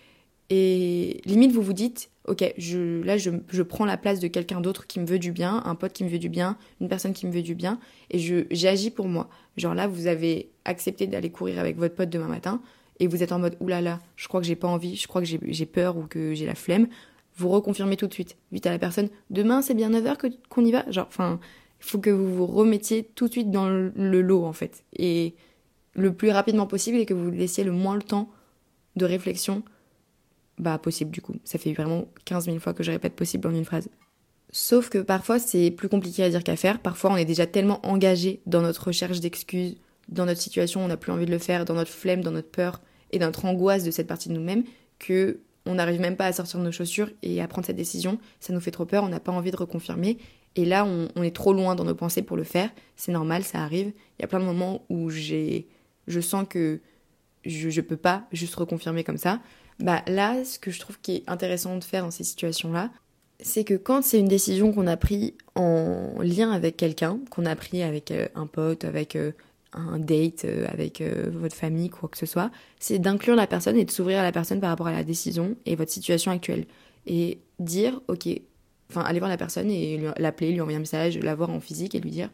Et 0.48 1.20
limite, 1.24 1.52
vous 1.52 1.62
vous 1.62 1.72
dites, 1.72 2.10
ok, 2.26 2.54
je, 2.56 3.02
là, 3.02 3.16
je, 3.16 3.30
je 3.48 3.62
prends 3.62 3.84
la 3.84 3.96
place 3.96 4.20
de 4.20 4.28
quelqu'un 4.28 4.60
d'autre 4.60 4.86
qui 4.86 5.00
me 5.00 5.06
veut 5.06 5.18
du 5.18 5.32
bien, 5.32 5.62
un 5.64 5.74
pote 5.74 5.92
qui 5.92 6.04
me 6.04 6.08
veut 6.08 6.18
du 6.18 6.28
bien, 6.28 6.56
une 6.80 6.88
personne 6.88 7.12
qui 7.12 7.26
me 7.26 7.32
veut 7.32 7.42
du 7.42 7.54
bien, 7.54 7.80
et 8.10 8.18
j'agis 8.50 8.90
pour 8.90 9.08
moi. 9.08 9.28
Genre 9.56 9.74
là, 9.74 9.88
vous 9.88 10.06
avez 10.06 10.50
accepté 10.66 11.06
d'aller 11.06 11.30
courir 11.30 11.58
avec 11.58 11.76
votre 11.76 11.94
pote 11.94 12.10
demain 12.10 12.28
matin, 12.28 12.60
et 12.98 13.06
vous 13.06 13.22
êtes 13.22 13.32
en 13.32 13.38
mode, 13.38 13.56
oulala, 13.60 14.00
je 14.16 14.26
crois 14.26 14.40
que 14.40 14.46
j'ai 14.46 14.56
pas 14.56 14.68
envie, 14.68 14.96
je 14.96 15.06
crois 15.06 15.22
que 15.22 15.28
j'ai 15.28 15.66
peur 15.66 15.96
ou 15.96 16.06
que 16.06 16.34
j'ai 16.34 16.46
la 16.46 16.54
flemme 16.54 16.88
vous 17.36 17.48
reconfirmez 17.48 17.96
tout 17.96 18.06
de 18.06 18.12
suite. 18.12 18.36
Vite 18.50 18.66
à 18.66 18.70
la 18.70 18.78
personne, 18.78 19.08
demain 19.30 19.62
c'est 19.62 19.74
bien 19.74 19.90
9h 19.90 20.32
qu'on 20.48 20.64
y 20.64 20.72
va? 20.72 20.90
Genre, 20.90 21.06
enfin, 21.06 21.38
il 21.80 21.86
faut 21.86 21.98
que 21.98 22.10
vous 22.10 22.34
vous 22.34 22.46
remettiez 22.46 23.04
tout 23.14 23.26
de 23.26 23.32
suite 23.32 23.50
dans 23.50 23.68
le, 23.68 23.92
lot 24.22 24.44
en 24.44 24.52
fait. 24.52 24.84
Et 24.96 25.34
le 25.94 26.12
plus 26.12 26.30
rapidement 26.30 26.66
possible 26.66 26.98
et 26.98 27.06
que 27.06 27.14
vous 27.14 27.30
laissiez 27.30 27.64
le 27.64 27.72
moins 27.72 27.94
le 27.94 28.02
temps 28.02 28.30
de 28.96 29.04
réflexion 29.04 29.62
bah 30.58 30.78
possible 30.78 31.10
du 31.10 31.20
coup. 31.20 31.34
Ça 31.44 31.58
fait 31.58 31.74
vraiment 31.74 32.06
15 32.24 32.46
000 32.46 32.58
fois 32.60 32.72
que 32.72 32.82
je 32.82 32.90
répète 32.90 33.14
possible 33.14 33.46
en 33.46 33.54
une 33.54 33.66
phrase. 33.66 33.90
Sauf 34.50 34.88
que 34.88 34.98
parfois 34.98 35.38
c'est 35.38 35.70
plus 35.70 35.90
compliqué 35.90 36.22
à 36.22 36.30
dire 36.30 36.42
qu'à 36.42 36.56
faire. 36.56 36.78
Parfois 36.80 37.12
on 37.12 37.16
est 37.16 37.26
déjà 37.26 37.46
tellement 37.46 37.84
engagé 37.86 38.40
dans 38.46 38.62
notre 38.62 38.86
recherche 38.86 39.20
d'excuses, 39.20 39.76
dans 40.08 40.26
notre 40.26 40.40
situation, 40.40 40.84
on 40.84 40.88
n'a 40.88 40.96
plus 40.96 41.12
envie 41.12 41.26
de 41.26 41.30
le 41.30 41.38
faire, 41.38 41.64
dans 41.64 41.74
notre 41.74 41.90
flemme, 41.90 42.22
dans 42.22 42.30
notre 42.30 42.50
peur 42.50 42.80
et 43.12 43.18
dans 43.18 43.26
notre 43.26 43.44
angoisse 43.44 43.84
de 43.84 43.90
cette 43.90 44.06
partie 44.06 44.28
de 44.28 44.34
nous-mêmes, 44.34 44.64
que 44.98 45.40
on 45.66 45.74
n'arrive 45.74 46.00
même 46.00 46.16
pas 46.16 46.26
à 46.26 46.32
sortir 46.32 46.60
nos 46.60 46.70
chaussures 46.70 47.10
et 47.22 47.42
à 47.42 47.48
prendre 47.48 47.66
cette 47.66 47.76
décision. 47.76 48.18
Ça 48.38 48.52
nous 48.52 48.60
fait 48.60 48.70
trop 48.70 48.84
peur, 48.84 49.02
on 49.02 49.08
n'a 49.08 49.20
pas 49.20 49.32
envie 49.32 49.50
de 49.50 49.56
reconfirmer. 49.56 50.18
Et 50.54 50.64
là, 50.64 50.86
on, 50.86 51.22
est 51.22 51.34
trop 51.34 51.52
loin 51.52 51.74
dans 51.74 51.84
nos 51.84 51.94
pensées 51.94 52.22
pour 52.22 52.36
le 52.36 52.44
faire. 52.44 52.70
C'est 52.94 53.12
normal, 53.12 53.44
ça 53.44 53.58
arrive. 53.58 53.88
Il 53.88 54.22
y 54.22 54.24
a 54.24 54.28
plein 54.28 54.40
de 54.40 54.44
moments 54.44 54.86
où 54.88 55.10
j'ai, 55.10 55.68
je 56.06 56.20
sens 56.20 56.46
que 56.48 56.80
je, 57.44 57.68
ne 57.68 57.80
peux 57.82 57.98
pas 57.98 58.26
juste 58.32 58.54
reconfirmer 58.54 59.04
comme 59.04 59.18
ça. 59.18 59.40
Bah 59.80 60.02
là, 60.06 60.42
ce 60.44 60.58
que 60.58 60.70
je 60.70 60.80
trouve 60.80 60.98
qui 61.00 61.16
est 61.16 61.24
intéressant 61.26 61.76
de 61.76 61.84
faire 61.84 62.04
dans 62.04 62.10
ces 62.10 62.24
situations-là, 62.24 62.90
c'est 63.40 63.64
que 63.64 63.74
quand 63.74 64.02
c'est 64.02 64.18
une 64.18 64.28
décision 64.28 64.72
qu'on 64.72 64.86
a 64.86 64.96
prise 64.96 65.32
en 65.54 66.14
lien 66.20 66.50
avec 66.52 66.78
quelqu'un, 66.78 67.18
qu'on 67.30 67.44
a 67.44 67.54
pris 67.54 67.82
avec 67.82 68.10
euh, 68.10 68.28
un 68.34 68.46
pote, 68.46 68.84
avec 68.84 69.14
euh, 69.14 69.32
un 69.76 69.98
date 69.98 70.44
euh, 70.44 70.66
avec 70.68 71.00
euh, 71.00 71.30
votre 71.32 71.54
famille, 71.54 71.90
quoi 71.90 72.08
que 72.08 72.18
ce 72.18 72.26
soit, 72.26 72.50
c'est 72.80 72.98
d'inclure 72.98 73.36
la 73.36 73.46
personne 73.46 73.76
et 73.76 73.84
de 73.84 73.90
s'ouvrir 73.90 74.18
à 74.18 74.22
la 74.22 74.32
personne 74.32 74.60
par 74.60 74.70
rapport 74.70 74.86
à 74.86 74.92
la 74.92 75.04
décision 75.04 75.56
et 75.66 75.76
votre 75.76 75.90
situation 75.90 76.30
actuelle. 76.32 76.66
Et 77.06 77.38
dire, 77.60 78.00
ok, 78.08 78.28
enfin, 78.90 79.02
aller 79.02 79.18
voir 79.18 79.30
la 79.30 79.36
personne 79.36 79.70
et 79.70 80.00
l'appeler, 80.18 80.52
lui 80.52 80.60
envoyer 80.60 80.76
un 80.76 80.80
message, 80.80 81.18
la 81.18 81.34
voir 81.34 81.50
en 81.50 81.60
physique 81.60 81.94
et 81.94 82.00
lui 82.00 82.10
dire, 82.10 82.30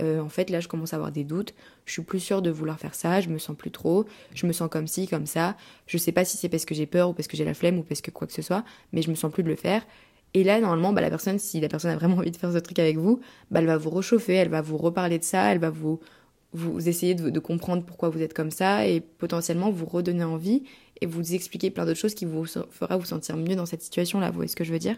euh, 0.00 0.20
en 0.20 0.28
fait, 0.28 0.50
là, 0.50 0.60
je 0.60 0.68
commence 0.68 0.92
à 0.92 0.96
avoir 0.96 1.12
des 1.12 1.24
doutes, 1.24 1.54
je 1.84 1.92
suis 1.92 2.02
plus 2.02 2.20
sûre 2.20 2.42
de 2.42 2.50
vouloir 2.50 2.78
faire 2.78 2.94
ça, 2.94 3.20
je 3.20 3.28
me 3.28 3.38
sens 3.38 3.56
plus 3.56 3.70
trop, 3.70 4.06
je 4.34 4.46
me 4.46 4.52
sens 4.52 4.68
comme 4.70 4.86
ci, 4.86 5.06
comme 5.06 5.26
ça, 5.26 5.56
je 5.86 5.98
sais 5.98 6.12
pas 6.12 6.24
si 6.24 6.36
c'est 6.36 6.48
parce 6.48 6.64
que 6.64 6.74
j'ai 6.74 6.86
peur 6.86 7.10
ou 7.10 7.12
parce 7.12 7.28
que 7.28 7.36
j'ai 7.36 7.44
la 7.44 7.54
flemme 7.54 7.78
ou 7.78 7.82
parce 7.82 8.00
que 8.00 8.10
quoi 8.10 8.26
que 8.26 8.32
ce 8.32 8.42
soit, 8.42 8.64
mais 8.92 9.02
je 9.02 9.10
me 9.10 9.14
sens 9.14 9.32
plus 9.32 9.42
de 9.42 9.48
le 9.48 9.56
faire. 9.56 9.82
Et 10.36 10.42
là, 10.42 10.60
normalement, 10.60 10.92
bah, 10.92 11.00
la 11.00 11.10
personne, 11.10 11.38
si 11.38 11.60
la 11.60 11.68
personne 11.68 11.92
a 11.92 11.96
vraiment 11.96 12.16
envie 12.16 12.32
de 12.32 12.36
faire 12.36 12.52
ce 12.52 12.58
truc 12.58 12.80
avec 12.80 12.96
vous, 12.96 13.20
bah, 13.52 13.60
elle 13.60 13.66
va 13.66 13.76
vous 13.76 13.90
réchauffer, 13.90 14.34
elle 14.34 14.48
va 14.48 14.62
vous 14.62 14.76
reparler 14.76 15.20
de 15.20 15.24
ça, 15.24 15.52
elle 15.52 15.60
va 15.60 15.70
vous 15.70 16.00
vous 16.54 16.88
essayez 16.88 17.14
de, 17.14 17.38
comprendre 17.40 17.82
pourquoi 17.84 18.08
vous 18.08 18.22
êtes 18.22 18.32
comme 18.32 18.52
ça 18.52 18.86
et 18.86 19.00
potentiellement 19.00 19.70
vous 19.70 19.86
redonner 19.86 20.22
envie 20.22 20.62
et 21.00 21.06
vous 21.06 21.34
expliquer 21.34 21.70
plein 21.70 21.84
d'autres 21.84 21.98
choses 21.98 22.14
qui 22.14 22.24
vous 22.24 22.46
fera 22.46 22.96
vous 22.96 23.04
sentir 23.04 23.36
mieux 23.36 23.56
dans 23.56 23.66
cette 23.66 23.82
situation-là. 23.82 24.30
Vous 24.30 24.36
voyez 24.36 24.48
ce 24.48 24.54
que 24.54 24.62
je 24.62 24.72
veux 24.72 24.78
dire? 24.78 24.96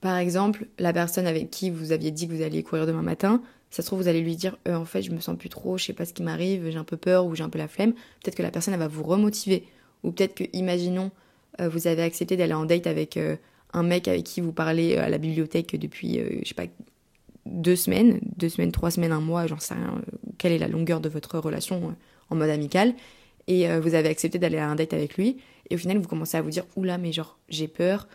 Par 0.00 0.16
exemple, 0.16 0.66
la 0.78 0.94
personne 0.94 1.26
avec 1.26 1.50
qui 1.50 1.68
vous 1.68 1.92
aviez 1.92 2.10
dit 2.10 2.26
que 2.26 2.32
vous 2.32 2.42
alliez 2.42 2.62
courir 2.62 2.86
demain 2.86 3.02
matin, 3.02 3.42
ça 3.70 3.82
se 3.82 3.86
trouve 3.86 4.00
vous 4.00 4.08
allez 4.08 4.22
lui 4.22 4.34
dire 4.34 4.56
euh, 4.66 4.76
en 4.76 4.86
fait 4.86 5.02
je 5.02 5.10
me 5.10 5.20
sens 5.20 5.36
plus 5.36 5.50
trop, 5.50 5.76
je 5.76 5.84
sais 5.84 5.92
pas 5.92 6.06
ce 6.06 6.14
qui 6.14 6.22
m'arrive, 6.22 6.70
j'ai 6.70 6.78
un 6.78 6.84
peu 6.84 6.96
peur 6.96 7.26
ou 7.26 7.34
j'ai 7.34 7.44
un 7.44 7.50
peu 7.50 7.58
la 7.58 7.68
flemme. 7.68 7.92
Peut-être 8.22 8.36
que 8.36 8.42
la 8.42 8.50
personne 8.50 8.72
elle 8.72 8.80
va 8.80 8.88
vous 8.88 9.02
remotiver 9.02 9.64
ou 10.04 10.10
peut-être 10.10 10.34
que 10.34 10.44
imaginons 10.54 11.10
euh, 11.60 11.68
vous 11.68 11.86
avez 11.86 12.02
accepté 12.02 12.36
d'aller 12.36 12.54
en 12.54 12.64
date 12.64 12.86
avec 12.86 13.18
euh, 13.18 13.36
un 13.74 13.82
mec 13.82 14.08
avec 14.08 14.24
qui 14.24 14.40
vous 14.40 14.52
parlez 14.52 14.96
à 14.96 15.10
la 15.10 15.18
bibliothèque 15.18 15.78
depuis 15.78 16.18
je 16.42 16.48
sais 16.48 16.54
pas 16.54 16.66
deux 17.46 17.76
semaines, 17.76 18.20
deux 18.36 18.48
semaines, 18.48 18.72
trois 18.72 18.90
semaines, 18.90 19.12
un 19.12 19.20
mois, 19.20 19.46
j'en 19.46 19.58
sais 19.58 19.74
rien, 19.74 20.00
quelle 20.38 20.52
est 20.52 20.58
la 20.58 20.68
longueur 20.68 21.00
de 21.00 21.08
votre 21.08 21.38
relation 21.38 21.88
euh, 21.88 21.92
en 22.30 22.36
mode 22.36 22.50
amical, 22.50 22.94
et 23.46 23.68
euh, 23.68 23.80
vous 23.80 23.94
avez 23.94 24.08
accepté 24.08 24.38
d'aller 24.38 24.58
à 24.58 24.68
un 24.68 24.74
date 24.74 24.92
avec 24.92 25.16
lui, 25.16 25.38
et 25.70 25.74
au 25.74 25.78
final 25.78 25.98
vous 25.98 26.08
commencez 26.08 26.36
à 26.36 26.42
vous 26.42 26.50
dire, 26.50 26.64
oula, 26.76 26.98
mais 26.98 27.12
genre 27.12 27.38
j'ai 27.48 27.68
peur, 27.68 28.08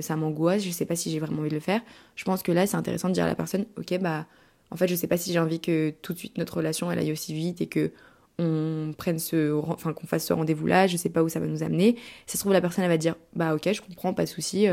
ça 0.00 0.16
m'angoisse, 0.16 0.62
je 0.62 0.70
sais 0.70 0.86
pas 0.86 0.96
si 0.96 1.10
j'ai 1.10 1.18
vraiment 1.18 1.40
envie 1.40 1.50
de 1.50 1.54
le 1.54 1.60
faire. 1.60 1.82
Je 2.14 2.24
pense 2.24 2.42
que 2.42 2.50
là 2.50 2.66
c'est 2.66 2.78
intéressant 2.78 3.08
de 3.08 3.12
dire 3.12 3.24
à 3.24 3.26
la 3.26 3.34
personne, 3.34 3.66
ok, 3.76 3.98
bah 4.00 4.24
en 4.70 4.76
fait 4.76 4.88
je 4.88 4.94
sais 4.94 5.06
pas 5.06 5.18
si 5.18 5.34
j'ai 5.34 5.38
envie 5.38 5.60
que 5.60 5.92
tout 6.00 6.14
de 6.14 6.18
suite 6.18 6.38
notre 6.38 6.56
relation 6.56 6.90
elle 6.90 6.98
aille 6.98 7.12
aussi 7.12 7.34
vite 7.34 7.60
et 7.60 7.66
que 7.66 7.92
on 8.38 8.94
prenne 8.96 9.18
ce, 9.18 9.52
enfin 9.52 9.92
qu'on 9.92 10.06
fasse 10.06 10.24
ce 10.24 10.32
rendez-vous 10.32 10.66
là, 10.66 10.86
je 10.86 10.96
sais 10.96 11.10
pas 11.10 11.22
où 11.22 11.28
ça 11.28 11.40
va 11.40 11.46
nous 11.46 11.62
amener. 11.62 11.96
Ça 12.26 12.34
se 12.34 12.38
trouve 12.38 12.54
la 12.54 12.62
personne 12.62 12.84
elle 12.84 12.90
va 12.90 12.96
dire, 12.96 13.16
bah 13.34 13.54
ok, 13.54 13.70
je 13.70 13.82
comprends, 13.82 14.14
pas 14.14 14.24
de 14.24 14.30
souci 14.30 14.66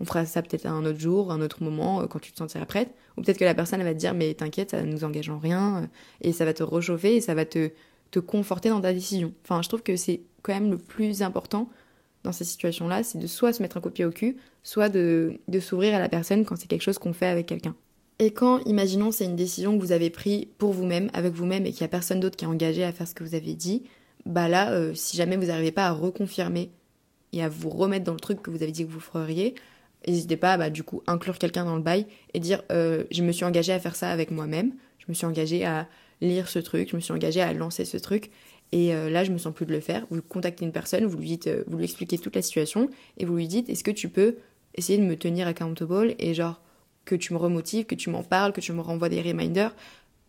on 0.00 0.04
fera 0.04 0.24
ça 0.26 0.42
peut-être 0.42 0.66
un 0.66 0.84
autre 0.84 0.98
jour, 0.98 1.32
un 1.32 1.40
autre 1.40 1.62
moment, 1.62 2.02
euh, 2.02 2.06
quand 2.06 2.18
tu 2.18 2.32
te 2.32 2.38
sentiras 2.38 2.66
prête. 2.66 2.90
Ou 3.16 3.22
peut-être 3.22 3.38
que 3.38 3.44
la 3.44 3.54
personne 3.54 3.82
va 3.82 3.92
te 3.92 3.98
dire, 3.98 4.14
mais 4.14 4.34
t'inquiète, 4.34 4.70
ça 4.70 4.82
ne 4.82 4.90
nous 4.90 5.04
engage 5.04 5.28
en 5.28 5.38
rien, 5.38 5.82
euh, 5.82 5.86
et 6.20 6.32
ça 6.32 6.44
va 6.44 6.54
te 6.54 6.62
réchauffer, 6.62 7.16
et 7.16 7.20
ça 7.20 7.34
va 7.34 7.44
te, 7.44 7.70
te 8.10 8.18
conforter 8.18 8.68
dans 8.68 8.80
ta 8.80 8.92
décision. 8.92 9.32
Enfin, 9.44 9.62
je 9.62 9.68
trouve 9.68 9.82
que 9.82 9.96
c'est 9.96 10.22
quand 10.42 10.54
même 10.54 10.70
le 10.70 10.78
plus 10.78 11.22
important 11.22 11.68
dans 12.24 12.32
ces 12.32 12.44
situations-là, 12.44 13.02
c'est 13.02 13.18
de 13.18 13.26
soit 13.26 13.52
se 13.52 13.62
mettre 13.62 13.76
un 13.76 13.80
copier 13.80 14.04
au 14.04 14.10
cul, 14.10 14.36
soit 14.62 14.88
de, 14.88 15.38
de 15.48 15.60
s'ouvrir 15.60 15.94
à 15.94 15.98
la 15.98 16.08
personne 16.08 16.44
quand 16.44 16.56
c'est 16.56 16.66
quelque 16.66 16.82
chose 16.82 16.98
qu'on 16.98 17.12
fait 17.12 17.26
avec 17.26 17.46
quelqu'un. 17.46 17.74
Et 18.18 18.32
quand, 18.32 18.58
imaginons, 18.66 19.12
c'est 19.12 19.24
une 19.24 19.36
décision 19.36 19.76
que 19.76 19.82
vous 19.82 19.92
avez 19.92 20.10
prise 20.10 20.46
pour 20.58 20.72
vous-même, 20.72 21.08
avec 21.12 21.32
vous-même, 21.32 21.66
et 21.66 21.70
qu'il 21.70 21.82
n'y 21.82 21.86
a 21.86 21.88
personne 21.88 22.18
d'autre 22.18 22.36
qui 22.36 22.44
est 22.44 22.48
engagé 22.48 22.82
à 22.82 22.92
faire 22.92 23.06
ce 23.06 23.14
que 23.14 23.22
vous 23.22 23.36
avez 23.36 23.54
dit, 23.54 23.84
bah 24.26 24.48
là, 24.48 24.72
euh, 24.72 24.92
si 24.94 25.16
jamais 25.16 25.36
vous 25.36 25.46
n'arrivez 25.46 25.70
pas 25.70 25.86
à 25.86 25.92
reconfirmer 25.92 26.70
et 27.32 27.42
à 27.42 27.48
vous 27.48 27.70
remettre 27.70 28.04
dans 28.04 28.14
le 28.14 28.20
truc 28.20 28.42
que 28.42 28.50
vous 28.50 28.62
avez 28.62 28.72
dit 28.72 28.84
que 28.84 28.90
vous 28.90 29.00
feriez, 29.00 29.54
N'hésitez 30.06 30.36
pas 30.36 30.54
à 30.54 30.58
bah, 30.58 30.70
du 30.70 30.82
coup 30.82 31.02
inclure 31.06 31.38
quelqu'un 31.38 31.64
dans 31.64 31.76
le 31.76 31.82
bail 31.82 32.06
et 32.34 32.40
dire 32.40 32.62
euh, 32.70 33.04
je 33.10 33.22
me 33.22 33.32
suis 33.32 33.44
engagée 33.44 33.72
à 33.72 33.78
faire 33.78 33.96
ça 33.96 34.10
avec 34.10 34.30
moi-même, 34.30 34.72
je 34.98 35.06
me 35.08 35.14
suis 35.14 35.26
engagée 35.26 35.64
à 35.64 35.88
lire 36.20 36.48
ce 36.48 36.58
truc, 36.58 36.90
je 36.90 36.96
me 36.96 37.00
suis 37.00 37.12
engagée 37.12 37.40
à 37.40 37.52
lancer 37.52 37.84
ce 37.84 37.96
truc 37.96 38.30
et 38.72 38.94
euh, 38.94 39.10
là 39.10 39.24
je 39.24 39.32
me 39.32 39.38
sens 39.38 39.52
plus 39.52 39.66
de 39.66 39.72
le 39.72 39.80
faire. 39.80 40.06
Vous 40.10 40.22
contactez 40.22 40.64
une 40.64 40.72
personne, 40.72 41.04
vous 41.04 41.18
lui 41.18 41.26
dites, 41.26 41.46
euh, 41.48 41.64
vous 41.66 41.78
lui 41.78 41.84
expliquez 41.84 42.18
toute 42.18 42.36
la 42.36 42.42
situation 42.42 42.90
et 43.18 43.24
vous 43.24 43.36
lui 43.36 43.48
dites 43.48 43.68
est-ce 43.68 43.84
que 43.84 43.90
tu 43.90 44.08
peux 44.08 44.36
essayer 44.74 44.98
de 44.98 45.04
me 45.04 45.16
tenir 45.16 45.46
accountable 45.48 46.14
et 46.18 46.32
genre 46.34 46.60
que 47.04 47.14
tu 47.14 47.32
me 47.32 47.38
remotives, 47.38 47.86
que 47.86 47.94
tu 47.94 48.10
m'en 48.10 48.22
parles, 48.22 48.52
que 48.52 48.60
tu 48.60 48.72
me 48.72 48.80
renvoies 48.80 49.08
des 49.08 49.20
reminders 49.20 49.74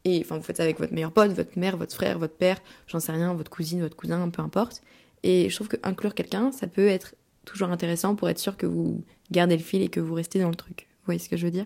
et 0.06 0.22
enfin 0.24 0.38
vous 0.38 0.44
faites 0.44 0.58
ça 0.58 0.64
avec 0.64 0.80
votre 0.80 0.94
meilleur 0.94 1.12
pote, 1.12 1.32
votre 1.32 1.58
mère, 1.58 1.78
votre 1.78 1.94
frère, 1.94 2.18
votre 2.18 2.36
père, 2.36 2.58
j'en 2.88 3.00
sais 3.00 3.12
rien, 3.12 3.34
votre 3.34 3.52
cousine, 3.52 3.82
votre 3.82 3.96
cousin, 3.96 4.28
peu 4.30 4.42
importe. 4.42 4.82
Et 5.24 5.50
je 5.50 5.56
trouve 5.56 5.68
que 5.68 5.78
inclure 5.84 6.16
quelqu'un, 6.16 6.52
ça 6.52 6.68
peut 6.68 6.88
être 6.88 7.16
toujours 7.50 7.70
intéressant 7.70 8.16
pour 8.16 8.30
être 8.30 8.40
sûr 8.40 8.58
que 8.58 8.66
vous 8.66 9.04
gardez 9.32 9.58
le 9.58 9.64
fil 9.64 9.82
et 9.82 9.90
que 9.90 10.00
vous 10.00 10.14
restez 10.14 10.40
dans 10.40 10.50
le 10.50 10.56
truc. 10.56 10.88
Vous 10.90 11.06
voyez 11.06 11.20
ce 11.20 11.30
que 11.30 11.38
je 11.38 11.46
veux 11.46 11.52
dire? 11.52 11.66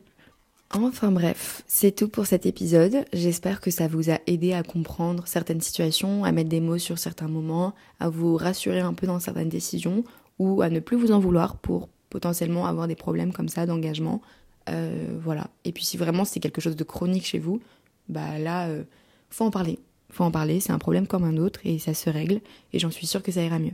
Enfin 0.76 1.12
bref, 1.12 1.64
c'est 1.68 1.96
tout 1.96 2.08
pour 2.08 2.26
cet 2.26 2.48
épisode. 2.48 3.06
J'espère 3.14 3.62
que 3.62 3.70
ça 3.70 3.88
vous 3.88 4.10
a 4.10 4.18
aidé 4.26 4.54
à 4.54 4.64
comprendre 4.64 5.28
certaines 5.28 5.62
situations, 5.62 6.24
à 6.24 6.32
mettre 6.32 6.50
des 6.50 6.62
mots 6.62 6.80
sur 6.80 6.98
certains 6.98 7.28
moments, 7.28 7.76
à 8.00 8.10
vous 8.10 8.38
rassurer 8.38 8.80
un 8.80 8.94
peu 8.94 9.06
dans 9.06 9.20
certaines 9.20 9.50
décisions 9.50 10.04
ou 10.40 10.64
à 10.64 10.70
ne 10.70 10.80
plus 10.80 10.98
vous 10.98 11.12
en 11.12 11.20
vouloir 11.20 11.58
pour 11.58 11.90
potentiellement 12.10 12.66
avoir 12.66 12.88
des 12.88 12.96
problèmes 12.96 13.34
comme 13.34 13.50
ça 13.50 13.68
d'engagement. 13.68 14.22
Euh, 14.70 15.16
voilà. 15.22 15.52
Et 15.64 15.72
puis 15.72 15.84
si 15.84 15.96
vraiment 15.96 16.26
c'est 16.26 16.40
quelque 16.40 16.62
chose 16.62 16.76
de 16.76 16.84
chronique 16.84 17.26
chez 17.26 17.40
vous, 17.40 17.62
bah 18.10 18.40
là, 18.40 18.68
euh, 18.68 18.84
faut 19.30 19.46
en 19.46 19.52
parler. 19.52 19.78
Faut 20.10 20.24
en 20.24 20.32
parler, 20.32 20.60
c'est 20.60 20.72
un 20.72 20.80
problème 20.80 21.06
comme 21.06 21.24
un 21.24 21.38
autre 21.38 21.60
et 21.66 21.78
ça 21.78 21.94
se 21.94 22.10
règle 22.10 22.40
et 22.72 22.80
j'en 22.80 22.92
suis 22.92 23.06
sûre 23.06 23.22
que 23.22 23.32
ça 23.32 23.44
ira 23.44 23.60
mieux. 23.60 23.74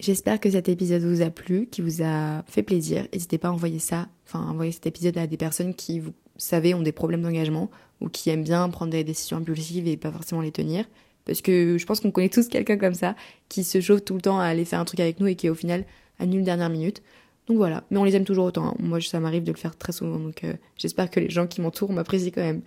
J'espère 0.00 0.40
que 0.40 0.50
cet 0.50 0.70
épisode 0.70 1.02
vous 1.02 1.20
a 1.20 1.28
plu, 1.28 1.66
qui 1.66 1.82
vous 1.82 2.02
a 2.02 2.42
fait 2.48 2.62
plaisir. 2.62 3.06
N'hésitez 3.12 3.36
pas 3.36 3.48
à 3.48 3.52
envoyer 3.52 3.78
ça, 3.78 4.08
enfin 4.26 4.40
envoyer 4.48 4.72
cet 4.72 4.86
épisode 4.86 5.18
à 5.18 5.26
des 5.26 5.36
personnes 5.36 5.74
qui, 5.74 6.00
vous 6.00 6.14
savez, 6.38 6.72
ont 6.72 6.80
des 6.80 6.90
problèmes 6.92 7.20
d'engagement 7.20 7.70
ou 8.00 8.08
qui 8.08 8.30
aiment 8.30 8.42
bien 8.42 8.66
prendre 8.70 8.92
des 8.92 9.04
décisions 9.04 9.36
impulsives 9.36 9.86
et 9.86 9.98
pas 9.98 10.10
forcément 10.10 10.40
les 10.40 10.52
tenir. 10.52 10.86
Parce 11.26 11.42
que 11.42 11.76
je 11.76 11.84
pense 11.84 12.00
qu'on 12.00 12.10
connaît 12.10 12.30
tous 12.30 12.48
quelqu'un 12.48 12.78
comme 12.78 12.94
ça 12.94 13.14
qui 13.50 13.62
se 13.62 13.78
chauffe 13.82 14.02
tout 14.02 14.14
le 14.14 14.22
temps 14.22 14.40
à 14.40 14.44
aller 14.44 14.64
faire 14.64 14.80
un 14.80 14.86
truc 14.86 15.00
avec 15.00 15.20
nous 15.20 15.26
et 15.26 15.34
qui 15.34 15.50
au 15.50 15.54
final 15.54 15.84
annule 16.18 16.44
dernière 16.44 16.70
minute. 16.70 17.02
Donc 17.46 17.58
voilà, 17.58 17.84
mais 17.90 17.98
on 17.98 18.04
les 18.04 18.16
aime 18.16 18.24
toujours 18.24 18.46
autant. 18.46 18.68
Hein. 18.68 18.74
Moi, 18.78 19.02
ça 19.02 19.20
m'arrive 19.20 19.42
de 19.42 19.52
le 19.52 19.58
faire 19.58 19.76
très 19.76 19.92
souvent, 19.92 20.18
donc 20.18 20.44
euh, 20.44 20.54
j'espère 20.78 21.10
que 21.10 21.20
les 21.20 21.28
gens 21.28 21.46
qui 21.46 21.60
m'entourent 21.60 21.92
m'apprécient 21.92 22.30
quand 22.34 22.40
même. 22.40 22.62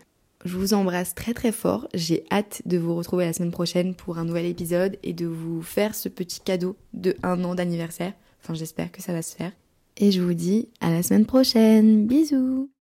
Je 0.45 0.57
vous 0.57 0.73
embrasse 0.73 1.15
très 1.15 1.33
très 1.33 1.51
fort. 1.51 1.87
J'ai 1.93 2.25
hâte 2.31 2.61
de 2.65 2.77
vous 2.77 2.95
retrouver 2.95 3.25
la 3.25 3.33
semaine 3.33 3.51
prochaine 3.51 3.95
pour 3.95 4.17
un 4.17 4.25
nouvel 4.25 4.45
épisode 4.45 4.97
et 5.03 5.13
de 5.13 5.25
vous 5.25 5.61
faire 5.61 5.95
ce 5.95 6.09
petit 6.09 6.41
cadeau 6.41 6.75
de 6.93 7.15
un 7.23 7.43
an 7.43 7.55
d'anniversaire. 7.55 8.13
Enfin, 8.41 8.53
j'espère 8.53 8.91
que 8.91 9.01
ça 9.01 9.13
va 9.13 9.21
se 9.21 9.35
faire. 9.35 9.51
Et 9.97 10.11
je 10.11 10.21
vous 10.21 10.33
dis 10.33 10.69
à 10.81 10.91
la 10.91 11.01
semaine 11.03 11.25
prochaine. 11.25 12.07
Bisous 12.07 12.69